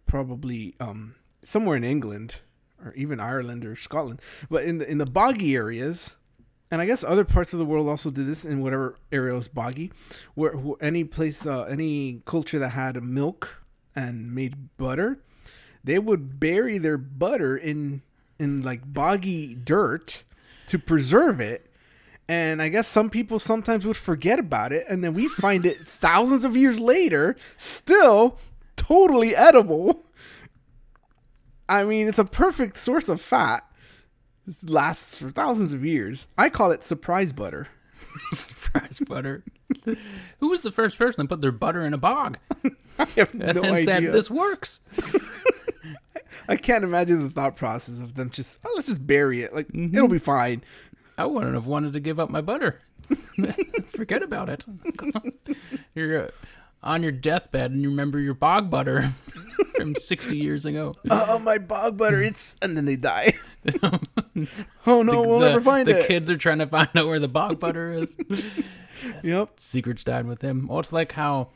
probably 0.05 0.75
um, 0.79 1.15
somewhere 1.43 1.77
in 1.77 1.83
England 1.83 2.41
or 2.83 2.93
even 2.93 3.19
Ireland 3.19 3.65
or 3.65 3.75
Scotland, 3.75 4.21
but 4.49 4.63
in 4.63 4.77
the 4.79 4.89
in 4.89 4.97
the 4.97 5.05
boggy 5.05 5.55
areas, 5.55 6.15
and 6.69 6.81
I 6.81 6.85
guess 6.85 7.03
other 7.03 7.23
parts 7.23 7.53
of 7.53 7.59
the 7.59 7.65
world 7.65 7.87
also 7.87 8.09
did 8.09 8.27
this 8.27 8.45
in 8.45 8.61
whatever 8.61 8.95
area 9.11 9.33
was 9.33 9.47
boggy, 9.47 9.91
where 10.35 10.51
who, 10.51 10.77
any 10.81 11.03
place, 11.03 11.45
uh, 11.45 11.63
any 11.63 12.21
culture 12.25 12.59
that 12.59 12.69
had 12.69 13.01
milk 13.03 13.64
and 13.95 14.33
made 14.33 14.75
butter, 14.77 15.19
they 15.83 15.99
would 15.99 16.39
bury 16.39 16.77
their 16.77 16.97
butter 16.97 17.55
in 17.55 18.01
in 18.37 18.61
like 18.61 18.81
boggy 18.91 19.55
dirt 19.55 20.23
to 20.67 20.79
preserve 20.79 21.39
it. 21.39 21.71
And 22.27 22.61
I 22.61 22.69
guess 22.69 22.87
some 22.87 23.09
people 23.09 23.37
sometimes 23.37 23.85
would 23.85 23.95
forget 23.95 24.39
about 24.39 24.73
it, 24.73 24.85
and 24.89 25.03
then 25.03 25.13
we 25.13 25.27
find 25.27 25.63
it 25.63 25.87
thousands 25.87 26.43
of 26.43 26.57
years 26.57 26.79
later, 26.79 27.35
still 27.55 28.39
totally 28.75 29.35
edible. 29.35 30.05
I 31.69 31.83
mean, 31.83 32.07
it's 32.07 32.19
a 32.19 32.25
perfect 32.25 32.77
source 32.77 33.09
of 33.09 33.21
fat. 33.21 33.63
This 34.45 34.63
lasts 34.63 35.17
for 35.17 35.29
thousands 35.29 35.73
of 35.73 35.85
years. 35.85 36.27
I 36.37 36.49
call 36.49 36.71
it 36.71 36.83
surprise 36.83 37.33
butter. 37.33 37.67
Surprise 38.31 38.99
butter. 38.99 39.43
Who 40.39 40.49
was 40.49 40.61
the 40.63 40.71
first 40.71 40.97
person 40.97 41.25
to 41.25 41.29
put 41.29 41.41
their 41.41 41.51
butter 41.51 41.81
in 41.81 41.93
a 41.93 41.97
bog 41.97 42.37
I 42.99 43.05
have 43.05 43.33
and 43.33 43.55
no 43.55 43.61
then 43.61 43.73
idea. 43.73 43.83
said 43.85 44.03
this 44.11 44.29
works? 44.29 44.81
I 46.47 46.55
can't 46.55 46.83
imagine 46.83 47.23
the 47.23 47.29
thought 47.29 47.55
process 47.55 47.99
of 47.99 48.13
them 48.15 48.29
just 48.29 48.59
oh, 48.63 48.71
let's 48.75 48.87
just 48.87 49.05
bury 49.05 49.41
it. 49.41 49.53
Like 49.53 49.67
it'll 49.73 50.07
be 50.07 50.19
fine. 50.19 50.63
I 51.17 51.25
wouldn't 51.25 51.55
have 51.55 51.65
wanted 51.65 51.93
to 51.93 51.99
give 51.99 52.19
up 52.19 52.29
my 52.29 52.41
butter. 52.41 52.81
Forget 53.95 54.21
about 54.21 54.49
it. 54.49 54.65
You're 55.95 56.25
uh, 56.25 56.31
on 56.83 57.01
your 57.03 57.11
deathbed 57.11 57.71
and 57.71 57.81
you 57.81 57.89
remember 57.89 58.19
your 58.19 58.33
bog 58.33 58.69
butter 58.69 59.11
from 59.75 59.95
60 59.95 60.37
years 60.37 60.65
ago. 60.65 60.93
Oh, 61.09 61.39
my 61.39 61.57
bog 61.57 61.97
butter! 61.97 62.21
It's 62.21 62.55
and 62.61 62.77
then 62.77 62.85
they 62.85 62.95
die. 62.95 63.33
oh 64.85 65.01
no, 65.01 65.21
we'll 65.21 65.39
the, 65.39 65.49
never 65.49 65.61
find 65.61 65.87
the 65.87 65.99
it. 65.99 66.01
The 66.03 66.07
kids 66.07 66.29
are 66.29 66.37
trying 66.37 66.59
to 66.59 66.67
find 66.67 66.89
out 66.95 67.07
where 67.07 67.19
the 67.19 67.27
bog 67.27 67.59
butter 67.59 67.91
is. 67.91 68.15
Yep. 69.23 69.59
Secrets 69.59 70.03
died 70.03 70.25
with 70.27 70.41
him. 70.41 70.67
Well, 70.67 70.79
it's 70.79 70.93
like 70.93 71.13
how 71.13 71.49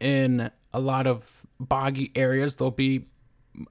in 0.00 0.50
a 0.72 0.80
lot 0.80 1.06
of 1.06 1.46
boggy 1.60 2.10
areas 2.14 2.56
there'll 2.56 2.70
be 2.70 3.06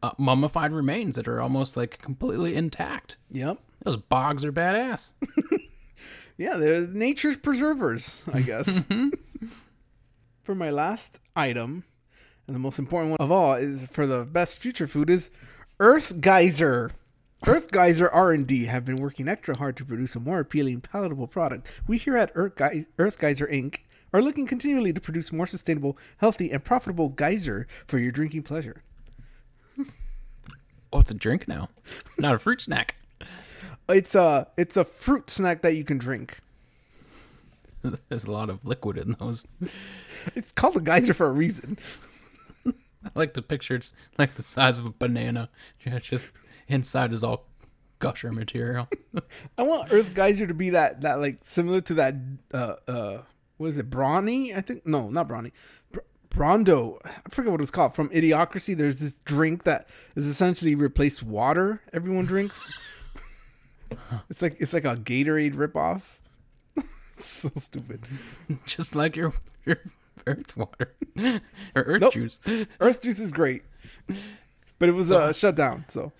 uh, 0.01 0.11
mummified 0.17 0.71
remains 0.71 1.15
that 1.17 1.27
are 1.27 1.41
almost 1.41 1.75
like 1.75 1.99
completely 1.99 2.55
intact. 2.55 3.17
Yep. 3.31 3.57
Those 3.83 3.97
bogs 3.97 4.45
are 4.45 4.51
badass. 4.53 5.11
Yeah, 6.37 6.57
they're 6.57 6.87
nature's 6.87 7.37
preservers, 7.37 8.23
I 8.33 8.41
guess. 8.41 8.83
for 10.43 10.55
my 10.55 10.71
last 10.71 11.19
item, 11.35 11.83
and 12.47 12.55
the 12.55 12.59
most 12.59 12.79
important 12.79 13.11
one 13.11 13.17
of 13.19 13.31
all 13.31 13.53
is 13.53 13.85
for 13.85 14.07
the 14.07 14.25
best 14.25 14.57
future 14.57 14.87
food 14.87 15.09
is 15.09 15.29
Earth 15.79 16.19
Geyser. 16.19 16.91
Earth 17.45 17.71
Geyser 17.71 18.09
R&D 18.09 18.65
have 18.65 18.85
been 18.85 18.95
working 18.95 19.27
extra 19.27 19.57
hard 19.57 19.75
to 19.77 19.85
produce 19.85 20.15
a 20.15 20.19
more 20.19 20.39
appealing, 20.39 20.79
palatable 20.79 21.27
product. 21.27 21.69
We 21.87 21.97
here 21.97 22.15
at 22.15 22.31
Earth, 22.35 22.53
Earth 22.97 23.19
Geyser 23.19 23.47
Inc. 23.47 23.79
are 24.13 24.21
looking 24.21 24.47
continually 24.47 24.93
to 24.93 25.01
produce 25.01 25.33
more 25.33 25.45
sustainable, 25.45 25.97
healthy, 26.17 26.51
and 26.51 26.63
profitable 26.63 27.09
geyser 27.09 27.67
for 27.85 27.99
your 27.99 28.13
drinking 28.13 28.43
pleasure. 28.43 28.81
Oh, 30.93 30.99
it's 30.99 31.11
a 31.11 31.15
drink 31.15 31.47
now, 31.47 31.69
not 32.17 32.35
a 32.35 32.39
fruit 32.39 32.61
snack. 32.61 32.95
It's 33.89 34.15
a 34.15 34.47
it's 34.57 34.77
a 34.77 34.85
fruit 34.85 35.29
snack 35.29 35.63
that 35.63 35.75
you 35.75 35.83
can 35.83 35.97
drink. 35.97 36.37
There's 38.09 38.25
a 38.25 38.31
lot 38.31 38.49
of 38.49 38.63
liquid 38.63 38.97
in 38.97 39.15
those. 39.19 39.45
It's 40.35 40.51
called 40.51 40.77
a 40.77 40.79
geyser 40.79 41.13
for 41.13 41.25
a 41.25 41.31
reason. 41.31 41.77
I 42.65 43.09
like 43.15 43.33
to 43.33 43.41
picture 43.41 43.75
it's 43.75 43.93
like 44.17 44.35
the 44.35 44.43
size 44.43 44.77
of 44.77 44.85
a 44.85 44.91
banana. 44.91 45.49
Yeah, 45.85 45.99
just 45.99 46.29
inside 46.67 47.13
is 47.13 47.23
all 47.23 47.45
gusher 47.99 48.31
material. 48.31 48.89
I 49.57 49.63
want 49.63 49.91
Earth 49.93 50.13
Geyser 50.13 50.47
to 50.47 50.53
be 50.53 50.71
that 50.71 51.01
that 51.01 51.19
like 51.19 51.39
similar 51.43 51.81
to 51.81 51.93
that 51.95 52.15
uh 52.53 52.75
uh 52.87 53.21
what 53.57 53.67
is 53.67 53.77
it 53.77 53.89
Brawny 53.89 54.53
I 54.55 54.61
think? 54.61 54.85
No 54.85 55.09
not 55.09 55.27
Brawny. 55.27 55.51
Br- 55.91 55.99
Brawndo 56.29 56.99
I 57.05 57.29
forget 57.29 57.51
what 57.51 57.61
it's 57.61 57.71
called. 57.71 57.95
From 57.95 58.09
Idiocracy 58.09 58.75
there's 58.75 58.97
this 58.99 59.13
drink 59.21 59.63
that 59.63 59.87
is 60.15 60.27
essentially 60.27 60.75
replaced 60.75 61.23
water 61.23 61.81
everyone 61.93 62.25
drinks. 62.25 62.71
It's 64.29 64.41
like 64.41 64.57
it's 64.59 64.73
like 64.73 64.85
a 64.85 64.95
Gatorade 64.95 65.53
ripoff. 65.55 66.01
So 67.19 67.49
stupid. 67.57 68.01
Just 68.65 68.95
like 68.95 69.15
your 69.15 69.33
your 69.65 69.77
earth 70.25 70.57
water. 70.57 70.95
Or 71.75 71.81
earth 71.83 72.01
Nope. 72.01 72.13
juice. 72.13 72.39
Earth 72.81 73.01
Juice 73.03 73.19
is 73.19 73.31
great 73.31 73.63
but 74.83 74.89
it 74.89 74.95
was 74.95 75.13
uh, 75.13 75.31
shut 75.31 75.55
down 75.55 75.85
so 75.87 76.11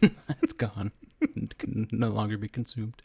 It's 0.40 0.52
gone. 0.52 0.92
It 1.20 1.58
can 1.58 1.88
no 1.90 2.10
longer 2.10 2.38
be 2.38 2.46
consumed. 2.46 3.02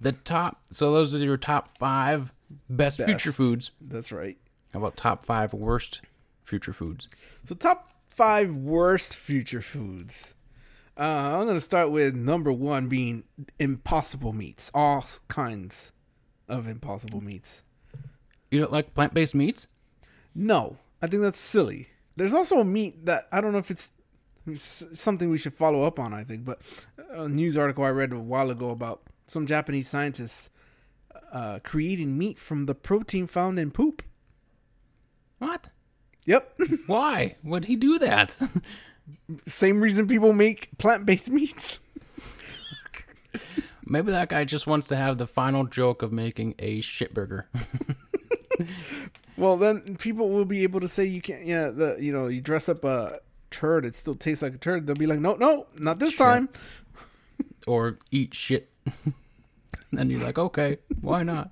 the 0.00 0.12
top. 0.12 0.62
So 0.70 0.92
those 0.92 1.12
are 1.14 1.18
your 1.18 1.36
top 1.36 1.76
five 1.76 2.32
best, 2.70 3.02
future 3.04 3.32
foods. 3.32 3.70
That's 3.82 4.10
right. 4.10 4.38
How 4.72 4.78
about 4.78 4.96
top 4.96 5.26
five 5.26 5.52
worst 5.52 6.00
future 6.42 6.72
foods? 6.72 7.06
So 7.44 7.54
top 7.54 7.90
five 8.08 8.56
worst 8.56 9.14
future 9.14 9.60
foods. 9.60 10.32
Uh, 10.98 11.02
I'm 11.02 11.46
gonna 11.46 11.60
start 11.60 11.90
with 11.90 12.14
number 12.14 12.50
one 12.50 12.88
being 12.88 13.24
impossible 13.58 14.32
meats. 14.32 14.70
All 14.72 15.04
kinds 15.28 15.92
of 16.48 16.66
impossible 16.66 17.20
meats. 17.20 17.62
You 18.50 18.60
don't 18.60 18.72
like 18.72 18.94
plant 18.94 19.12
based 19.12 19.34
meats? 19.34 19.68
No, 20.34 20.78
I 21.02 21.08
think 21.08 21.20
that's 21.20 21.38
silly. 21.38 21.88
There's 22.16 22.32
also 22.32 22.60
a 22.60 22.64
meat 22.64 23.06
that 23.06 23.26
I 23.32 23.40
don't 23.40 23.52
know 23.52 23.58
if 23.58 23.70
it's, 23.72 23.90
it's 24.46 24.84
something 24.98 25.30
we 25.30 25.38
should 25.38 25.54
follow 25.54 25.84
up 25.84 25.98
on. 25.98 26.12
I 26.12 26.24
think, 26.24 26.44
but 26.44 26.60
a 27.10 27.28
news 27.28 27.56
article 27.56 27.84
I 27.84 27.90
read 27.90 28.12
a 28.12 28.18
while 28.18 28.50
ago 28.50 28.70
about 28.70 29.02
some 29.26 29.46
Japanese 29.46 29.88
scientists 29.88 30.50
uh, 31.32 31.60
creating 31.62 32.18
meat 32.18 32.38
from 32.38 32.66
the 32.66 32.74
protein 32.74 33.26
found 33.26 33.58
in 33.58 33.70
poop. 33.70 34.02
What? 35.38 35.70
Yep, 36.26 36.58
Why 36.86 37.36
would 37.42 37.66
he 37.66 37.76
do 37.76 37.98
that? 37.98 38.38
same 39.46 39.82
reason 39.82 40.08
people 40.08 40.32
make 40.32 40.76
plant-based 40.78 41.30
meats. 41.30 41.80
Maybe 43.86 44.10
that 44.12 44.30
guy 44.30 44.44
just 44.44 44.66
wants 44.66 44.86
to 44.88 44.96
have 44.96 45.18
the 45.18 45.26
final 45.26 45.66
joke 45.66 46.00
of 46.00 46.12
making 46.12 46.54
a 46.58 46.80
shit 46.80 47.12
burger. 47.12 47.48
Well, 49.36 49.56
then 49.56 49.96
people 49.96 50.30
will 50.30 50.44
be 50.44 50.62
able 50.62 50.80
to 50.80 50.88
say 50.88 51.04
you 51.04 51.20
can't. 51.20 51.46
Yeah, 51.46 51.70
the 51.70 51.96
you 51.98 52.12
know 52.12 52.28
you 52.28 52.40
dress 52.40 52.68
up 52.68 52.84
a 52.84 53.18
turd, 53.54 53.84
it 53.86 53.94
still 53.94 54.14
tastes 54.14 54.42
like 54.42 54.54
a 54.54 54.58
turd. 54.58 54.86
They'll 54.86 54.96
be 54.96 55.06
like, 55.06 55.20
no, 55.20 55.34
no, 55.34 55.66
not 55.78 55.98
this 55.98 56.14
Sure. 56.14 56.26
time. 56.26 56.48
or 57.66 57.98
eat 58.10 58.34
shit. 58.34 58.70
and 59.96 60.10
you're 60.10 60.20
like, 60.22 60.38
okay, 60.38 60.78
why 61.00 61.22
not? 61.22 61.50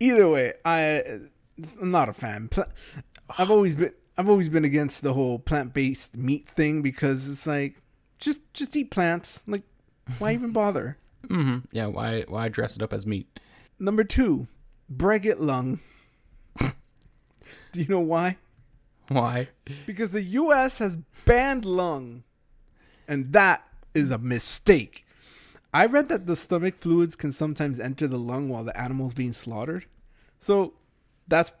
Either 0.00 0.28
way, 0.28 0.54
I 0.64 1.20
I'm 1.80 1.90
not 1.90 2.08
a 2.08 2.12
fan. 2.12 2.48
I've 3.38 3.50
always 3.50 3.74
been 3.74 3.92
I've 4.16 4.28
always 4.28 4.48
been 4.48 4.64
against 4.64 5.02
the 5.02 5.12
whole 5.14 5.38
plant-based 5.38 6.16
meat 6.16 6.48
thing 6.48 6.82
because 6.82 7.28
it's 7.28 7.46
like 7.46 7.80
just 8.18 8.40
just 8.54 8.76
eat 8.76 8.90
plants. 8.90 9.42
Like 9.46 9.62
why 10.18 10.32
even 10.34 10.52
bother? 10.52 10.96
hmm 11.28 11.58
Yeah, 11.72 11.86
why 11.86 12.22
why 12.28 12.48
dress 12.48 12.76
it 12.76 12.82
up 12.82 12.92
as 12.92 13.04
meat? 13.06 13.26
Number 13.80 14.02
2, 14.04 14.46
Breguet 14.92 15.38
lung. 15.38 15.78
Do 16.58 17.80
you 17.80 17.86
know 17.88 18.00
why? 18.00 18.38
Why? 19.08 19.48
Because 19.86 20.10
the 20.10 20.22
US 20.22 20.78
has 20.78 20.96
banned 21.24 21.64
lung. 21.64 22.24
And 23.06 23.32
that 23.32 23.66
is 23.94 24.10
a 24.10 24.18
mistake. 24.18 25.06
I 25.72 25.86
read 25.86 26.08
that 26.08 26.26
the 26.26 26.36
stomach 26.36 26.76
fluids 26.76 27.16
can 27.16 27.32
sometimes 27.32 27.80
enter 27.80 28.06
the 28.06 28.18
lung 28.18 28.48
while 28.48 28.64
the 28.64 28.78
animal's 28.78 29.14
being 29.14 29.32
slaughtered. 29.32 29.86
So 30.38 30.74
that's 31.26 31.52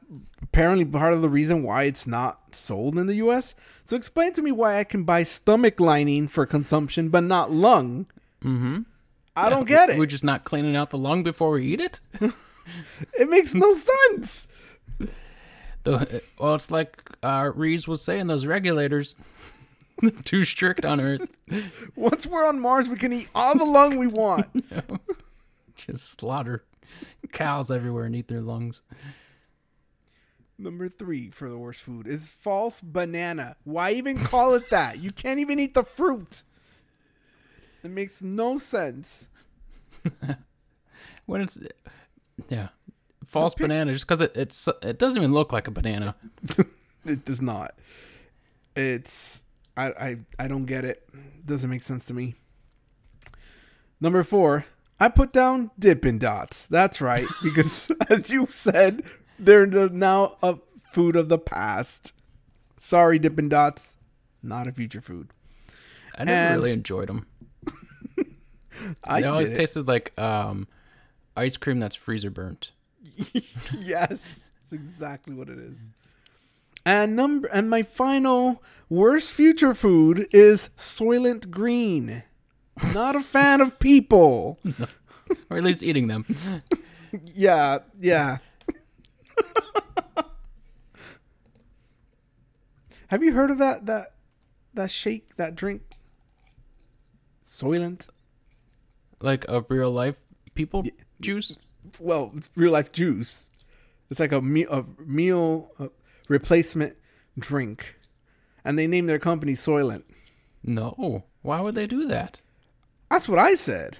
apparently 0.42 0.84
part 0.84 1.12
of 1.12 1.22
the 1.22 1.28
reason 1.28 1.62
why 1.62 1.84
it's 1.84 2.06
not 2.06 2.54
sold 2.54 2.98
in 2.98 3.06
the 3.06 3.16
US. 3.16 3.54
So 3.84 3.96
explain 3.96 4.32
to 4.34 4.42
me 4.42 4.52
why 4.52 4.78
I 4.78 4.84
can 4.84 5.04
buy 5.04 5.22
stomach 5.22 5.80
lining 5.80 6.28
for 6.28 6.46
consumption 6.46 7.08
but 7.08 7.24
not 7.24 7.50
lung. 7.50 8.06
Mm-hmm. 8.42 8.80
I 9.36 9.50
don't 9.50 9.68
get 9.68 9.90
it. 9.90 9.98
We're 9.98 10.06
just 10.06 10.24
not 10.24 10.44
cleaning 10.44 10.74
out 10.74 10.90
the 10.90 10.98
lung 10.98 11.22
before 11.22 11.50
we 11.50 11.66
eat 11.66 11.80
it. 11.80 12.00
It 13.18 13.28
makes 13.28 13.54
no 13.54 13.72
sense. 13.72 14.48
The, 15.84 16.22
well, 16.38 16.54
it's 16.54 16.70
like 16.70 17.02
uh, 17.22 17.50
Reeves 17.54 17.88
was 17.88 18.02
saying; 18.02 18.26
those 18.26 18.46
regulators 18.46 19.14
too 20.24 20.44
strict 20.44 20.84
on 20.84 21.00
Earth. 21.00 21.36
Once 21.96 22.26
we're 22.26 22.46
on 22.46 22.60
Mars, 22.60 22.88
we 22.88 22.96
can 22.96 23.12
eat 23.12 23.28
all 23.34 23.56
the 23.56 23.64
lung 23.64 23.98
we 23.98 24.06
want. 24.06 24.46
Just 25.76 26.18
slaughter 26.18 26.64
cows 27.32 27.70
everywhere 27.70 28.04
and 28.04 28.16
eat 28.16 28.28
their 28.28 28.40
lungs. 28.40 28.82
Number 30.58 30.88
three 30.88 31.30
for 31.30 31.48
the 31.48 31.58
worst 31.58 31.82
food 31.82 32.06
is 32.08 32.28
false 32.28 32.80
banana. 32.80 33.56
Why 33.62 33.92
even 33.92 34.24
call 34.24 34.54
it 34.54 34.70
that? 34.70 34.98
You 34.98 35.12
can't 35.12 35.38
even 35.38 35.60
eat 35.60 35.74
the 35.74 35.84
fruit. 35.84 36.42
It 37.84 37.92
makes 37.92 38.22
no 38.22 38.58
sense. 38.58 39.28
When 41.26 41.42
it's 41.42 41.60
yeah, 42.48 42.68
false 43.24 43.54
pic- 43.54 43.64
banana, 43.64 43.92
just 43.92 44.06
because 44.06 44.20
it 44.20 44.32
it's 44.34 44.68
it 44.82 44.98
doesn't 44.98 45.18
even 45.18 45.32
look 45.32 45.52
like 45.52 45.68
a 45.68 45.70
banana. 45.70 46.16
It 47.04 47.24
does 47.24 47.40
not. 47.40 47.74
It's 48.76 49.44
I 49.76 49.86
I 49.90 50.16
I 50.38 50.48
don't 50.48 50.66
get 50.66 50.84
it. 50.84 51.08
Doesn't 51.46 51.70
make 51.70 51.82
sense 51.82 52.06
to 52.06 52.14
me. 52.14 52.34
Number 54.00 54.22
four, 54.22 54.66
I 55.00 55.08
put 55.08 55.32
down 55.32 55.70
Dippin' 55.78 56.18
Dots. 56.18 56.66
That's 56.66 57.00
right, 57.00 57.26
because 57.42 57.90
as 58.08 58.30
you 58.30 58.46
said, 58.50 59.02
they're 59.38 59.66
the, 59.66 59.88
now 59.88 60.36
a 60.42 60.58
food 60.90 61.16
of 61.16 61.28
the 61.28 61.38
past. 61.38 62.12
Sorry, 62.76 63.18
Dippin' 63.18 63.48
Dots, 63.48 63.96
not 64.42 64.68
a 64.68 64.72
future 64.72 65.00
food. 65.00 65.30
I 66.16 66.24
never 66.24 66.38
And- 66.54 66.60
really 66.60 66.72
enjoyed 66.72 67.08
them. 67.08 67.26
I 69.04 69.20
they 69.22 69.26
always 69.26 69.50
tasted 69.50 69.88
like 69.88 70.16
um, 70.18 70.68
ice 71.36 71.56
cream 71.56 71.80
that's 71.80 71.96
freezer 71.96 72.30
burnt. 72.30 72.70
yes, 73.76 74.50
it's 74.62 74.72
exactly 74.72 75.34
what 75.34 75.48
it 75.48 75.58
is. 75.58 75.76
And 76.88 77.14
number 77.14 77.48
and 77.48 77.68
my 77.68 77.82
final 77.82 78.62
worst 78.88 79.30
future 79.30 79.74
food 79.74 80.26
is 80.30 80.70
Soylent 80.78 81.50
Green. 81.50 82.22
Not 82.94 83.14
a 83.14 83.20
fan 83.20 83.60
of 83.60 83.78
people. 83.78 84.58
or 85.50 85.58
at 85.58 85.64
least 85.64 85.82
eating 85.82 86.06
them. 86.06 86.24
Yeah, 87.34 87.78
yeah. 87.98 88.36
Have 93.08 93.22
you 93.22 93.32
heard 93.32 93.50
of 93.50 93.56
that 93.58 93.86
that 93.86 94.12
that 94.74 94.90
shake, 94.90 95.36
that 95.36 95.54
drink? 95.54 95.80
Soylent? 97.46 98.10
like 99.22 99.46
a 99.48 99.64
real 99.70 99.90
life 99.90 100.16
people 100.54 100.84
juice. 101.18 101.58
Well, 101.98 102.32
it's 102.36 102.50
real 102.56 102.72
life 102.72 102.92
juice. 102.92 103.48
It's 104.10 104.20
like 104.20 104.32
a 104.32 104.42
meal 104.42 104.68
a 104.70 104.84
meal 105.00 105.72
uh, 105.78 105.88
replacement 106.28 106.96
drink. 107.38 107.96
And 108.64 108.78
they 108.78 108.86
named 108.86 109.08
their 109.08 109.18
company 109.18 109.54
Soylent. 109.54 110.02
No, 110.62 111.24
why 111.42 111.60
would 111.60 111.74
they 111.74 111.86
do 111.86 112.06
that? 112.06 112.40
That's 113.10 113.28
what 113.28 113.38
I 113.38 113.54
said. 113.54 113.98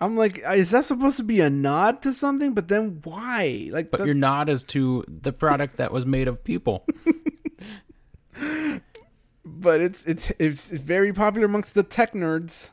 I'm 0.00 0.16
like, 0.16 0.42
is 0.44 0.70
that 0.72 0.84
supposed 0.84 1.16
to 1.18 1.22
be 1.24 1.40
a 1.40 1.48
nod 1.48 2.02
to 2.02 2.12
something? 2.12 2.52
But 2.52 2.68
then 2.68 3.00
why? 3.04 3.68
Like, 3.70 3.90
But 3.90 3.98
that- 3.98 4.06
your 4.06 4.14
nod 4.14 4.48
is 4.48 4.64
to 4.64 5.04
the 5.08 5.32
product 5.32 5.76
that 5.78 5.92
was 5.92 6.04
made 6.04 6.28
of 6.28 6.44
people. 6.44 6.84
but 9.44 9.80
it's 9.80 10.04
it's 10.04 10.32
it's 10.38 10.70
very 10.70 11.12
popular 11.12 11.46
amongst 11.46 11.74
the 11.74 11.82
tech 11.82 12.12
nerds. 12.12 12.70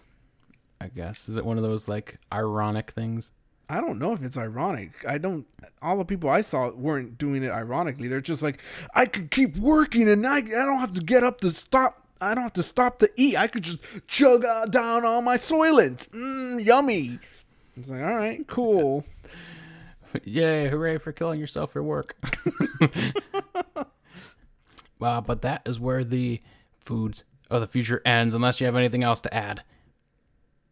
I 0.82 0.88
guess 0.88 1.30
is 1.30 1.38
it 1.38 1.46
one 1.46 1.58
of 1.58 1.64
those 1.64 1.88
like 1.88 2.20
ironic 2.32 2.92
things? 2.92 3.32
I 3.70 3.80
don't 3.82 3.98
know 3.98 4.14
if 4.14 4.22
it's 4.22 4.38
ironic. 4.38 4.92
I 5.08 5.18
don't. 5.18 5.46
All 5.82 5.98
the 5.98 6.06
people 6.06 6.30
I 6.30 6.42
saw 6.42 6.70
weren't 6.70 7.18
doing 7.18 7.44
it 7.44 7.52
ironically. 7.52 8.08
They're 8.08 8.22
just 8.22 8.42
like, 8.42 8.62
I 8.94 9.06
could 9.06 9.32
keep 9.32 9.58
working 9.58 10.10
and 10.10 10.28
I, 10.28 10.38
I 10.38 10.42
don't 10.42 10.80
have 10.80 10.94
to 10.94 11.02
get 11.02 11.24
up 11.24 11.42
to 11.42 11.52
stop. 11.52 12.02
I 12.20 12.36
don't 12.36 12.44
have 12.44 12.54
to 12.54 12.64
stop 12.64 13.00
to 13.00 13.10
eat. 13.16 13.38
I 13.38 13.48
could 13.48 13.64
just 13.64 13.80
chug 14.08 14.46
uh, 14.46 14.66
down 14.66 15.06
all 15.06 15.22
my 15.22 15.38
Soylent. 15.38 16.08
Mmm, 16.10 16.64
yummy. 16.64 17.20
It's 17.76 17.90
like, 17.90 18.02
all 18.02 18.16
right, 18.16 18.46
cool. 18.48 19.06
Yay! 20.24 20.70
Hooray 20.70 21.00
for 21.00 21.12
killing 21.12 21.40
yourself 21.40 21.72
for 21.72 21.82
work. 21.82 22.16
wow, 25.00 25.22
but 25.22 25.42
that 25.42 25.64
is 25.66 25.80
where 25.80 26.04
the 26.04 26.40
foods 26.80 27.24
of 27.50 27.62
the 27.62 27.68
future 27.68 28.02
ends, 28.06 28.36
unless 28.36 28.60
you 28.60 28.66
have 28.66 28.76
anything 28.76 29.04
else 29.04 29.22
to 29.22 29.34
add. 29.34 29.64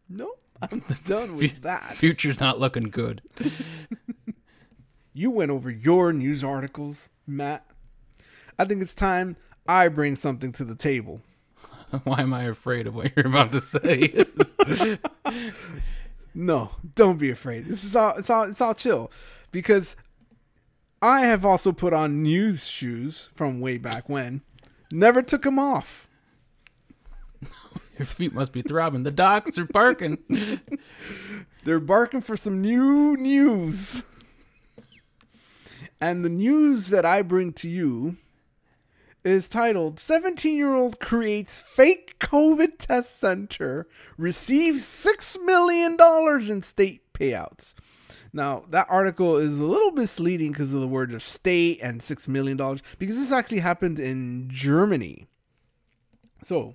Nope, 0.08 0.41
I'm 0.70 0.82
done 1.06 1.36
with 1.36 1.62
that. 1.62 1.94
Future's 1.94 2.40
not 2.40 2.60
looking 2.60 2.84
good. 2.84 3.22
You 5.12 5.30
went 5.30 5.50
over 5.50 5.70
your 5.70 6.12
news 6.12 6.42
articles, 6.42 7.10
Matt. 7.26 7.66
I 8.58 8.64
think 8.64 8.80
it's 8.80 8.94
time 8.94 9.36
I 9.66 9.88
bring 9.88 10.16
something 10.16 10.52
to 10.52 10.64
the 10.64 10.74
table. 10.74 11.20
Why 12.04 12.20
am 12.22 12.32
I 12.32 12.44
afraid 12.44 12.86
of 12.86 12.94
what 12.94 13.12
you're 13.16 13.26
about 13.26 13.52
to 13.52 13.60
say? 13.60 14.24
No, 16.34 16.70
don't 16.94 17.18
be 17.18 17.30
afraid. 17.30 17.66
This 17.66 17.84
is 17.84 17.94
all 17.94 18.16
it's 18.16 18.30
all 18.30 18.44
it's 18.44 18.60
all 18.60 18.74
chill. 18.74 19.10
Because 19.50 19.96
I 21.02 21.20
have 21.20 21.44
also 21.44 21.72
put 21.72 21.92
on 21.92 22.22
news 22.22 22.66
shoes 22.66 23.28
from 23.34 23.60
way 23.60 23.76
back 23.76 24.08
when. 24.08 24.40
Never 24.90 25.20
took 25.22 25.42
them 25.42 25.58
off. 25.58 26.08
Your 27.98 28.06
feet 28.06 28.32
must 28.32 28.52
be 28.52 28.62
throbbing. 28.62 29.02
The 29.02 29.10
dogs 29.10 29.58
are 29.58 29.64
barking. 29.64 30.18
They're 31.64 31.80
barking 31.80 32.20
for 32.22 32.36
some 32.36 32.60
new 32.60 33.16
news. 33.16 34.02
And 36.00 36.24
the 36.24 36.30
news 36.30 36.88
that 36.88 37.04
I 37.04 37.22
bring 37.22 37.52
to 37.54 37.68
you 37.68 38.16
is 39.24 39.48
titled 39.48 40.00
17 40.00 40.56
year 40.56 40.74
old 40.74 40.98
creates 40.98 41.60
fake 41.60 42.18
COVID 42.18 42.78
test 42.78 43.20
center, 43.20 43.86
receives 44.16 44.82
$6 44.82 45.44
million 45.44 45.96
in 46.50 46.62
state 46.62 47.12
payouts. 47.12 47.74
Now, 48.32 48.64
that 48.70 48.86
article 48.88 49.36
is 49.36 49.60
a 49.60 49.64
little 49.64 49.92
misleading 49.92 50.52
because 50.52 50.72
of 50.72 50.80
the 50.80 50.88
word 50.88 51.12
of 51.12 51.22
state 51.22 51.80
and 51.82 52.00
$6 52.00 52.28
million, 52.28 52.56
because 52.98 53.16
this 53.16 53.30
actually 53.30 53.58
happened 53.58 53.98
in 53.98 54.48
Germany. 54.50 55.26
So, 56.42 56.74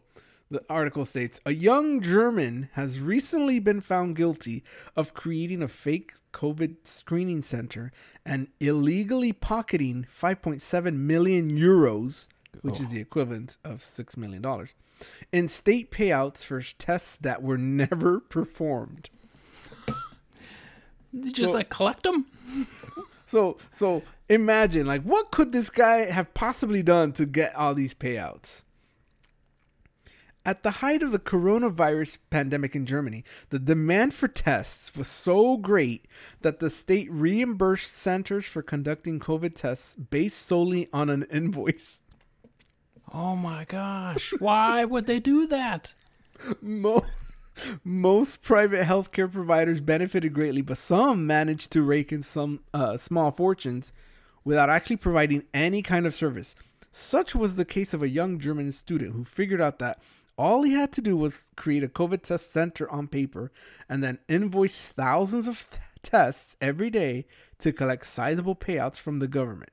the 0.49 0.61
article 0.69 1.03
states 1.05 1.41
a 1.45 1.51
young 1.53 1.99
German 2.01 2.69
has 2.73 2.99
recently 2.99 3.59
been 3.59 3.81
found 3.81 4.15
guilty 4.15 4.63
of 4.95 5.13
creating 5.13 5.61
a 5.61 5.67
fake 5.67 6.13
COVID 6.33 6.77
screening 6.83 7.41
center 7.41 7.91
and 8.25 8.47
illegally 8.59 9.33
pocketing 9.33 10.05
5.7 10.13 10.93
million 10.95 11.51
euros, 11.51 12.27
which 12.61 12.79
is 12.79 12.89
the 12.89 12.99
equivalent 12.99 13.57
of 13.63 13.79
$6 13.79 14.15
million, 14.17 14.67
in 15.31 15.47
state 15.47 15.91
payouts 15.91 16.43
for 16.43 16.61
tests 16.61 17.17
that 17.17 17.43
were 17.43 17.57
never 17.57 18.19
performed. 18.29 19.09
Did 21.13 21.25
you 21.25 21.31
just 21.31 21.53
Well- 21.53 21.59
like 21.59 21.69
collect 21.69 22.03
them? 22.03 22.25
So, 23.25 23.57
so 23.73 24.03
imagine, 24.29 24.87
like, 24.87 25.01
what 25.03 25.31
could 25.31 25.51
this 25.51 25.69
guy 25.69 26.09
have 26.09 26.33
possibly 26.33 26.81
done 26.81 27.11
to 27.13 27.25
get 27.25 27.53
all 27.55 27.73
these 27.73 27.93
payouts? 27.93 28.63
At 30.47 30.63
the 30.63 30.71
height 30.71 31.03
of 31.03 31.11
the 31.11 31.19
coronavirus 31.19 32.19
pandemic 32.29 32.73
in 32.73 32.85
Germany, 32.85 33.25
the 33.49 33.59
demand 33.59 34.13
for 34.13 34.29
tests 34.29 34.95
was 34.95 35.09
so 35.09 35.57
great 35.57 36.05
that 36.39 36.59
the 36.59 36.69
state 36.69 37.11
reimbursed 37.11 37.93
centers 37.93 38.45
for 38.45 38.61
conducting 38.61 39.19
COVID 39.19 39.55
tests 39.55 39.97
based 39.97 40.37
solely 40.37 40.87
on 40.93 41.09
an 41.09 41.23
invoice. 41.29 41.99
Oh 43.13 43.35
my 43.35 43.65
gosh! 43.65 44.31
Why 44.39 44.85
would 44.85 45.05
they 45.05 45.19
do 45.19 45.47
that? 45.47 45.93
Mo- 46.61 47.05
most 47.83 48.41
private 48.41 48.85
healthcare 48.87 49.29
providers 49.29 49.81
benefited 49.81 50.31
greatly, 50.33 50.61
but 50.61 50.77
some 50.77 51.27
managed 51.27 51.73
to 51.73 51.81
rake 51.81 52.13
in 52.13 52.23
some 52.23 52.61
uh, 52.73 52.95
small 52.95 53.31
fortunes 53.31 53.91
without 54.45 54.69
actually 54.69 54.95
providing 54.95 55.43
any 55.53 55.81
kind 55.81 56.05
of 56.05 56.15
service. 56.15 56.55
Such 56.93 57.35
was 57.35 57.57
the 57.57 57.65
case 57.65 57.93
of 57.93 58.01
a 58.01 58.09
young 58.09 58.39
German 58.39 58.71
student 58.71 59.13
who 59.13 59.25
figured 59.25 59.61
out 59.61 59.79
that 59.79 60.01
all 60.37 60.63
he 60.63 60.73
had 60.73 60.91
to 60.93 61.01
do 61.01 61.17
was 61.17 61.49
create 61.55 61.83
a 61.83 61.87
COVID 61.87 62.21
test 62.21 62.51
center 62.51 62.89
on 62.91 63.07
paper 63.07 63.51
and 63.89 64.03
then 64.03 64.19
invoice 64.27 64.89
thousands 64.89 65.47
of 65.47 65.67
th- 65.69 65.81
tests 66.03 66.55
every 66.61 66.89
day 66.89 67.25
to 67.59 67.73
collect 67.73 68.05
sizable 68.05 68.55
payouts 68.55 68.97
from 68.97 69.19
the 69.19 69.27
government. 69.27 69.71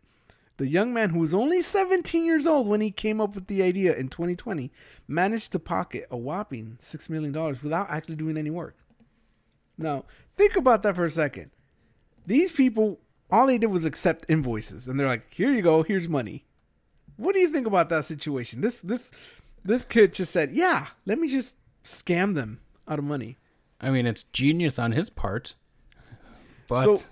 The 0.56 0.68
young 0.68 0.94
man, 0.94 1.10
who 1.10 1.18
was 1.18 1.34
only 1.34 1.60
17 1.60 2.24
years 2.24 2.46
old 2.46 2.68
when 2.68 2.80
he 2.80 2.90
came 2.92 3.20
up 3.20 3.34
with 3.34 3.48
the 3.48 3.62
idea 3.62 3.94
in 3.94 4.08
2020, 4.08 4.70
managed 5.08 5.52
to 5.52 5.58
pocket 5.58 6.06
a 6.10 6.16
whopping 6.16 6.78
$6 6.80 7.10
million 7.10 7.32
without 7.32 7.90
actually 7.90 8.16
doing 8.16 8.36
any 8.36 8.50
work. 8.50 8.76
Now, 9.76 10.04
think 10.36 10.54
about 10.54 10.84
that 10.84 10.94
for 10.94 11.04
a 11.04 11.10
second. 11.10 11.50
These 12.26 12.52
people, 12.52 13.00
all 13.30 13.48
they 13.48 13.58
did 13.58 13.66
was 13.66 13.84
accept 13.84 14.26
invoices, 14.28 14.86
and 14.86 14.98
they're 14.98 15.08
like, 15.08 15.32
here 15.34 15.50
you 15.50 15.60
go, 15.60 15.82
here's 15.82 16.08
money. 16.08 16.44
What 17.16 17.34
do 17.34 17.40
you 17.40 17.48
think 17.48 17.66
about 17.66 17.90
that 17.90 18.04
situation? 18.04 18.60
This 18.60 18.80
this 18.80 19.10
this 19.64 19.84
kid 19.84 20.14
just 20.14 20.32
said, 20.32 20.52
"Yeah, 20.52 20.88
let 21.06 21.18
me 21.18 21.28
just 21.28 21.56
scam 21.82 22.34
them 22.34 22.60
out 22.88 22.98
of 22.98 23.04
money." 23.04 23.38
I 23.80 23.90
mean, 23.90 24.06
it's 24.06 24.22
genius 24.22 24.78
on 24.78 24.92
his 24.92 25.10
part, 25.10 25.54
but 26.68 26.98
So- 26.98 27.10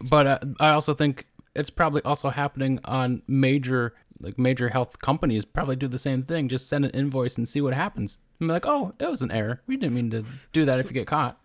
but 0.00 0.26
uh, 0.26 0.38
I 0.60 0.70
also 0.70 0.92
think 0.94 1.26
it's 1.54 1.70
probably 1.70 2.02
also 2.02 2.28
happening 2.30 2.80
on 2.84 3.22
major 3.26 3.94
like 4.20 4.38
major 4.38 4.68
health 4.68 5.00
companies. 5.00 5.44
Probably 5.44 5.76
do 5.76 5.88
the 5.88 5.98
same 5.98 6.22
thing. 6.22 6.48
Just 6.48 6.68
send 6.68 6.84
an 6.84 6.90
invoice 6.92 7.36
and 7.36 7.48
see 7.48 7.60
what 7.60 7.74
happens. 7.74 8.18
And 8.40 8.48
be 8.48 8.52
like, 8.52 8.66
oh, 8.66 8.92
it 8.98 9.08
was 9.08 9.22
an 9.22 9.30
error. 9.30 9.60
We 9.66 9.76
didn't 9.76 9.94
mean 9.94 10.10
to 10.10 10.24
do 10.52 10.64
that. 10.64 10.78
If 10.78 10.86
you 10.86 10.92
get 10.92 11.06
caught, 11.06 11.38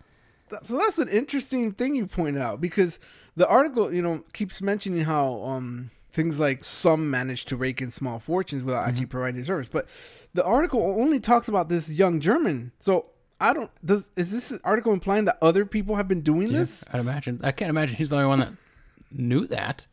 That- 0.50 0.66
so 0.66 0.76
that's 0.78 0.98
an 0.98 1.08
interesting 1.08 1.72
thing 1.72 1.94
you 1.96 2.06
pointed 2.06 2.42
out 2.42 2.60
because 2.60 2.98
the 3.36 3.46
article, 3.48 3.92
you 3.94 4.02
know, 4.02 4.24
keeps 4.32 4.60
mentioning 4.60 5.04
how 5.04 5.42
um 5.44 5.90
things 6.12 6.40
like 6.40 6.64
some 6.64 7.10
manage 7.10 7.44
to 7.46 7.56
rake 7.56 7.80
in 7.80 7.90
small 7.90 8.18
fortunes 8.18 8.64
without 8.64 8.88
actually 8.88 9.06
providing 9.06 9.44
service, 9.44 9.68
but 9.68 9.86
the 10.34 10.44
article 10.44 10.80
only 10.80 11.20
talks 11.20 11.48
about 11.48 11.68
this 11.68 11.88
young 11.88 12.20
German. 12.20 12.72
So 12.78 13.06
I 13.40 13.52
don't 13.52 13.70
does 13.84 14.10
is 14.16 14.30
this 14.30 14.58
article 14.64 14.92
implying 14.92 15.24
that 15.26 15.38
other 15.40 15.64
people 15.64 15.96
have 15.96 16.08
been 16.08 16.20
doing 16.20 16.52
this? 16.52 16.84
I'd 16.92 17.00
imagine. 17.00 17.40
I 17.42 17.52
can't 17.52 17.70
imagine 17.70 17.96
he's 17.96 18.10
the 18.10 18.16
only 18.16 18.28
one 18.28 18.40
that 18.40 18.52
knew 19.12 19.46
that. 19.46 19.86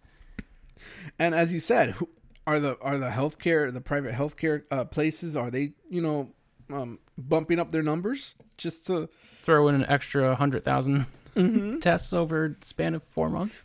And 1.19 1.33
as 1.33 1.53
you 1.53 1.59
said, 1.59 1.91
who 1.91 2.09
are 2.45 2.59
the 2.59 2.77
are 2.81 2.97
the 2.97 3.09
healthcare 3.09 3.71
the 3.71 3.81
private 3.81 4.13
healthcare 4.13 4.63
uh, 4.71 4.85
places 4.85 5.35
are 5.35 5.51
they 5.51 5.73
you 5.89 6.01
know 6.01 6.29
um, 6.69 6.99
bumping 7.17 7.59
up 7.59 7.71
their 7.71 7.83
numbers 7.83 8.35
just 8.57 8.87
to 8.87 9.09
Throw 9.43 9.69
in 9.69 9.75
an 9.75 9.85
extra 9.87 10.35
hundred 10.35 10.65
tests 11.81 12.11
over 12.11 12.57
span 12.61 12.95
of 12.95 13.03
four 13.03 13.29
months. 13.29 13.63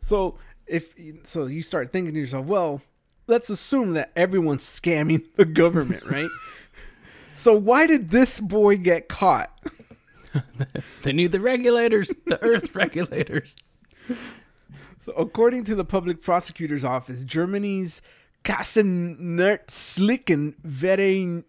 So 0.00 0.38
if 0.66 0.94
so, 1.24 1.46
you 1.46 1.62
start 1.62 1.92
thinking 1.92 2.14
to 2.14 2.20
yourself, 2.20 2.46
well, 2.46 2.80
let's 3.26 3.50
assume 3.50 3.92
that 3.94 4.12
everyone's 4.16 4.64
scamming 4.64 5.24
the 5.36 5.44
government, 5.44 6.04
right? 6.06 6.30
so 7.34 7.52
why 7.52 7.86
did 7.86 8.10
this 8.10 8.40
boy 8.40 8.76
get 8.76 9.08
caught? 9.08 9.52
They 11.02 11.12
need 11.12 11.32
the 11.32 11.40
regulators, 11.40 12.12
the 12.26 12.42
Earth 12.42 12.74
regulators. 12.74 13.56
So 15.00 15.12
according 15.12 15.64
to 15.64 15.74
the 15.74 15.84
public 15.84 16.20
prosecutor's 16.20 16.84
office, 16.84 17.24
Germany's 17.24 18.02
Kassennetzlichen 18.44 20.56
Verein 20.62 21.44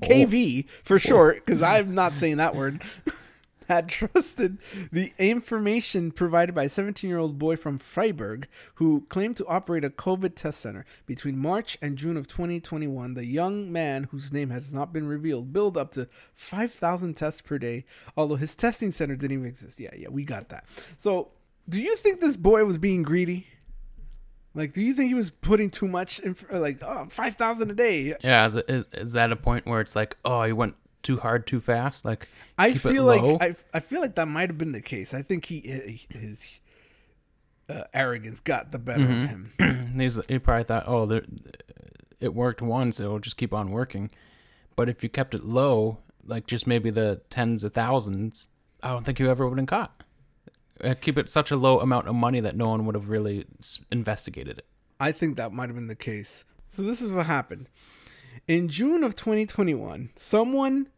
KV 0.00 0.64
for 0.84 0.94
oh. 0.94 0.98
short, 0.98 1.44
because 1.44 1.60
I'm 1.62 1.94
not 1.94 2.14
saying 2.14 2.38
that 2.38 2.54
word. 2.54 2.82
Had 3.68 3.88
trusted 3.88 4.58
the 4.92 5.12
information 5.18 6.12
provided 6.12 6.54
by 6.54 6.64
a 6.64 6.68
17 6.68 7.08
year 7.08 7.18
old 7.18 7.38
boy 7.38 7.56
from 7.56 7.78
Freiburg 7.78 8.46
who 8.74 9.06
claimed 9.08 9.36
to 9.38 9.46
operate 9.46 9.84
a 9.84 9.90
COVID 9.90 10.36
test 10.36 10.60
center. 10.60 10.84
Between 11.06 11.38
March 11.38 11.76
and 11.82 11.96
June 11.96 12.16
of 12.16 12.28
2021, 12.28 13.14
the 13.14 13.24
young 13.24 13.72
man, 13.72 14.04
whose 14.04 14.32
name 14.32 14.50
has 14.50 14.72
not 14.72 14.92
been 14.92 15.08
revealed, 15.08 15.52
billed 15.52 15.76
up 15.76 15.92
to 15.92 16.08
5,000 16.34 17.14
tests 17.14 17.40
per 17.40 17.58
day, 17.58 17.84
although 18.16 18.36
his 18.36 18.54
testing 18.54 18.92
center 18.92 19.16
didn't 19.16 19.38
even 19.38 19.46
exist. 19.46 19.80
Yeah, 19.80 19.90
yeah, 19.96 20.08
we 20.08 20.24
got 20.24 20.48
that. 20.50 20.64
So, 20.98 21.30
do 21.68 21.80
you 21.80 21.96
think 21.96 22.20
this 22.20 22.36
boy 22.36 22.64
was 22.64 22.78
being 22.78 23.02
greedy? 23.02 23.48
Like, 24.54 24.72
do 24.72 24.80
you 24.80 24.94
think 24.94 25.08
he 25.08 25.14
was 25.14 25.30
putting 25.30 25.68
too 25.68 25.86
much 25.86 26.18
in, 26.20 26.34
like, 26.50 26.78
oh, 26.82 27.06
5,000 27.10 27.70
a 27.70 27.74
day? 27.74 28.14
Yeah, 28.22 28.46
is, 28.46 28.56
is, 28.56 28.86
is 28.94 29.12
that 29.12 29.30
a 29.30 29.36
point 29.36 29.66
where 29.66 29.82
it's 29.82 29.94
like, 29.94 30.16
oh, 30.24 30.44
he 30.44 30.52
went 30.52 30.76
too 31.06 31.18
hard, 31.18 31.46
too 31.46 31.60
fast? 31.60 32.04
Like, 32.04 32.28
I 32.58 32.74
feel 32.74 33.04
like? 33.04 33.22
I, 33.40 33.54
I 33.72 33.80
feel 33.80 34.00
like 34.00 34.14
that 34.16 34.26
might 34.26 34.50
have 34.50 34.58
been 34.58 34.72
the 34.72 34.80
case. 34.82 35.14
I 35.14 35.22
think 35.22 35.46
he 35.46 36.00
his 36.10 36.60
uh, 37.68 37.84
arrogance 37.94 38.40
got 38.40 38.72
the 38.72 38.78
better 38.78 39.04
Mm-hmm. 39.04 39.22
of 39.22 39.68
him. 39.70 39.94
He's, 40.00 40.24
he 40.26 40.38
probably 40.38 40.64
thought, 40.64 40.84
oh, 40.86 41.06
there, 41.06 41.22
it 42.20 42.34
worked 42.34 42.60
once, 42.62 43.00
it'll 43.00 43.18
just 43.18 43.36
keep 43.36 43.52
on 43.54 43.70
working. 43.70 44.10
But 44.76 44.88
if 44.88 45.02
you 45.02 45.08
kept 45.08 45.34
it 45.34 45.44
low, 45.44 45.98
like 46.24 46.46
just 46.46 46.66
maybe 46.66 46.90
the 46.90 47.22
tens 47.30 47.64
of 47.64 47.72
thousands, 47.72 48.48
I 48.82 48.90
don't 48.90 49.04
think 49.04 49.18
you 49.18 49.30
ever 49.30 49.44
would 49.44 49.52
have 49.52 49.56
been 49.56 49.66
caught. 49.66 50.02
Uh, 50.84 50.94
Keep 51.00 51.16
it 51.18 51.30
such 51.30 51.50
a 51.50 51.56
low 51.56 51.80
amount 51.80 52.06
of 52.08 52.14
money 52.14 52.40
that 52.40 52.54
no 52.56 52.68
one 52.68 52.84
would 52.86 52.94
have 52.94 53.08
really 53.08 53.46
investigated 53.90 54.58
it. 54.58 54.66
I 55.00 55.10
think 55.12 55.36
that 55.36 55.52
might 55.52 55.68
have 55.68 55.74
been 55.76 55.86
the 55.86 55.94
case. 55.94 56.44
So 56.68 56.82
this 56.82 57.00
is 57.00 57.10
what 57.10 57.26
happened. 57.26 57.68
In 58.46 58.68
June 58.68 59.02
of 59.02 59.16
2021, 59.16 60.10
someone 60.14 60.88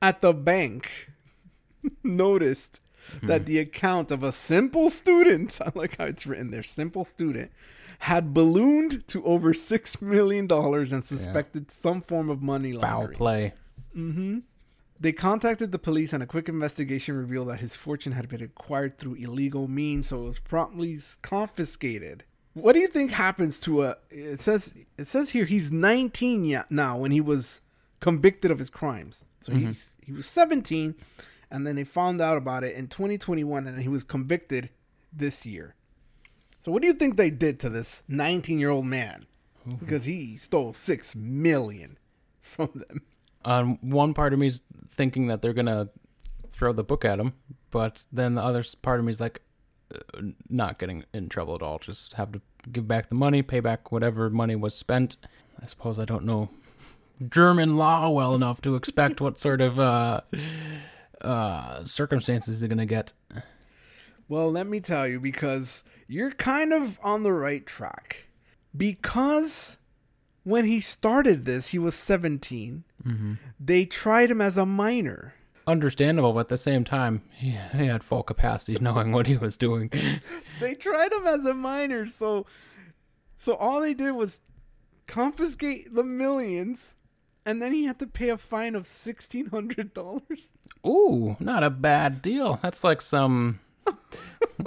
at 0.00 0.20
the 0.20 0.32
bank 0.32 0.90
noticed 2.02 2.80
that 3.22 3.42
hmm. 3.42 3.46
the 3.46 3.58
account 3.58 4.10
of 4.10 4.22
a 4.22 4.32
simple 4.32 4.88
student, 4.88 5.58
I 5.64 5.72
like 5.74 5.98
how 5.98 6.04
it's 6.04 6.26
written 6.26 6.50
there, 6.50 6.62
simple 6.62 7.04
student, 7.04 7.50
had 8.00 8.32
ballooned 8.32 9.06
to 9.08 9.24
over 9.24 9.52
six 9.52 10.00
million 10.00 10.46
dollars 10.46 10.92
and 10.92 11.02
suspected 11.02 11.70
some 11.70 12.00
form 12.00 12.30
of 12.30 12.42
money 12.42 12.72
Foul 12.72 12.80
laundering. 12.80 13.18
play. 13.18 13.54
Mm-hmm. 13.96 14.38
They 15.00 15.12
contacted 15.12 15.70
the 15.70 15.78
police, 15.78 16.12
and 16.12 16.22
a 16.22 16.26
quick 16.26 16.48
investigation 16.48 17.16
revealed 17.16 17.48
that 17.48 17.60
his 17.60 17.76
fortune 17.76 18.12
had 18.12 18.28
been 18.28 18.42
acquired 18.42 18.98
through 18.98 19.14
illegal 19.14 19.68
means, 19.68 20.08
so 20.08 20.22
it 20.22 20.24
was 20.24 20.38
promptly 20.40 20.98
confiscated. 21.22 22.24
What 22.54 22.72
do 22.72 22.80
you 22.80 22.88
think 22.88 23.12
happens 23.12 23.60
to 23.60 23.84
a? 23.84 23.96
It 24.10 24.40
says 24.40 24.74
it 24.96 25.06
says 25.06 25.30
here 25.30 25.44
he's 25.44 25.70
19 25.70 26.44
ya- 26.44 26.64
now 26.68 26.98
when 26.98 27.12
he 27.12 27.20
was 27.20 27.60
convicted 28.00 28.50
of 28.50 28.58
his 28.58 28.70
crimes. 28.70 29.24
So 29.40 29.52
he's 29.52 29.94
he 30.02 30.12
was 30.12 30.26
17, 30.26 30.94
and 31.50 31.66
then 31.66 31.76
they 31.76 31.84
found 31.84 32.20
out 32.20 32.36
about 32.36 32.64
it 32.64 32.74
in 32.74 32.88
2021, 32.88 33.66
and 33.66 33.76
then 33.76 33.82
he 33.82 33.88
was 33.88 34.04
convicted 34.04 34.70
this 35.12 35.46
year. 35.46 35.74
So 36.60 36.72
what 36.72 36.82
do 36.82 36.88
you 36.88 36.94
think 36.94 37.16
they 37.16 37.30
did 37.30 37.60
to 37.60 37.68
this 37.68 38.02
19 38.08 38.58
year 38.58 38.70
old 38.70 38.86
man? 38.86 39.26
Because 39.78 40.04
he 40.04 40.36
stole 40.36 40.72
six 40.72 41.14
million 41.14 41.98
from 42.40 42.70
them. 42.74 43.02
Um, 43.44 43.78
one 43.80 44.14
part 44.14 44.32
of 44.32 44.38
me 44.38 44.48
is 44.48 44.62
thinking 44.90 45.28
that 45.28 45.42
they're 45.42 45.52
gonna 45.52 45.88
throw 46.50 46.72
the 46.72 46.84
book 46.84 47.04
at 47.04 47.20
him, 47.20 47.34
but 47.70 48.06
then 48.10 48.34
the 48.34 48.42
other 48.42 48.64
part 48.82 48.98
of 48.98 49.06
me 49.06 49.12
is 49.12 49.20
like, 49.20 49.40
uh, 49.94 50.22
not 50.48 50.78
getting 50.78 51.04
in 51.14 51.28
trouble 51.28 51.54
at 51.54 51.62
all. 51.62 51.78
Just 51.78 52.14
have 52.14 52.32
to 52.32 52.40
give 52.72 52.88
back 52.88 53.08
the 53.08 53.14
money, 53.14 53.42
pay 53.42 53.60
back 53.60 53.92
whatever 53.92 54.28
money 54.28 54.56
was 54.56 54.74
spent. 54.74 55.16
I 55.62 55.66
suppose 55.66 55.98
I 55.98 56.04
don't 56.04 56.24
know 56.24 56.50
German 57.28 57.76
law 57.76 58.08
well 58.10 58.34
enough 58.34 58.60
to 58.62 58.74
expect 58.76 59.20
what 59.20 59.38
sort 59.38 59.60
of 59.60 59.78
uh, 59.78 60.20
uh, 61.20 61.84
circumstances 61.84 62.60
they're 62.60 62.68
gonna 62.68 62.86
get. 62.86 63.12
Well, 64.28 64.50
let 64.50 64.66
me 64.66 64.80
tell 64.80 65.06
you, 65.08 65.20
because 65.20 65.84
you're 66.06 66.32
kind 66.32 66.72
of 66.72 66.98
on 67.02 67.22
the 67.22 67.32
right 67.32 67.64
track. 67.64 68.26
Because 68.76 69.78
when 70.44 70.66
he 70.66 70.80
started 70.80 71.44
this, 71.44 71.68
he 71.68 71.78
was 71.78 71.94
17. 71.94 72.84
They 73.58 73.84
tried 73.86 74.30
him 74.30 74.40
as 74.40 74.58
a 74.58 74.66
minor. 74.66 75.34
Understandable, 75.66 76.32
but 76.32 76.40
at 76.40 76.48
the 76.48 76.58
same 76.58 76.84
time, 76.84 77.22
he, 77.32 77.50
he 77.50 77.86
had 77.86 78.02
full 78.02 78.22
capacity, 78.22 78.78
knowing 78.80 79.12
what 79.12 79.26
he 79.26 79.36
was 79.36 79.56
doing. 79.56 79.90
They 80.60 80.74
tried 80.74 81.12
him 81.12 81.24
as 81.26 81.46
a 81.46 81.54
minor, 81.54 82.06
so 82.06 82.44
so 83.38 83.54
all 83.54 83.80
they 83.80 83.94
did 83.94 84.10
was 84.12 84.40
confiscate 85.06 85.94
the 85.94 86.02
millions, 86.02 86.96
and 87.48 87.62
then 87.62 87.72
he 87.72 87.86
had 87.86 87.98
to 87.98 88.06
pay 88.06 88.28
a 88.28 88.36
fine 88.36 88.74
of 88.74 88.86
sixteen 88.86 89.46
hundred 89.46 89.94
dollars. 89.94 90.52
Ooh, 90.86 91.34
not 91.40 91.64
a 91.64 91.70
bad 91.70 92.20
deal. 92.20 92.60
That's 92.62 92.84
like 92.84 93.00
some. 93.00 93.60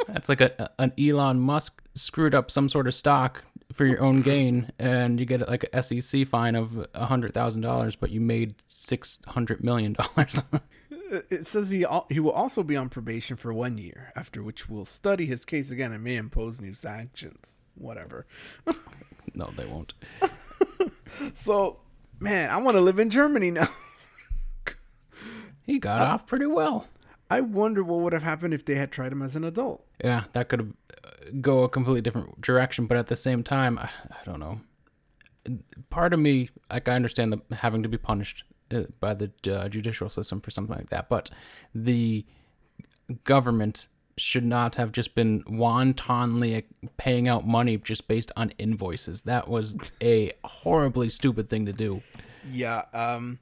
That's 0.07 0.27
like 0.27 0.41
a 0.41 0.71
an 0.79 0.91
Elon 0.99 1.39
Musk 1.39 1.79
screwed 1.93 2.33
up 2.33 2.49
some 2.49 2.69
sort 2.69 2.87
of 2.87 2.95
stock 2.95 3.43
for 3.71 3.85
your 3.85 4.01
own 4.01 4.23
gain, 4.23 4.71
and 4.79 5.19
you 5.19 5.27
get 5.27 5.47
like 5.47 5.69
a 5.71 5.83
SEC 5.83 6.27
fine 6.27 6.55
of 6.55 6.87
a 6.95 7.05
hundred 7.05 7.35
thousand 7.35 7.61
dollars, 7.61 7.95
but 7.95 8.09
you 8.09 8.19
made 8.19 8.55
six 8.65 9.21
hundred 9.27 9.63
million 9.63 9.93
dollars. 9.93 10.41
It 11.29 11.45
says 11.45 11.69
he 11.69 11.85
he 12.09 12.21
will 12.21 12.31
also 12.31 12.63
be 12.63 12.77
on 12.77 12.87
probation 12.87 13.35
for 13.35 13.53
one 13.53 13.77
year, 13.77 14.13
after 14.15 14.41
which 14.41 14.69
we'll 14.69 14.85
study 14.85 15.25
his 15.25 15.43
case 15.43 15.69
again 15.69 15.91
and 15.91 16.01
may 16.01 16.15
impose 16.15 16.61
new 16.61 16.73
sanctions. 16.73 17.57
Whatever. 17.75 18.25
no, 19.33 19.49
they 19.57 19.65
won't. 19.65 19.93
So, 21.33 21.79
man, 22.21 22.49
I 22.49 22.57
want 22.57 22.77
to 22.77 22.81
live 22.81 22.99
in 22.99 23.09
Germany 23.09 23.51
now. 23.51 23.67
He 25.63 25.79
got 25.79 26.01
off 26.01 26.25
pretty 26.25 26.47
well. 26.47 26.87
I 27.29 27.39
wonder 27.39 27.83
what 27.83 27.99
would 27.99 28.13
have 28.13 28.23
happened 28.23 28.53
if 28.53 28.65
they 28.65 28.75
had 28.75 28.91
tried 28.91 29.11
him 29.11 29.21
as 29.21 29.35
an 29.35 29.43
adult. 29.43 29.85
Yeah, 30.03 30.23
that 30.33 30.49
could 30.49 30.73
go 31.39 31.63
a 31.63 31.69
completely 31.69 32.01
different 32.01 32.41
direction, 32.41 32.87
but 32.87 32.97
at 32.97 33.07
the 33.07 33.15
same 33.15 33.43
time, 33.43 33.77
I, 33.77 33.89
I 34.09 34.25
don't 34.25 34.39
know. 34.39 34.59
Part 35.89 36.13
of 36.13 36.19
me, 36.19 36.49
like, 36.69 36.89
I 36.89 36.95
understand 36.95 37.31
the 37.31 37.55
having 37.55 37.83
to 37.83 37.89
be 37.89 37.97
punished 37.97 38.43
uh, 38.73 38.83
by 38.99 39.13
the 39.13 39.31
uh, 39.49 39.69
judicial 39.69 40.09
system 40.09 40.41
for 40.41 40.51
something 40.51 40.75
like 40.75 40.89
that, 40.89 41.07
but 41.07 41.29
the 41.73 42.25
government 43.23 43.87
should 44.17 44.45
not 44.45 44.75
have 44.75 44.91
just 44.91 45.15
been 45.15 45.43
wantonly 45.47 46.65
paying 46.97 47.27
out 47.27 47.47
money 47.47 47.77
just 47.77 48.07
based 48.07 48.31
on 48.35 48.51
invoices. 48.57 49.23
That 49.23 49.47
was 49.47 49.91
a 50.01 50.31
horribly 50.43 51.09
stupid 51.09 51.49
thing 51.49 51.65
to 51.65 51.73
do. 51.73 52.01
Yeah, 52.51 52.83
um, 52.93 53.39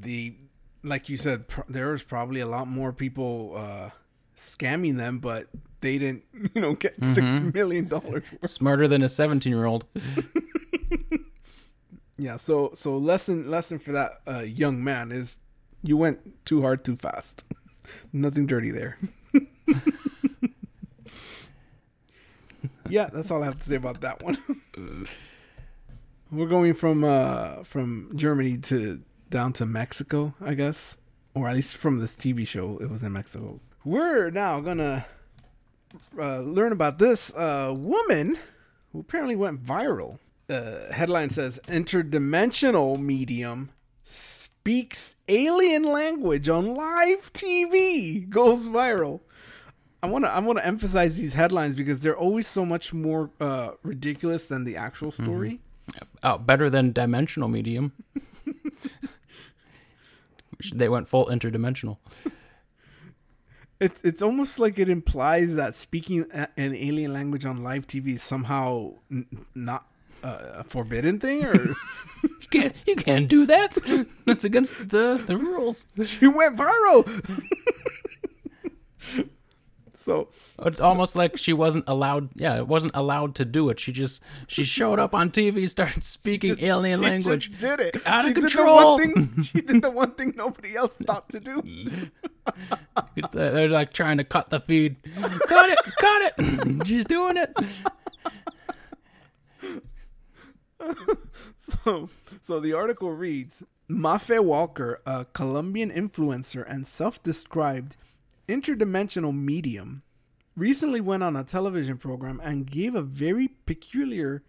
the 0.00 0.34
like 0.82 1.08
you 1.08 1.16
said, 1.16 1.48
pr- 1.48 1.62
there 1.68 1.92
was 1.92 2.02
probably 2.02 2.40
a 2.40 2.46
lot 2.46 2.68
more 2.68 2.92
people 2.92 3.54
uh, 3.56 3.90
scamming 4.36 4.96
them, 4.96 5.18
but 5.18 5.48
they 5.80 5.98
didn't, 5.98 6.24
you 6.54 6.60
know, 6.60 6.74
get 6.74 6.94
six 7.02 7.40
million 7.40 7.88
dollars. 7.88 8.24
Smarter 8.44 8.86
than 8.88 9.02
a 9.02 9.08
17 9.08 9.52
year 9.52 9.64
old. 9.64 9.86
Yeah, 12.16 12.36
so 12.36 12.70
so 12.74 12.96
lesson 12.96 13.50
lesson 13.50 13.78
for 13.78 13.92
that 13.92 14.20
uh, 14.28 14.40
young 14.40 14.84
man 14.84 15.10
is 15.10 15.38
you 15.82 15.96
went 15.96 16.44
too 16.44 16.62
hard 16.62 16.84
too 16.84 16.96
fast. 16.96 17.44
Nothing 18.12 18.46
dirty 18.46 18.70
there. 18.70 18.96
Yeah, 22.88 23.08
that's 23.12 23.30
all 23.30 23.42
I 23.42 23.46
have 23.46 23.58
to 23.58 23.64
say 23.64 23.76
about 23.76 24.00
that 24.02 24.22
one. 24.22 24.38
We're 26.30 26.48
going 26.48 26.74
from 26.74 27.04
uh 27.04 27.62
from 27.64 28.10
Germany 28.14 28.56
to 28.58 29.02
down 29.30 29.52
to 29.54 29.66
Mexico, 29.66 30.34
I 30.40 30.54
guess, 30.54 30.96
or 31.34 31.48
at 31.48 31.54
least 31.54 31.76
from 31.76 31.98
this 31.98 32.14
TV 32.14 32.46
show, 32.46 32.78
it 32.78 32.90
was 32.90 33.02
in 33.02 33.12
Mexico. 33.12 33.60
We're 33.84 34.30
now 34.30 34.60
gonna 34.60 35.06
uh, 36.18 36.40
learn 36.40 36.72
about 36.72 36.98
this 36.98 37.34
uh, 37.34 37.74
woman 37.76 38.38
who 38.92 39.00
apparently 39.00 39.36
went 39.36 39.62
viral. 39.62 40.18
Uh, 40.48 40.92
headline 40.92 41.30
says 41.30 41.58
interdimensional 41.68 42.98
medium 42.98 43.70
speaks 44.64 45.14
alien 45.28 45.82
language 45.82 46.48
on 46.48 46.74
live 46.74 47.30
TV 47.34 48.26
goes 48.30 48.66
viral. 48.66 49.20
I 50.02 50.06
want 50.06 50.24
to 50.24 50.30
I 50.30 50.38
want 50.38 50.58
to 50.58 50.66
emphasize 50.66 51.18
these 51.18 51.34
headlines 51.34 51.74
because 51.74 52.00
they're 52.00 52.16
always 52.16 52.46
so 52.46 52.64
much 52.64 52.94
more 52.94 53.28
uh, 53.42 53.72
ridiculous 53.82 54.48
than 54.48 54.64
the 54.64 54.78
actual 54.78 55.12
story. 55.12 55.60
Oh, 56.22 56.38
better 56.38 56.70
than 56.70 56.92
dimensional 56.92 57.50
medium. 57.50 57.92
they 60.74 60.88
went 60.88 61.10
full 61.10 61.26
interdimensional. 61.26 61.98
It's 63.80 64.00
it's 64.02 64.22
almost 64.22 64.58
like 64.58 64.78
it 64.78 64.88
implies 64.88 65.56
that 65.56 65.76
speaking 65.76 66.24
an 66.32 66.48
alien 66.56 67.12
language 67.12 67.44
on 67.44 67.62
live 67.62 67.86
TV 67.86 68.14
is 68.14 68.22
somehow 68.22 68.94
n- 69.10 69.26
not 69.54 69.86
a 70.60 70.64
forbidden 70.64 71.18
thing, 71.20 71.44
or 71.44 71.54
You 72.24 72.48
can't, 72.50 72.74
you 72.86 72.96
can't 72.96 73.28
do 73.28 73.44
that. 73.46 73.76
That's 74.26 74.44
against 74.44 74.88
the, 74.88 75.22
the 75.26 75.36
rules. 75.36 75.86
she 76.06 76.26
went 76.26 76.56
viral. 76.56 77.04
so 79.94 80.28
It's 80.60 80.80
almost 80.80 81.16
like 81.16 81.36
she 81.36 81.52
wasn't 81.52 81.84
allowed. 81.86 82.30
Yeah, 82.34 82.56
it 82.56 82.66
wasn't 82.66 82.92
allowed 82.96 83.34
to 83.36 83.44
do 83.44 83.68
it. 83.70 83.78
She 83.80 83.92
just 83.92 84.22
she 84.46 84.64
showed 84.64 84.98
up 84.98 85.14
on 85.14 85.30
TV, 85.30 85.68
started 85.68 86.02
speaking 86.02 86.56
alien 86.60 87.00
she 87.00 87.06
language. 87.06 87.50
just 87.50 87.60
did 87.60 87.80
it. 87.80 88.06
Out 88.06 88.26
of 88.26 88.34
control. 88.34 88.96
Did 88.98 89.10
the 89.10 89.14
one 89.14 89.26
thing, 89.26 89.42
she 89.42 89.60
did 89.60 89.82
the 89.82 89.90
one 89.90 90.10
thing 90.12 90.34
nobody 90.36 90.76
else 90.76 90.94
thought 91.04 91.28
to 91.30 91.40
do. 91.40 91.62
It's, 93.16 93.34
uh, 93.34 93.50
they're 93.52 93.68
like 93.70 93.92
trying 93.94 94.18
to 94.18 94.24
cut 94.24 94.50
the 94.50 94.60
feed. 94.60 94.96
Cut 95.48 95.70
it, 95.70 95.78
cut 95.98 96.32
it. 96.36 96.86
She's 96.86 97.04
doing 97.06 97.38
it. 97.38 97.54
So, 101.84 102.10
so 102.42 102.60
the 102.60 102.74
article 102.74 103.10
reads 103.10 103.62
Mafe 103.88 104.38
Walker, 104.42 105.00
a 105.06 105.24
Colombian 105.24 105.90
influencer 105.90 106.64
and 106.68 106.86
self 106.86 107.22
described 107.22 107.96
interdimensional 108.48 109.34
medium, 109.34 110.02
recently 110.56 111.00
went 111.00 111.22
on 111.22 111.36
a 111.36 111.44
television 111.44 111.96
program 111.96 112.40
and 112.42 112.70
gave 112.70 112.94
a 112.94 113.02
very 113.02 113.48
peculiar 113.66 114.42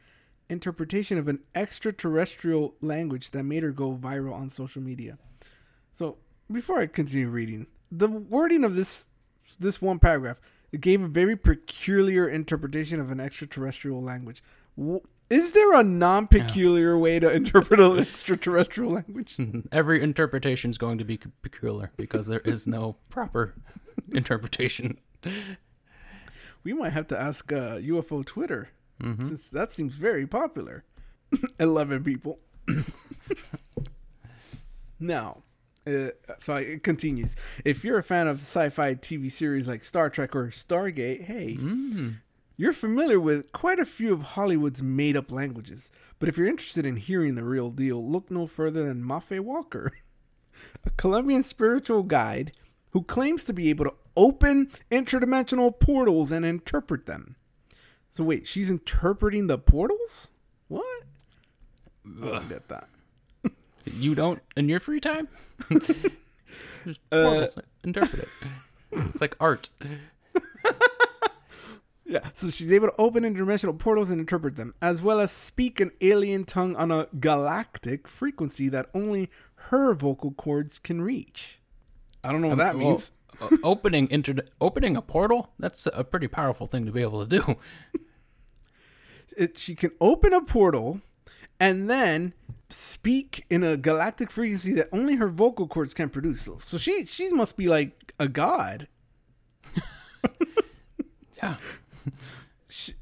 interpretation 0.50 1.18
of 1.18 1.28
an 1.28 1.40
extraterrestrial 1.56 2.76
language 2.82 3.32
that 3.32 3.44
made 3.44 3.64
her 3.64 3.72
go 3.72 3.96
viral 3.96 4.34
on 4.34 4.50
social 4.50 4.82
media. 4.82 5.18
So, 5.94 6.18
before 6.52 6.80
I 6.80 6.88
continue 6.88 7.30
reading, 7.30 7.68
the 7.92 8.10
wording 8.10 8.64
of 8.64 8.76
this 8.76 9.08
this 9.60 9.82
one 9.82 10.00
paragraph 10.00 10.38
it 10.72 10.82
gave 10.82 11.02
a 11.02 11.08
very 11.08 11.36
peculiar 11.36 12.28
interpretation 12.28 13.00
of 13.00 13.12
an 13.12 13.20
extraterrestrial 13.20 14.02
language. 14.02 14.44
Is 15.30 15.54
there 15.54 15.74
a 15.74 15.84
non-peculiar 15.84 16.98
way 16.98 17.20
to 17.20 17.30
interpret 17.32 17.80
an 17.80 17.98
extraterrestrial 18.00 18.92
language? 18.92 19.38
Every 19.72 20.02
interpretation 20.02 20.70
is 20.72 20.78
going 20.78 20.98
to 21.00 21.04
be 21.04 21.18
peculiar 21.42 21.92
because 21.98 22.28
there 22.28 22.42
is 22.42 22.68
no 22.68 22.98
proper 23.10 23.56
interpretation. 24.12 25.00
We 26.64 26.74
might 26.74 26.94
have 26.94 27.08
to 27.08 27.20
ask 27.20 27.52
uh, 27.52 27.78
UFO 27.78 28.24
Twitter, 28.26 28.70
since 29.02 29.48
that 29.48 29.72
seems 29.72 29.96
very 29.96 30.28
popular. 30.28 30.84
Eleven 31.60 32.04
people. 32.04 32.40
now, 35.00 35.44
uh, 35.88 36.10
so 36.40 36.56
it 36.56 36.84
continues. 36.84 37.36
If 37.64 37.84
you're 37.84 37.98
a 37.98 38.04
fan 38.04 38.28
of 38.28 38.38
sci-fi 38.38 38.96
TV 38.96 39.32
series 39.32 39.68
like 39.68 39.84
Star 39.84 40.10
Trek 40.10 40.36
or 40.36 40.48
Stargate, 40.48 41.24
hey, 41.26 41.58
you're 42.58 42.74
familiar 42.74 43.20
with 43.20 43.52
quite 43.52 43.80
a 43.80 43.86
few 43.86 44.14
of 44.14 44.22
Hollywood's 44.22 44.82
made-up 44.84 45.32
languages. 45.32 45.92
But 46.20 46.30
if 46.30 46.38
you're 46.38 46.48
interested 46.48 46.86
in 46.86 46.96
hearing 46.96 47.36
the 47.36 47.44
real 47.44 47.70
deal, 47.70 48.06
look 48.10 48.32
no 48.32 48.48
further 48.48 48.86
than 48.86 49.04
Mafe 49.04 49.40
Walker, 49.40 49.92
a 50.86 50.90
Colombian 50.92 51.44
spiritual 51.44 52.04
guide 52.04 52.52
who 52.92 53.04
claims 53.04 53.44
to 53.44 53.54
be 53.54 53.70
able 53.70 53.86
to 53.86 53.94
open 54.16 54.70
interdimensional 54.90 55.78
portals 55.78 56.32
and 56.32 56.46
interpret 56.46 57.06
them. 57.06 57.36
So 58.12 58.24
wait, 58.24 58.48
she's 58.48 58.70
interpreting 58.72 59.48
the 59.48 59.58
portals? 59.58 60.32
What? 60.70 61.04
I 62.06 62.26
don't 62.26 62.50
get 62.50 62.68
that. 62.70 62.88
You 63.86 64.16
don't 64.16 64.42
in 64.58 64.68
your 64.68 64.80
free 64.80 65.00
time? 65.00 65.28
Just 66.86 67.00
Uh, 67.12 67.46
interpret 67.84 68.24
it. 68.24 68.30
It's 68.92 69.22
like 69.22 69.36
art. 69.40 69.70
Yeah, 72.08 72.30
so 72.36 72.50
she's 72.52 72.72
able 72.72 72.88
to 72.88 72.94
open 73.00 73.24
interdimensional 73.24 73.78
portals 73.78 74.12
and 74.12 74.20
interpret 74.20 74.58
them, 74.58 74.76
as 74.82 75.02
well 75.02 75.20
as 75.20 75.32
speak 75.32 75.80
an 75.80 75.92
alien 76.02 76.44
tongue 76.44 76.76
on 76.76 76.92
a 76.92 77.08
galactic 77.20 78.08
frequency 78.08 78.70
that 78.70 78.90
only 78.94 79.32
her 79.70 79.94
vocal 79.96 80.32
cords 80.32 80.78
can 80.78 81.02
reach. 81.02 81.60
I 82.24 82.32
don't 82.32 82.42
know 82.42 82.50
what 82.50 82.58
that 82.60 82.78
well, 82.78 82.90
means. 82.92 83.12
Uh, 83.42 83.50
opening 83.66 84.08
internet, 84.08 84.50
opening 84.62 84.96
a 84.96 85.02
portal. 85.02 85.50
That's 85.60 85.90
a 85.92 86.06
pretty 86.06 86.30
powerful 86.30 86.68
thing 86.68 86.86
to 86.86 86.92
be 86.94 87.02
able 87.02 87.26
to 87.26 87.40
do. 87.42 87.56
It, 89.38 89.58
she 89.58 89.76
can 89.76 89.92
open 90.00 90.32
a 90.32 90.40
portal 90.40 91.02
and 91.60 91.90
then 91.90 92.32
speak 92.70 93.44
in 93.50 93.66
a 93.66 93.76
galactic 93.76 94.32
frequency 94.32 94.72
that 94.76 94.88
only 94.94 95.18
her 95.18 95.28
vocal 95.28 95.68
cords 95.68 95.94
can 95.94 96.08
produce. 96.08 96.48
So 96.60 96.78
she 96.78 97.06
she 97.06 97.34
must 97.34 97.58
be 97.58 97.68
like 97.68 98.14
a 98.18 98.30
god. 98.30 98.88
Yeah. 101.38 101.56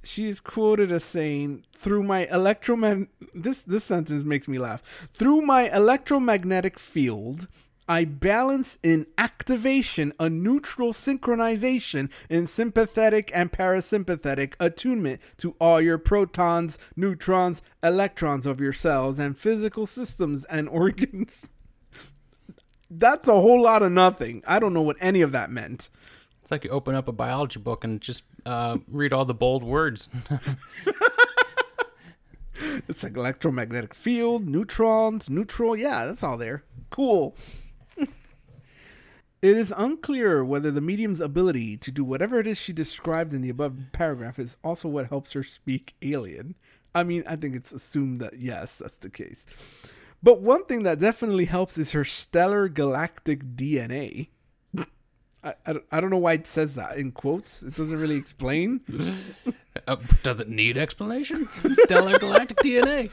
She, 0.03 0.33
quoted 0.35 0.91
as 0.91 1.03
saying, 1.03 1.65
"Through 1.75 2.03
my 2.03 2.27
electromagnetic 2.27 3.09
this 3.33 3.63
this 3.63 3.83
sentence 3.83 4.23
makes 4.23 4.47
me 4.47 4.59
laugh. 4.59 5.09
Through 5.13 5.41
my 5.41 5.73
electromagnetic 5.73 6.77
field, 6.77 7.47
I 7.87 8.05
balance 8.05 8.77
in 8.83 9.07
activation 9.17 10.13
a 10.19 10.29
neutral 10.29 10.93
synchronization 10.93 12.11
in 12.29 12.45
sympathetic 12.45 13.31
and 13.33 13.51
parasympathetic 13.51 14.53
attunement 14.59 15.21
to 15.37 15.55
all 15.59 15.81
your 15.81 15.97
protons, 15.97 16.77
neutrons, 16.95 17.61
electrons 17.81 18.45
of 18.45 18.61
your 18.61 18.73
cells 18.73 19.17
and 19.17 19.37
physical 19.37 19.85
systems 19.85 20.45
and 20.45 20.69
organs." 20.83 21.37
That's 22.91 23.27
a 23.27 23.33
whole 23.33 23.61
lot 23.61 23.81
of 23.81 23.91
nothing. 23.91 24.43
I 24.45 24.59
don't 24.59 24.73
know 24.73 24.83
what 24.83 24.97
any 24.99 25.21
of 25.21 25.31
that 25.31 25.49
meant. 25.49 25.89
It's 26.43 26.51
like 26.51 26.65
you 26.65 26.69
open 26.69 26.93
up 26.93 27.07
a 27.07 27.13
biology 27.13 27.59
book 27.59 27.83
and 27.83 28.01
just 28.01 28.23
uh, 28.45 28.77
read 28.89 29.13
all 29.13 29.25
the 29.25 29.33
bold 29.33 29.63
words. 29.63 30.09
It's 32.87 33.03
like 33.03 33.15
electromagnetic 33.15 33.93
field, 33.93 34.47
neutrons, 34.47 35.29
neutral. 35.29 35.75
Yeah, 35.75 36.05
that's 36.05 36.23
all 36.23 36.37
there. 36.37 36.63
Cool. 36.89 37.35
it 37.97 38.07
is 39.41 39.73
unclear 39.75 40.43
whether 40.43 40.71
the 40.71 40.81
medium's 40.81 41.19
ability 41.19 41.77
to 41.77 41.91
do 41.91 42.03
whatever 42.03 42.39
it 42.39 42.47
is 42.47 42.57
she 42.57 42.73
described 42.73 43.33
in 43.33 43.41
the 43.41 43.49
above 43.49 43.77
paragraph 43.91 44.39
is 44.39 44.57
also 44.63 44.87
what 44.87 45.07
helps 45.07 45.33
her 45.33 45.43
speak 45.43 45.95
alien. 46.01 46.55
I 46.95 47.03
mean, 47.03 47.23
I 47.25 47.35
think 47.35 47.55
it's 47.55 47.71
assumed 47.71 48.17
that 48.17 48.39
yes, 48.39 48.77
that's 48.77 48.97
the 48.97 49.09
case. 49.09 49.45
But 50.21 50.41
one 50.41 50.65
thing 50.65 50.83
that 50.83 50.99
definitely 50.99 51.45
helps 51.45 51.77
is 51.77 51.91
her 51.91 52.05
stellar 52.05 52.69
galactic 52.69 53.55
DNA. 53.55 54.27
I, 55.43 55.53
I, 55.65 55.73
don't- 55.73 55.85
I 55.91 55.99
don't 56.01 56.09
know 56.09 56.17
why 56.17 56.33
it 56.33 56.47
says 56.47 56.75
that 56.75 56.97
in 56.97 57.11
quotes. 57.11 57.63
It 57.63 57.75
doesn't 57.75 57.97
really 57.97 58.15
explain. 58.15 58.81
uh, 59.87 59.95
does 60.23 60.39
it 60.39 60.49
need 60.49 60.77
explanation? 60.77 61.47
Stellar 61.49 62.17
galactic 62.19 62.57
DNA. 62.63 63.11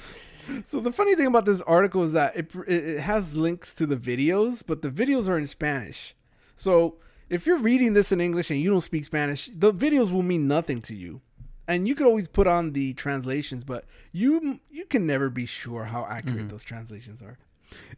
So 0.66 0.80
the 0.80 0.92
funny 0.92 1.14
thing 1.14 1.26
about 1.26 1.44
this 1.44 1.60
article 1.62 2.02
is 2.04 2.12
that 2.14 2.36
it 2.36 2.50
it 2.66 2.84
it 2.96 3.00
has 3.00 3.36
links 3.36 3.74
to 3.74 3.86
the 3.86 3.96
videos, 3.96 4.62
but 4.66 4.82
the 4.82 4.90
videos 4.90 5.28
are 5.28 5.38
in 5.38 5.46
Spanish. 5.46 6.14
So 6.56 6.96
if 7.28 7.46
you're 7.46 7.58
reading 7.58 7.92
this 7.94 8.10
in 8.10 8.20
English 8.20 8.50
and 8.50 8.60
you 8.60 8.70
don't 8.70 8.80
speak 8.80 9.04
Spanish, 9.04 9.48
the 9.54 9.72
videos 9.72 10.10
will 10.12 10.22
mean 10.24 10.48
nothing 10.48 10.80
to 10.82 10.94
you. 10.94 11.20
And 11.68 11.86
you 11.86 11.94
could 11.94 12.06
always 12.06 12.26
put 12.26 12.48
on 12.48 12.72
the 12.72 12.94
translations, 12.94 13.62
but 13.64 13.84
you 14.12 14.58
you 14.70 14.86
can 14.86 15.06
never 15.06 15.30
be 15.30 15.46
sure 15.46 15.84
how 15.84 16.04
accurate 16.06 16.48
those 16.48 16.64
translations 16.64 17.22
are. 17.22 17.38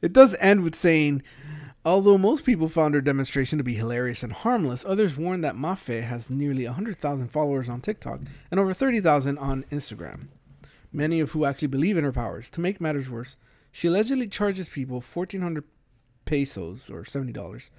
It 0.01 0.13
does 0.13 0.37
end 0.41 0.63
with 0.63 0.75
saying, 0.75 1.23
although 1.85 2.19
most 2.19 2.45
people 2.45 2.69
found 2.69 2.95
her 2.95 3.01
demonstration 3.01 3.59
to 3.59 3.65
be 3.65 3.75
hilarious 3.75 4.23
and 4.23 4.33
harmless, 4.33 4.85
others 4.85 5.17
warn 5.17 5.41
that 5.43 5.57
Mafe 5.57 6.03
has 6.03 6.31
nearly 6.31 6.67
100,000 6.67 7.29
followers 7.29 7.69
on 7.69 7.81
TikTok 7.81 8.21
and 8.51 8.61
over 8.61 8.75
30,000 8.75 9.39
on 9.39 9.65
Instagram 9.71 10.29
many 10.93 11.21
of 11.21 11.31
who 11.31 11.45
actually 11.45 11.69
believe 11.69 11.97
in 11.97 12.05
her 12.05 12.13
powers. 12.13 12.51
To 12.51 12.61
make 12.61 12.81
matters 12.81 13.09
worse, 13.09 13.37
she 13.71 13.89
allegedly 13.89 14.29
charges 14.29 14.69
people 14.69 15.01
1400 15.01 15.65
pesos 16.25 16.91
or 16.91 17.03
$70 17.03 17.71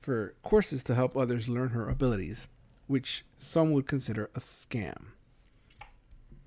for 0.00 0.34
courses 0.42 0.82
to 0.84 0.94
help 0.94 1.16
others 1.16 1.48
learn 1.48 1.70
her 1.70 1.88
abilities, 1.88 2.48
which 2.86 3.24
some 3.36 3.72
would 3.72 3.86
consider 3.86 4.30
a 4.34 4.40
scam. 4.40 5.08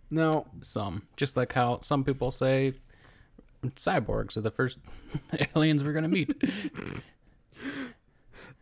Now, 0.10 0.46
Some, 0.62 1.08
just 1.18 1.36
like 1.36 1.54
how 1.54 1.80
some 1.82 2.04
people 2.04 2.32
say 2.32 2.76
cyborgs 3.72 4.38
are 4.38 4.42
the 4.42 4.52
first 4.52 4.80
aliens 5.56 5.84
we're 5.84 5.94
gonna 5.94 6.08
meet. 6.08 6.34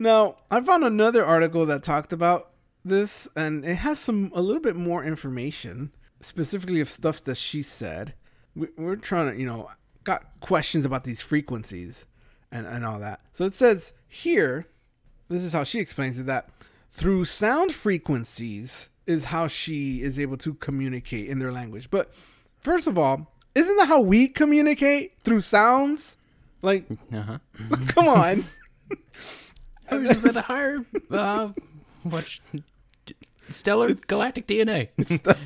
Now, 0.02 0.38
I 0.50 0.60
found 0.62 0.84
another 0.84 1.24
article 1.24 1.64
that 1.68 1.84
talked 1.84 2.12
about 2.12 2.54
this, 2.84 3.28
and 3.36 3.64
it 3.64 3.76
has 3.76 4.00
some 4.00 4.32
a 4.34 4.42
little 4.42 4.60
bit 4.60 4.76
more 4.76 5.04
information, 5.04 5.92
specifically 6.22 6.82
of 6.82 6.90
stuff 6.90 7.24
that 7.26 7.38
she 7.38 7.62
said. 7.62 8.16
We, 8.56 8.70
we're 8.76 8.96
trying 8.96 9.32
to, 9.32 9.40
you 9.40 9.46
know, 9.46 9.70
got 10.04 10.26
questions 10.40 10.86
about 10.86 11.04
these 11.04 11.22
frequencies 11.22 12.08
and, 12.52 12.66
and 12.66 12.84
all 12.84 12.98
that. 12.98 13.22
So 13.32 13.46
it 13.46 13.54
says 13.54 13.94
here, 14.08 14.66
this 15.30 15.44
is 15.44 15.54
how 15.54 15.64
she 15.64 15.80
explains 15.80 16.18
it 16.18 16.26
that 16.26 16.50
through 16.90 17.26
sound 17.26 17.72
frequencies 17.72 18.90
is 19.06 19.26
how 19.26 19.48
she 19.48 20.02
is 20.02 20.20
able 20.20 20.38
to 20.38 20.56
communicate 20.56 21.30
in 21.30 21.38
their 21.38 21.52
language. 21.52 21.92
But 21.92 22.12
first 22.58 22.88
of 22.88 22.98
all, 22.98 23.32
isn't 23.56 23.78
that 23.78 23.88
how 23.88 24.02
we 24.02 24.28
communicate 24.28 25.14
through 25.24 25.42
sounds? 25.42 26.18
Like, 26.62 26.86
Uh-huh. 27.14 27.38
come 27.88 28.08
on. 28.08 28.44
I 29.90 29.96
was 29.98 30.10
just 30.12 30.26
at 30.28 30.36
a 30.38 30.42
higher, 30.42 30.86
uh, 31.10 31.50
what? 32.04 32.40
Stellar 33.50 33.94
galactic 33.94 34.48
DNA. 34.48 34.90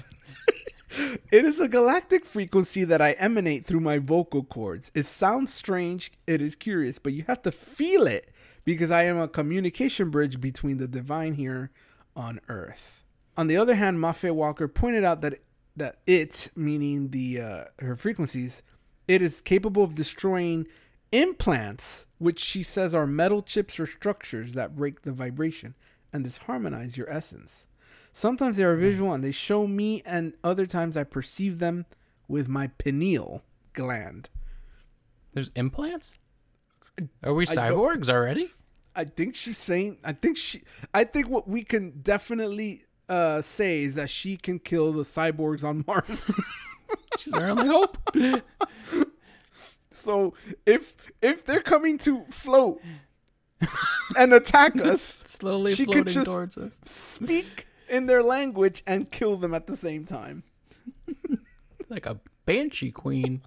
It 1.29 1.43
is 1.43 1.59
a 1.59 1.67
galactic 1.67 2.25
frequency 2.25 2.85
that 2.85 3.01
I 3.01 3.13
emanate 3.13 3.65
through 3.65 3.81
my 3.81 3.97
vocal 3.97 4.43
cords. 4.45 4.91
It 4.95 5.05
sounds 5.05 5.53
strange, 5.53 6.09
it 6.25 6.41
is 6.41 6.55
curious, 6.55 6.99
but 6.99 7.11
you 7.11 7.25
have 7.27 7.41
to 7.41 7.51
feel 7.51 8.07
it 8.07 8.29
because 8.63 8.91
I 8.91 9.03
am 9.03 9.17
a 9.17 9.27
communication 9.27 10.09
bridge 10.09 10.39
between 10.39 10.77
the 10.77 10.87
divine 10.87 11.33
here 11.33 11.71
on 12.15 12.39
earth. 12.47 13.03
On 13.35 13.47
the 13.47 13.57
other 13.57 13.75
hand, 13.75 13.97
Mafe 13.99 14.31
Walker 14.33 14.69
pointed 14.69 15.03
out 15.03 15.19
that 15.19 15.39
that 15.75 15.97
it, 16.07 16.49
meaning 16.55 17.09
the 17.09 17.41
uh, 17.41 17.63
her 17.79 17.95
frequencies, 17.95 18.63
it 19.07 19.21
is 19.21 19.41
capable 19.41 19.83
of 19.83 19.95
destroying 19.95 20.67
implants, 21.11 22.07
which 22.17 22.39
she 22.39 22.63
says 22.63 22.95
are 22.95 23.07
metal 23.07 23.41
chips 23.41 23.79
or 23.79 23.85
structures 23.85 24.53
that 24.53 24.75
break 24.75 25.01
the 25.01 25.11
vibration 25.11 25.75
and 26.11 26.25
disharmonize 26.25 26.97
your 26.97 27.09
essence. 27.09 27.67
Sometimes 28.11 28.57
they 28.57 28.63
are 28.63 28.75
visual 28.75 29.11
and 29.11 29.23
they 29.23 29.31
show 29.31 29.67
me, 29.67 30.01
and 30.05 30.33
other 30.43 30.65
times 30.65 30.95
I 30.95 31.03
perceive 31.03 31.59
them 31.59 31.85
with 32.27 32.47
my 32.47 32.67
pineal 32.67 33.43
gland. 33.73 34.29
There's 35.33 35.51
implants. 35.55 36.17
Are 37.23 37.33
we 37.33 37.45
I 37.47 37.55
cyborgs 37.55 38.07
already? 38.07 38.51
I 38.95 39.03
think 39.03 39.35
she's 39.35 39.57
saying. 39.57 39.97
I 40.03 40.13
think 40.13 40.37
she. 40.37 40.63
I 40.93 41.03
think 41.03 41.27
what 41.27 41.47
we 41.47 41.63
can 41.63 41.99
definitely 42.01 42.85
uh, 43.09 43.41
say 43.41 43.83
is 43.83 43.95
that 43.95 44.09
she 44.09 44.37
can 44.37 44.59
kill 44.59 44.91
the 44.93 45.03
cyborgs 45.03 45.63
on 45.63 45.83
Mars. 45.87 46.31
She's 47.19 47.33
our 47.33 47.49
only 47.49 47.67
hope. 47.67 47.97
so 49.89 50.33
if 50.65 50.95
if 51.21 51.45
they're 51.45 51.61
coming 51.61 51.97
to 51.99 52.23
float 52.29 52.81
and 54.17 54.33
attack 54.33 54.75
us, 54.83 55.01
Slowly 55.25 55.73
She 55.73 55.85
could 55.85 55.93
floating 55.93 56.13
just- 56.13 56.25
towards 56.25 56.57
us. 56.57 56.79
speak 56.83 57.67
in 57.89 58.05
their 58.07 58.21
language 58.23 58.83
and 58.85 59.09
kill 59.11 59.37
them 59.37 59.53
at 59.53 59.67
the 59.67 59.75
same 59.77 60.05
time. 60.05 60.43
Like 61.87 62.07
a 62.07 62.19
banshee 62.47 62.89
queen. 62.91 63.43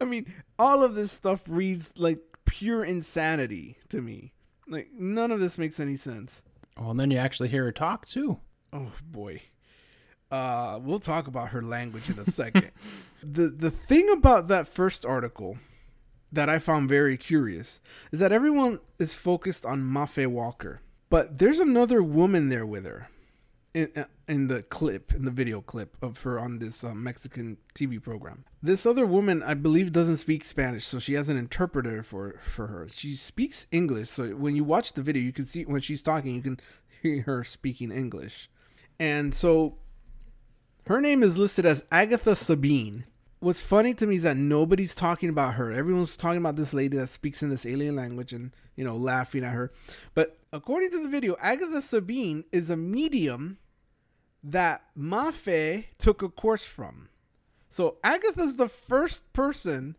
I 0.00 0.04
mean, 0.04 0.32
all 0.58 0.82
of 0.82 0.94
this 0.94 1.10
stuff 1.10 1.42
reads 1.48 1.92
like 1.96 2.18
pure 2.44 2.84
insanity 2.84 3.78
to 3.88 4.02
me. 4.02 4.34
Like 4.68 4.90
none 4.92 5.30
of 5.30 5.40
this 5.40 5.56
makes 5.56 5.80
any 5.80 5.96
sense. 5.96 6.42
Oh, 6.76 6.90
and 6.90 7.00
then 7.00 7.10
you 7.10 7.18
actually 7.18 7.48
hear 7.48 7.64
her 7.64 7.72
talk 7.72 8.06
too. 8.06 8.38
Oh 8.72 8.92
boy. 9.02 9.42
Uh 10.30 10.78
we'll 10.82 10.98
talk 10.98 11.26
about 11.26 11.50
her 11.50 11.62
language 11.62 12.08
in 12.10 12.18
a 12.18 12.30
second. 12.30 12.70
the 13.22 13.48
the 13.48 13.70
thing 13.70 14.10
about 14.10 14.48
that 14.48 14.68
first 14.68 15.04
article 15.04 15.58
that 16.32 16.48
I 16.48 16.58
found 16.58 16.88
very 16.88 17.16
curious 17.16 17.80
is 18.10 18.18
that 18.20 18.32
everyone 18.32 18.80
is 18.98 19.14
focused 19.14 19.64
on 19.64 19.82
Mafe 19.82 20.26
Walker. 20.26 20.80
But 21.08 21.38
there's 21.38 21.60
another 21.60 22.02
woman 22.02 22.48
there 22.48 22.66
with 22.66 22.84
her 22.84 23.08
in 23.74 23.90
uh, 23.96 24.04
in 24.26 24.46
the 24.46 24.62
clip, 24.62 25.12
in 25.12 25.24
the 25.24 25.30
video 25.30 25.60
clip 25.60 25.96
of 26.00 26.22
her 26.22 26.38
on 26.38 26.60
this 26.60 26.84
uh, 26.84 26.94
Mexican 26.94 27.58
TV 27.74 28.00
program. 28.02 28.44
This 28.62 28.86
other 28.86 29.04
woman, 29.04 29.42
I 29.42 29.54
believe, 29.54 29.92
doesn't 29.92 30.16
speak 30.16 30.44
Spanish, 30.44 30.86
so 30.86 30.98
she 30.98 31.14
has 31.14 31.28
an 31.28 31.36
interpreter 31.36 32.02
for 32.02 32.38
for 32.40 32.68
her. 32.68 32.86
She 32.88 33.14
speaks 33.14 33.66
English, 33.70 34.08
so 34.08 34.28
when 34.30 34.56
you 34.56 34.64
watch 34.64 34.94
the 34.94 35.02
video, 35.02 35.22
you 35.22 35.32
can 35.32 35.44
see 35.44 35.64
when 35.64 35.80
she's 35.80 36.02
talking, 36.02 36.34
you 36.34 36.42
can 36.42 36.60
hear 37.02 37.22
her 37.22 37.44
speaking 37.44 37.90
English. 37.90 38.48
And 38.98 39.34
so 39.34 39.78
her 40.86 41.00
name 41.00 41.22
is 41.22 41.36
listed 41.36 41.66
as 41.66 41.84
Agatha 41.90 42.36
Sabine. 42.36 43.04
What's 43.40 43.60
funny 43.60 43.92
to 43.94 44.06
me 44.06 44.16
is 44.16 44.22
that 44.22 44.36
nobody's 44.36 44.94
talking 44.94 45.28
about 45.28 45.54
her. 45.54 45.70
Everyone's 45.70 46.16
talking 46.16 46.38
about 46.38 46.56
this 46.56 46.72
lady 46.72 46.96
that 46.96 47.08
speaks 47.08 47.42
in 47.42 47.50
this 47.50 47.66
alien 47.66 47.96
language 47.96 48.32
and, 48.32 48.52
you 48.76 48.84
know, 48.84 48.96
laughing 48.96 49.44
at 49.44 49.52
her. 49.52 49.70
But 50.14 50.38
according 50.52 50.90
to 50.92 51.02
the 51.02 51.08
video, 51.08 51.36
Agatha 51.40 51.82
Sabine 51.82 52.44
is 52.52 52.70
a 52.70 52.76
medium 52.76 53.58
that 54.44 54.84
Mafe 54.96 55.86
took 55.98 56.22
a 56.22 56.28
course 56.28 56.64
from. 56.64 57.08
So 57.70 57.96
Agatha's 58.04 58.56
the 58.56 58.68
first 58.68 59.32
person 59.32 59.96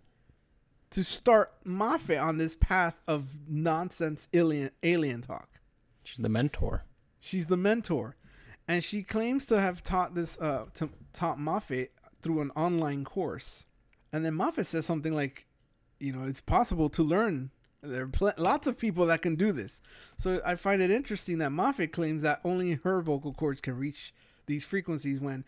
to 0.92 1.04
start 1.04 1.52
Mafe 1.66 2.24
on 2.24 2.38
this 2.38 2.56
path 2.56 3.02
of 3.08 3.50
nonsense 3.50 4.28
alien 4.34 4.70
alien 4.84 5.22
talk. 5.22 5.50
She's 6.04 6.24
the 6.24 6.30
mentor. 6.30 6.86
She's 7.20 7.48
the 7.48 7.58
mentor, 7.58 8.16
and 8.68 8.84
she 8.84 9.02
claims 9.02 9.46
to 9.48 9.60
have 9.60 9.82
taught 9.82 10.14
this 10.14 10.40
uh 10.40 10.66
to, 10.76 10.90
taught 11.12 11.40
Mafe 11.40 11.90
through 12.22 12.42
an 12.42 12.52
online 12.56 13.04
course. 13.04 13.66
And 14.14 14.24
then 14.24 14.36
Mafe 14.36 14.64
says 14.66 14.86
something 14.86 15.14
like, 15.14 15.48
you 16.00 16.14
know, 16.14 16.26
it's 16.26 16.40
possible 16.40 16.90
to 16.90 17.04
learn. 17.04 17.50
There 17.82 18.04
are 18.04 18.08
pl- 18.08 18.34
lots 18.38 18.68
of 18.68 18.80
people 18.80 19.08
that 19.08 19.22
can 19.22 19.36
do 19.36 19.52
this. 19.52 19.82
So 20.18 20.40
I 20.46 20.56
find 20.56 20.82
it 20.82 20.92
interesting 20.92 21.40
that 21.40 21.52
Mafe 21.52 21.92
claims 21.92 22.22
that 22.22 22.40
only 22.44 22.76
her 22.84 23.02
vocal 23.02 23.34
cords 23.34 23.60
can 23.60 23.78
reach 23.78 24.14
these 24.46 24.66
frequencies 24.66 25.20
when 25.20 25.44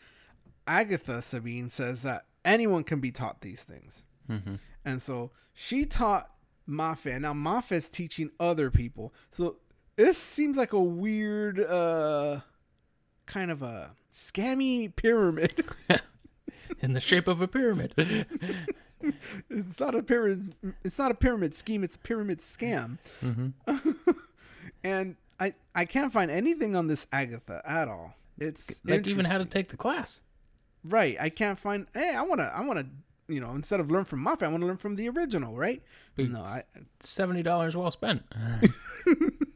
Agatha 0.66 1.22
Sabine 1.22 1.70
says 1.70 2.02
that 2.04 2.26
anyone 2.43 2.84
can 2.84 3.00
be 3.00 3.12
taught 3.12 3.41
these 3.41 3.64
things. 3.64 4.04
And 4.84 5.02
so 5.02 5.32
she 5.54 5.86
taught 5.86 6.30
Mafe. 6.68 7.20
Now 7.20 7.34
Mafe's 7.34 7.89
teaching 7.89 8.32
other 8.39 8.70
people. 8.70 9.14
So 9.32 9.58
this 9.95 10.18
seems 10.18 10.58
like 10.58 10.74
a 10.74 10.82
weird, 10.82 11.60
uh, 11.60 12.41
kind 13.26 13.52
of 13.52 13.62
a 13.62 13.91
scammy 14.14 14.93
pyramid. 14.95 15.64
In 16.82 16.93
the 16.93 17.02
shape 17.02 17.28
of 17.28 17.41
a 17.41 17.48
pyramid. 17.48 17.93
it's 19.50 19.80
not 19.80 19.95
a 19.95 20.04
pyramid. 20.04 20.54
It's 20.84 21.00
not 21.00 21.12
a 21.12 21.16
pyramid 21.16 21.54
scheme. 21.54 21.84
It's 21.84 21.95
a 21.95 22.00
pyramid 22.00 22.39
scam. 22.39 22.98
and 24.84 25.16
I 25.39 25.54
I 25.74 25.86
can't 25.86 26.12
find 26.12 26.30
anything 26.30 26.76
on 26.76 26.88
this 26.88 27.08
Agatha 27.12 27.62
at 27.66 27.88
all. 27.88 28.16
It's 28.39 28.81
like 28.85 29.07
even 29.07 29.25
how 29.25 29.38
to 29.38 29.45
take 29.45 29.69
the 29.69 29.77
class. 29.77 30.21
right. 30.83 31.17
I 31.19 31.29
can't 31.29 31.57
find. 31.57 31.88
Hey, 31.93 32.13
I 32.13 32.21
wanna 32.21 32.51
I 32.53 32.61
wanna 32.61 32.85
you 33.27 33.41
know 33.41 33.51
instead 33.51 33.79
of 33.79 33.89
learn 33.91 34.05
from 34.05 34.23
Mafe, 34.23 34.43
I 34.43 34.47
want 34.47 34.61
to 34.61 34.67
learn 34.67 34.77
from 34.77 34.95
the 34.95 35.09
original. 35.09 35.55
Right? 35.55 35.81
No, 36.17 36.41
I 36.41 36.63
Seventy 36.99 37.43
dollars 37.43 37.75
well 37.75 37.91
spent. 37.91 38.23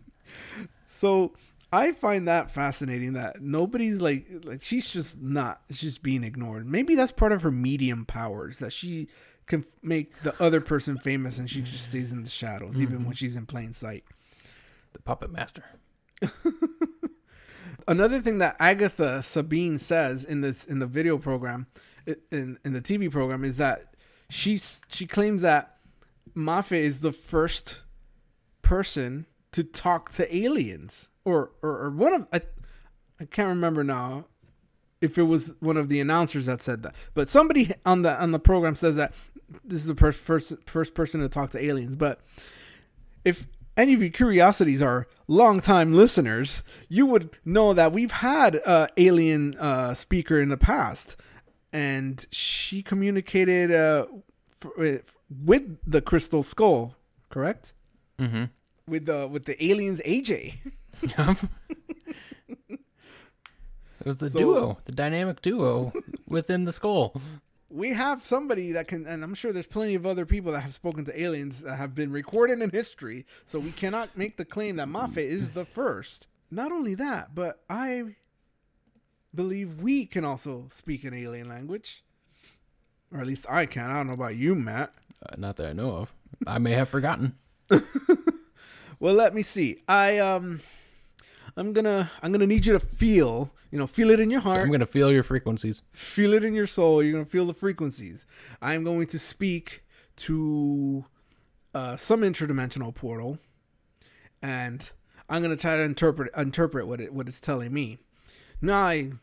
So 1.01 1.33
I 1.73 1.93
find 1.93 2.27
that 2.27 2.51
fascinating 2.51 3.13
that 3.13 3.41
nobody's 3.41 4.01
like 4.01 4.27
like 4.43 4.61
she's 4.61 4.87
just 4.87 5.19
not 5.19 5.61
she's 5.71 5.81
just 5.81 6.03
being 6.03 6.23
ignored. 6.23 6.67
Maybe 6.67 6.93
that's 6.93 7.11
part 7.11 7.31
of 7.31 7.41
her 7.41 7.49
medium 7.49 8.05
powers 8.05 8.59
that 8.59 8.71
she 8.71 9.07
can 9.47 9.65
make 9.81 10.21
the 10.21 10.39
other 10.39 10.61
person 10.61 10.99
famous 10.99 11.39
and 11.39 11.49
she 11.49 11.63
just 11.63 11.85
stays 11.85 12.11
in 12.11 12.21
the 12.21 12.29
shadows 12.29 12.75
even 12.75 12.97
when 12.97 13.05
mm-hmm. 13.05 13.11
she's 13.13 13.35
in 13.35 13.47
plain 13.47 13.73
sight. 13.73 14.03
the 14.93 15.01
puppet 15.01 15.31
master. 15.31 15.63
Another 17.87 18.19
thing 18.19 18.37
that 18.39 18.55
Agatha 18.59 19.23
Sabine 19.23 19.77
says 19.77 20.23
in 20.23 20.41
this 20.41 20.65
in 20.65 20.79
the 20.79 20.85
video 20.85 21.17
program 21.17 21.67
in 22.05 22.57
in 22.63 22.73
the 22.73 22.81
TV 22.81 23.11
program 23.11 23.43
is 23.43 23.57
that 23.57 23.93
she's 24.29 24.81
she 24.91 25.05
claims 25.05 25.41
that 25.41 25.77
Mafe 26.35 26.77
is 26.77 26.99
the 26.99 27.11
first 27.11 27.81
person 28.61 29.25
to 29.51 29.63
talk 29.63 30.11
to 30.11 30.35
aliens 30.35 31.09
or 31.25 31.51
or, 31.61 31.85
or 31.85 31.89
one 31.91 32.13
of 32.13 32.27
I, 32.31 32.41
I 33.19 33.25
can't 33.25 33.49
remember 33.49 33.83
now 33.83 34.25
if 35.01 35.17
it 35.17 35.23
was 35.23 35.55
one 35.59 35.77
of 35.77 35.89
the 35.89 35.99
announcers 35.99 36.45
that 36.45 36.61
said 36.61 36.83
that 36.83 36.95
but 37.13 37.29
somebody 37.29 37.73
on 37.85 38.03
the 38.03 38.19
on 38.21 38.31
the 38.31 38.39
program 38.39 38.75
says 38.75 38.95
that 38.95 39.13
this 39.63 39.81
is 39.81 39.87
the 39.87 39.95
first 39.95 40.19
first 40.19 40.53
first 40.65 40.93
person 40.93 41.21
to 41.21 41.29
talk 41.29 41.51
to 41.51 41.63
aliens 41.63 41.95
but 41.95 42.21
if 43.25 43.47
any 43.81 43.93
of 43.93 44.01
your 44.01 44.11
curiosities 44.11 44.81
are 44.81 45.07
longtime 45.27 45.93
listeners, 45.93 46.63
you 46.87 47.05
would 47.05 47.25
know 47.43 47.73
that 47.73 47.91
we've 47.91 48.11
had 48.11 48.55
a 48.55 48.87
alien 48.97 49.55
uh, 49.57 49.93
speaker 49.93 50.39
in 50.41 50.49
the 50.49 50.57
past, 50.57 51.15
and 51.73 52.25
she 52.31 52.81
communicated 52.83 53.71
uh, 53.71 54.05
f- 54.63 55.17
with 55.29 55.63
the 55.85 56.01
Crystal 56.01 56.43
Skull, 56.43 56.95
correct? 57.29 57.73
Mm-hmm. 58.19 58.45
With 58.87 59.05
the 59.05 59.27
with 59.27 59.45
the 59.45 59.57
aliens, 59.63 60.01
AJ. 60.05 60.55
It 62.69 64.07
was 64.07 64.17
the 64.17 64.29
So- 64.31 64.39
duo, 64.39 64.77
the 64.85 64.91
dynamic 64.93 65.41
duo 65.41 65.93
within 66.27 66.65
the 66.65 66.73
skull. 66.73 67.13
We 67.71 67.93
have 67.93 68.25
somebody 68.25 68.71
that 68.73 68.87
can, 68.87 69.07
and 69.07 69.23
I'm 69.23 69.33
sure 69.33 69.53
there's 69.53 69.65
plenty 69.65 69.95
of 69.95 70.05
other 70.05 70.25
people 70.25 70.51
that 70.51 70.61
have 70.61 70.73
spoken 70.73 71.05
to 71.05 71.21
aliens 71.21 71.61
that 71.61 71.77
have 71.77 71.95
been 71.95 72.11
recorded 72.11 72.61
in 72.61 72.69
history. 72.69 73.25
So 73.45 73.59
we 73.59 73.71
cannot 73.71 74.17
make 74.17 74.37
the 74.37 74.45
claim 74.45 74.75
that 74.75 74.87
Mafe 74.89 75.17
is 75.17 75.51
the 75.51 75.65
first. 75.65 76.27
Not 76.49 76.71
only 76.71 76.95
that, 76.95 77.33
but 77.33 77.63
I 77.69 78.15
believe 79.33 79.81
we 79.81 80.05
can 80.05 80.25
also 80.25 80.67
speak 80.69 81.05
an 81.05 81.13
alien 81.13 81.47
language, 81.47 82.03
or 83.13 83.21
at 83.21 83.27
least 83.27 83.45
I 83.49 83.65
can. 83.65 83.89
I 83.89 83.95
don't 83.95 84.07
know 84.07 84.13
about 84.13 84.35
you, 84.35 84.53
Matt. 84.53 84.93
Uh, 85.25 85.35
not 85.37 85.55
that 85.57 85.67
I 85.67 85.73
know 85.73 85.91
of. 85.91 86.13
I 86.45 86.57
may 86.57 86.73
have 86.73 86.89
forgotten. 86.89 87.37
Well, 89.01 89.15
let 89.15 89.33
me 89.33 89.41
see. 89.41 89.79
I 89.87 90.19
um, 90.19 90.59
I'm 91.57 91.73
gonna 91.73 92.11
I'm 92.21 92.31
gonna 92.31 92.45
need 92.45 92.67
you 92.67 92.73
to 92.73 92.79
feel, 92.79 93.51
you 93.71 93.77
know, 93.77 93.87
feel 93.87 94.09
it 94.09 94.19
in 94.19 94.29
your 94.29 94.41
heart. 94.41 94.61
I'm 94.61 94.67
going 94.67 94.81
to 94.81 94.85
feel 94.85 95.11
your 95.11 95.23
frequencies. 95.23 95.83
Feel 95.93 96.33
it 96.33 96.43
in 96.43 96.53
your 96.53 96.67
soul. 96.67 97.01
You're 97.01 97.13
going 97.13 97.23
to 97.25 97.31
feel 97.31 97.45
the 97.45 97.53
frequencies. 97.53 98.25
I'm 98.61 98.83
going 98.83 99.07
to 99.07 99.17
speak 99.17 99.83
to 100.17 101.05
uh, 101.73 101.95
some 101.95 102.21
interdimensional 102.21 102.93
portal, 102.93 103.39
and 104.41 104.91
I'm 105.29 105.41
going 105.41 105.55
to 105.55 105.61
try 105.61 105.77
to 105.77 105.83
interpret 105.83 106.31
interpret 106.35 106.85
what 106.85 106.99
it 106.99 107.13
what 107.13 107.27
it's 107.29 107.39
telling 107.39 107.73
me. 107.73 107.99
Nej, 108.61 109.19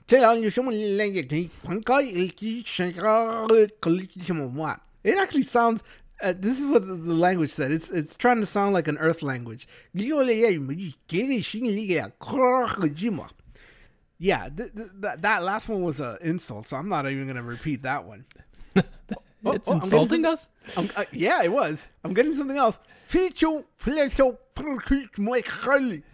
it 5.04 5.16
actually 5.16 5.44
sounds. 5.44 5.82
Uh, 6.20 6.34
this 6.36 6.58
is 6.58 6.66
what 6.66 6.84
the, 6.84 6.94
the 6.94 7.14
language 7.14 7.50
said. 7.50 7.70
It's 7.70 7.90
it's 7.90 8.16
trying 8.16 8.40
to 8.40 8.46
sound 8.46 8.74
like 8.74 8.88
an 8.88 8.98
Earth 8.98 9.22
language. 9.22 9.68
Yeah, 14.18 14.48
th- 14.48 14.74
th- 14.74 14.88
that 15.00 15.22
that 15.22 15.42
last 15.44 15.68
one 15.68 15.82
was 15.82 16.00
an 16.00 16.18
insult, 16.20 16.66
so 16.66 16.76
I'm 16.76 16.88
not 16.88 17.06
even 17.08 17.26
gonna 17.28 17.42
repeat 17.42 17.82
that 17.82 18.04
one. 18.04 18.24
Oh, 18.76 18.82
it's 19.52 19.68
oh, 19.68 19.74
I'm 19.74 19.80
insulting 19.80 20.22
some- 20.24 20.32
us. 20.32 20.50
I'm, 20.76 20.90
uh, 20.96 21.04
yeah, 21.12 21.42
it 21.44 21.52
was. 21.52 21.86
I'm 22.04 22.14
getting 22.14 22.34
something 22.34 22.56
else. 22.56 22.80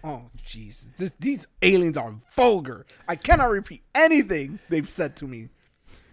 Oh, 0.05 0.23
jeez. 0.45 0.95
This- 0.97 1.15
These 1.19 1.47
aliens 1.63 1.97
are 1.97 2.15
vulgar. 2.37 2.85
I 3.09 3.17
cannot 3.17 3.51
repeat 3.51 3.83
anything 3.95 4.59
they've 4.69 4.89
said 4.89 5.17
to 5.17 5.27
me. 5.27 5.49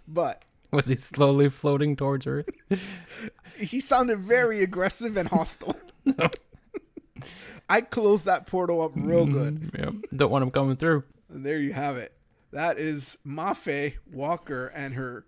But 0.08 0.44
Was 0.72 0.88
he 0.88 0.96
slowly 0.96 1.50
floating 1.50 1.96
towards 1.98 2.26
Earth? 2.26 2.48
he 3.58 3.80
sounded 3.82 4.20
very 4.20 4.64
aggressive 4.64 5.18
and 5.18 5.28
hostile. 5.30 5.76
I 7.70 7.82
closed 7.82 8.26
that 8.26 8.48
portal 8.48 8.82
up 8.82 8.92
real 8.96 9.26
good. 9.26 9.72
Yep. 9.78 9.94
Don't 10.16 10.32
want 10.32 10.44
him 10.44 10.52
coming 10.52 10.76
through. 10.78 11.04
And 11.32 11.46
there 11.46 11.60
you 11.60 11.74
have 11.74 11.98
it. 11.98 12.14
That 12.52 12.78
is 12.78 13.18
Mafe 13.26 13.94
Walker 14.12 14.68
and 14.68 14.94
her 14.96 15.26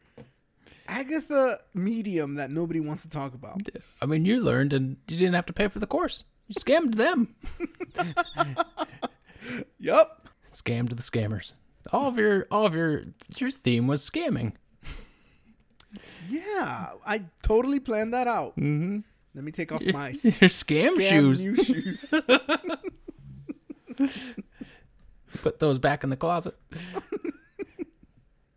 Agatha 0.87 1.61
medium 1.73 2.35
that 2.35 2.51
nobody 2.51 2.79
wants 2.79 3.03
to 3.03 3.09
talk 3.09 3.33
about. 3.33 3.61
I 4.01 4.05
mean, 4.05 4.25
you 4.25 4.41
learned 4.41 4.73
and 4.73 4.97
you 5.07 5.17
didn't 5.17 5.35
have 5.35 5.45
to 5.45 5.53
pay 5.53 5.69
for 5.69 5.79
the 5.79 5.87
course. 5.87 6.25
You 6.47 6.55
scammed 6.55 6.95
them. 6.95 7.35
yep. 9.79 10.27
Scammed 10.51 10.89
the 10.89 10.95
scammers. 10.95 11.53
All 11.91 12.07
of 12.07 12.17
your, 12.17 12.47
all 12.51 12.65
of 12.65 12.75
your, 12.75 13.05
your 13.37 13.51
theme 13.51 13.87
was 13.87 14.07
scamming. 14.07 14.53
Yeah, 16.29 16.91
I 17.05 17.23
totally 17.43 17.79
planned 17.79 18.13
that 18.13 18.27
out. 18.27 18.57
Mm-hmm. 18.57 18.99
Let 19.35 19.43
me 19.43 19.51
take 19.51 19.71
off 19.71 19.81
my 19.81 20.09
Your 20.23 20.49
scam 20.49 20.97
damn 20.97 21.33
shoes. 21.33 21.65
shoes. 21.65 22.13
Put 25.43 25.59
those 25.59 25.77
back 25.77 26.03
in 26.03 26.09
the 26.09 26.15
closet. 26.15 26.55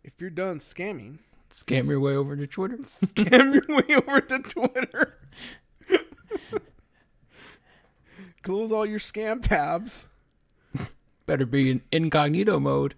if 0.03 0.13
you're 0.19 0.29
done 0.29 0.57
scamming, 0.57 1.19
Scam 1.49 1.87
your 1.87 1.99
way 1.99 2.15
over 2.15 2.35
to 2.35 2.47
Twitter. 2.47 2.77
scam 2.77 3.53
your 3.53 3.77
way 3.77 3.95
over 3.95 4.21
to 4.21 4.39
Twitter. 4.39 5.17
Close 8.41 8.71
all 8.71 8.85
your 8.85 8.99
scam 8.99 9.41
tabs 9.41 10.07
Better 11.25 11.45
be 11.45 11.69
in 11.69 11.81
incognito 11.91 12.57
mode. 12.57 12.95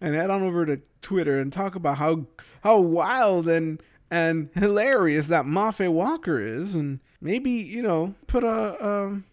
and 0.00 0.14
head 0.14 0.28
on 0.28 0.42
over 0.42 0.66
to 0.66 0.82
Twitter 1.00 1.40
and 1.40 1.50
talk 1.50 1.74
about 1.74 1.96
how 1.96 2.26
how 2.62 2.78
wild 2.80 3.48
and 3.48 3.82
and 4.10 4.50
hilarious 4.54 5.28
that 5.28 5.46
Mafe 5.46 5.90
Walker 5.90 6.38
is, 6.38 6.74
and 6.74 7.00
maybe 7.22 7.50
you 7.50 7.82
know 7.82 8.14
put 8.26 8.44
a 8.44 8.86
um, 8.86 9.24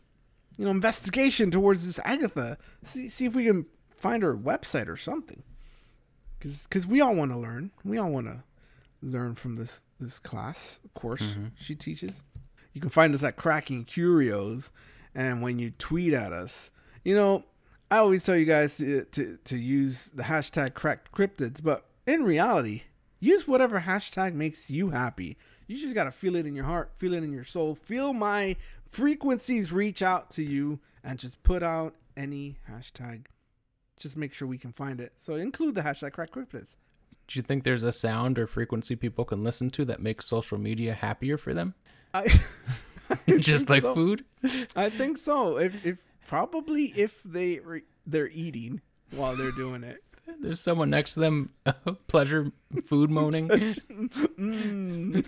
you 0.61 0.65
know 0.67 0.71
investigation 0.71 1.49
towards 1.49 1.87
this 1.87 1.99
Agatha. 2.05 2.55
See 2.83 3.09
see 3.09 3.25
if 3.25 3.35
we 3.35 3.45
can 3.45 3.65
find 3.89 4.21
her 4.21 4.37
website 4.37 4.87
or 4.87 4.95
something. 4.95 5.41
Because 6.37 6.85
we 6.85 7.01
all 7.01 7.15
want 7.15 7.31
to 7.31 7.37
learn. 7.37 7.71
We 7.83 7.97
all 7.97 8.11
want 8.11 8.27
to 8.27 8.43
learn 9.01 9.33
from 9.33 9.55
this 9.55 9.81
this 9.99 10.19
class 10.19 10.79
course 10.93 11.23
mm-hmm. 11.23 11.45
she 11.59 11.73
teaches. 11.73 12.21
You 12.73 12.79
can 12.79 12.91
find 12.91 13.15
us 13.15 13.23
at 13.23 13.37
Cracking 13.37 13.85
Curios, 13.85 14.71
and 15.15 15.41
when 15.41 15.57
you 15.57 15.71
tweet 15.71 16.13
at 16.13 16.31
us, 16.31 16.69
you 17.03 17.15
know, 17.15 17.43
I 17.89 17.97
always 17.97 18.23
tell 18.23 18.35
you 18.35 18.45
guys 18.45 18.77
to 18.77 19.05
to, 19.05 19.39
to 19.43 19.57
use 19.57 20.11
the 20.13 20.23
hashtag 20.23 20.75
Cracked 20.75 21.11
Cryptids, 21.11 21.63
but 21.63 21.87
in 22.05 22.23
reality, 22.23 22.83
use 23.19 23.47
whatever 23.47 23.81
hashtag 23.81 24.35
makes 24.35 24.69
you 24.69 24.91
happy. 24.91 25.39
You 25.65 25.77
just 25.77 25.95
got 25.95 26.03
to 26.03 26.11
feel 26.11 26.35
it 26.35 26.45
in 26.45 26.53
your 26.53 26.65
heart, 26.65 26.91
feel 26.99 27.13
it 27.13 27.23
in 27.23 27.31
your 27.33 27.45
soul, 27.45 27.73
feel 27.73 28.13
my 28.13 28.57
frequencies 28.91 29.71
reach 29.71 30.01
out 30.01 30.29
to 30.31 30.43
you, 30.43 30.79
and 31.03 31.17
just 31.17 31.41
put 31.43 31.63
out 31.63 31.95
any 32.15 32.57
hashtag. 32.69 33.25
Just 33.97 34.17
make 34.17 34.33
sure 34.33 34.47
we 34.47 34.57
can 34.57 34.71
find 34.71 34.99
it. 35.01 35.13
So 35.17 35.35
include 35.35 35.75
the 35.75 35.81
hashtag 35.81 36.13
crack 36.13 36.31
cryptids. 36.31 36.75
Do 37.27 37.39
you 37.39 37.43
think 37.43 37.63
there's 37.63 37.83
a 37.83 37.93
sound 37.93 38.37
or 38.37 38.45
frequency 38.45 38.95
people 38.95 39.25
can 39.25 39.43
listen 39.43 39.69
to 39.71 39.85
that 39.85 40.01
makes 40.01 40.25
social 40.27 40.57
media 40.57 40.93
happier 40.93 41.37
for 41.37 41.53
them? 41.53 41.75
I, 42.13 42.27
Just 43.39 43.69
like 43.69 43.83
so. 43.83 43.93
food? 43.93 44.25
I 44.75 44.89
think 44.89 45.17
so. 45.17 45.57
If, 45.57 45.85
if 45.85 45.97
probably 46.27 46.85
if 46.95 47.21
they 47.23 47.59
re- 47.59 47.83
they're 48.05 48.29
eating 48.29 48.81
while 49.11 49.35
they're 49.35 49.51
doing 49.51 49.83
it. 49.83 50.03
There's 50.39 50.59
someone 50.59 50.89
next 50.89 51.15
to 51.15 51.19
them, 51.19 51.49
pleasure 52.07 52.51
food 52.85 53.09
moaning. 53.09 53.47
Mm. 53.49 55.25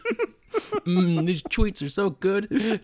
mm, 0.86 1.26
these 1.26 1.44
tweets 1.44 1.82
are 1.86 1.90
so 1.90 2.10
good. 2.10 2.82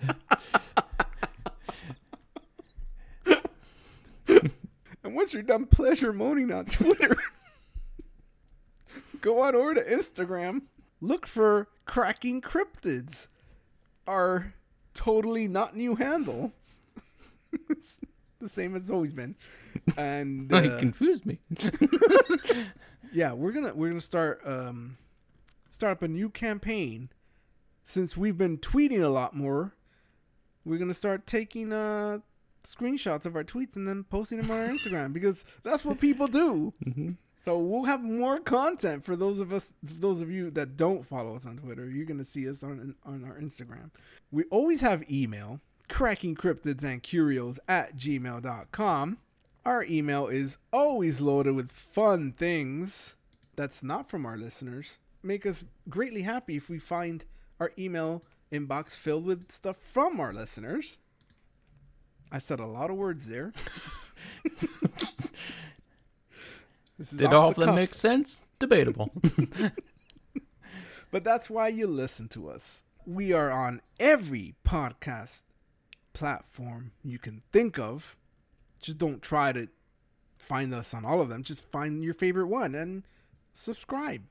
And 5.10 5.16
once 5.16 5.34
you're 5.34 5.42
done 5.42 5.66
pleasure 5.66 6.14
moaning 6.14 6.52
on 6.52 6.66
Twitter, 6.66 7.18
go 9.22 9.42
on 9.42 9.56
over 9.56 9.74
to 9.74 9.84
Instagram. 9.84 10.64
Look 11.02 11.26
for 11.26 11.68
Cracking 11.86 12.42
Cryptids, 12.42 13.28
our 14.06 14.54
totally 14.94 15.48
not 15.48 15.76
new 15.76 15.96
handle. 15.96 16.52
the 18.42 18.50
same 18.50 18.76
as 18.76 18.84
it's 18.84 18.92
always 18.92 19.14
been. 19.14 19.36
And 19.98 20.52
It 20.54 20.72
uh, 20.74 20.80
confused 20.80 21.26
me. 21.26 21.40
yeah, 23.14 23.34
we're 23.34 23.52
gonna 23.52 23.74
we're 23.74 23.90
gonna 23.90 24.00
start 24.00 24.42
um 24.46 24.98
start 25.70 25.92
up 25.92 26.04
a 26.04 26.08
new 26.08 26.30
campaign. 26.30 27.10
Since 27.84 28.16
we've 28.16 28.38
been 28.38 28.58
tweeting 28.58 29.04
a 29.04 29.10
lot 29.10 29.36
more, 29.36 29.74
we're 30.64 30.78
gonna 30.78 30.94
start 30.94 31.26
taking 31.28 31.74
uh 31.74 32.20
screenshots 32.64 33.26
of 33.26 33.36
our 33.36 33.44
tweets 33.44 33.76
and 33.76 33.88
then 33.88 34.04
posting 34.04 34.40
them 34.42 34.52
on 34.52 34.58
our 34.58 34.68
Instagram 34.68 35.14
because 35.14 35.46
that's 35.64 35.84
what 35.86 36.00
people 36.00 36.28
do. 36.28 36.74
So 37.42 37.58
we'll 37.58 37.86
have 37.86 38.04
more 38.04 38.40
content 38.40 39.06
for 39.06 39.16
those 39.16 39.40
of 39.40 39.54
us, 39.54 39.72
those 39.82 40.20
of 40.20 40.30
you 40.30 40.52
that 40.52 40.76
don't 40.76 41.06
follow 41.06 41.36
us 41.36 41.46
on 41.46 41.58
Twitter. 41.58 41.90
You're 41.90 42.06
gonna 42.06 42.26
see 42.26 42.50
us 42.50 42.64
on 42.64 42.96
on 43.06 43.24
our 43.24 43.40
Instagram. 43.40 43.92
We 44.32 44.44
always 44.46 44.82
have 44.82 45.10
email, 45.10 45.62
cracking 45.90 46.36
cryptids 46.36 46.84
and 46.84 47.04
curios 47.04 47.60
at 47.68 47.98
gmail.com. 47.98 49.18
Our 49.66 49.84
email 49.84 50.28
is 50.28 50.58
always 50.72 51.20
loaded 51.20 51.56
with 51.56 51.72
fun 51.72 52.32
things 52.32 53.16
that's 53.56 53.84
not 53.84 54.10
from 54.10 54.26
our 54.26 54.38
listeners. 54.38 54.98
Make 55.22 55.46
us 55.46 55.66
greatly 55.90 56.22
happy 56.22 56.56
if 56.56 56.70
we 56.70 56.80
find 56.80 57.26
our 57.60 57.72
email 57.78 58.22
inbox 58.52 58.92
filled 58.92 59.26
with 59.26 59.52
stuff 59.52 59.78
from 59.78 60.20
our 60.20 60.32
listeners. 60.32 60.98
I 62.32 62.38
said 62.40 62.60
a 62.60 62.66
lot 62.66 62.90
of 62.90 62.96
words 62.96 63.28
there. 63.28 63.52
Did 67.16 67.34
all 67.34 67.50
of 67.50 67.56
them 67.56 67.76
make 67.76 67.94
sense? 67.94 68.44
Debatable. 68.60 69.12
But 71.12 71.24
that's 71.24 71.50
why 71.50 71.70
you 71.70 71.88
listen 71.88 72.28
to 72.30 72.50
us. 72.50 72.84
We 73.06 73.34
are 73.34 73.52
on 73.52 73.82
every 74.00 74.56
podcast 74.64 75.42
platform 76.20 76.92
you 77.02 77.18
can 77.18 77.42
think 77.54 77.80
of. 77.80 78.18
Just 78.82 78.98
don't 78.98 79.22
try 79.22 79.54
to 79.54 79.70
find 80.38 80.74
us 80.74 80.94
on 80.94 81.06
all 81.06 81.22
of 81.22 81.30
them. 81.30 81.44
Just 81.44 81.72
find 81.72 82.04
your 82.04 82.14
favorite 82.14 82.48
one 82.48 82.76
and 82.76 83.04
subscribe. 83.54 84.24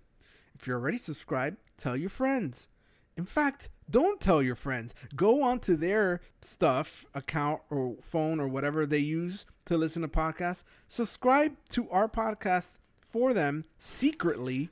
If 0.54 0.66
you're 0.66 0.78
already 0.78 0.98
subscribed, 0.98 1.56
tell 1.78 1.96
your 1.96 2.10
friends. 2.10 2.68
In 3.16 3.24
fact, 3.24 3.70
don't 3.90 4.20
tell 4.20 4.42
your 4.42 4.54
friends. 4.54 4.94
Go 5.16 5.42
onto 5.42 5.76
their 5.76 6.20
stuff, 6.42 7.06
account 7.14 7.62
or 7.70 7.96
phone 8.02 8.38
or 8.38 8.48
whatever 8.48 8.84
they 8.84 8.98
use 8.98 9.46
to 9.64 9.78
listen 9.78 10.02
to 10.02 10.08
podcasts. 10.08 10.64
Subscribe 10.88 11.56
to 11.70 11.88
our 11.88 12.06
podcast 12.06 12.80
for 13.00 13.32
them 13.32 13.64
secretly 13.78 14.68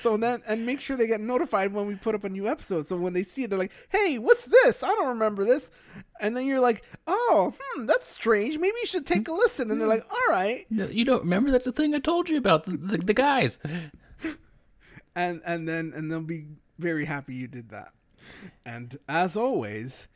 so 0.00 0.16
then, 0.16 0.42
and 0.46 0.64
make 0.66 0.80
sure 0.80 0.96
they 0.96 1.06
get 1.06 1.20
notified 1.20 1.72
when 1.72 1.86
we 1.86 1.94
put 1.94 2.14
up 2.14 2.24
a 2.24 2.28
new 2.28 2.48
episode. 2.48 2.86
So 2.86 2.96
when 2.96 3.12
they 3.12 3.22
see 3.22 3.44
it, 3.44 3.50
they're 3.50 3.58
like, 3.58 3.72
"Hey, 3.88 4.18
what's 4.18 4.46
this? 4.46 4.82
I 4.82 4.88
don't 4.88 5.08
remember 5.08 5.44
this." 5.44 5.70
And 6.20 6.36
then 6.36 6.46
you're 6.46 6.60
like, 6.60 6.84
"Oh, 7.06 7.54
hmm, 7.58 7.86
that's 7.86 8.06
strange. 8.08 8.58
Maybe 8.58 8.76
you 8.80 8.86
should 8.86 9.06
take 9.06 9.28
a 9.28 9.32
listen." 9.32 9.70
And 9.70 9.80
they're 9.80 9.88
like, 9.88 10.06
"All 10.10 10.34
right." 10.34 10.66
No, 10.70 10.86
you 10.86 11.04
don't 11.04 11.22
remember? 11.22 11.50
That's 11.50 11.66
the 11.66 11.72
thing 11.72 11.94
I 11.94 11.98
told 11.98 12.28
you 12.28 12.38
about 12.38 12.64
the, 12.64 12.76
the, 12.76 12.98
the 12.98 13.14
guys. 13.14 13.58
And 15.14 15.42
and 15.44 15.68
then 15.68 15.92
and 15.94 16.10
they'll 16.10 16.20
be 16.20 16.46
very 16.78 17.04
happy 17.04 17.34
you 17.34 17.46
did 17.46 17.68
that. 17.68 17.92
And 18.64 18.96
as 19.08 19.36
always, 19.36 20.08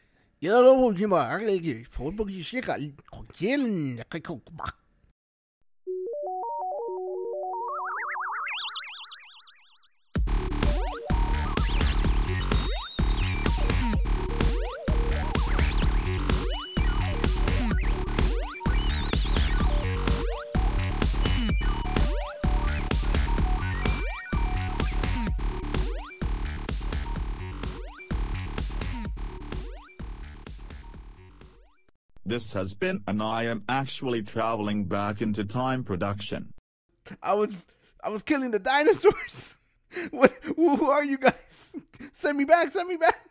This 32.26 32.54
has 32.54 32.74
been 32.74 33.04
an 33.06 33.20
I 33.20 33.44
am 33.44 33.62
actually 33.68 34.20
traveling 34.20 34.86
back 34.86 35.22
into 35.22 35.44
time 35.44 35.84
production. 35.84 36.54
I 37.22 37.34
was 37.34 37.66
I 38.02 38.08
was 38.08 38.24
killing 38.24 38.50
the 38.50 38.58
dinosaurs. 38.58 39.54
What? 40.10 40.34
Who 40.42 40.90
are 40.90 41.04
you 41.04 41.16
guys? 41.16 41.74
Send 42.12 42.36
me 42.36 42.44
back. 42.44 42.72
Send 42.72 42.88
me 42.88 42.96
back. 42.96 43.25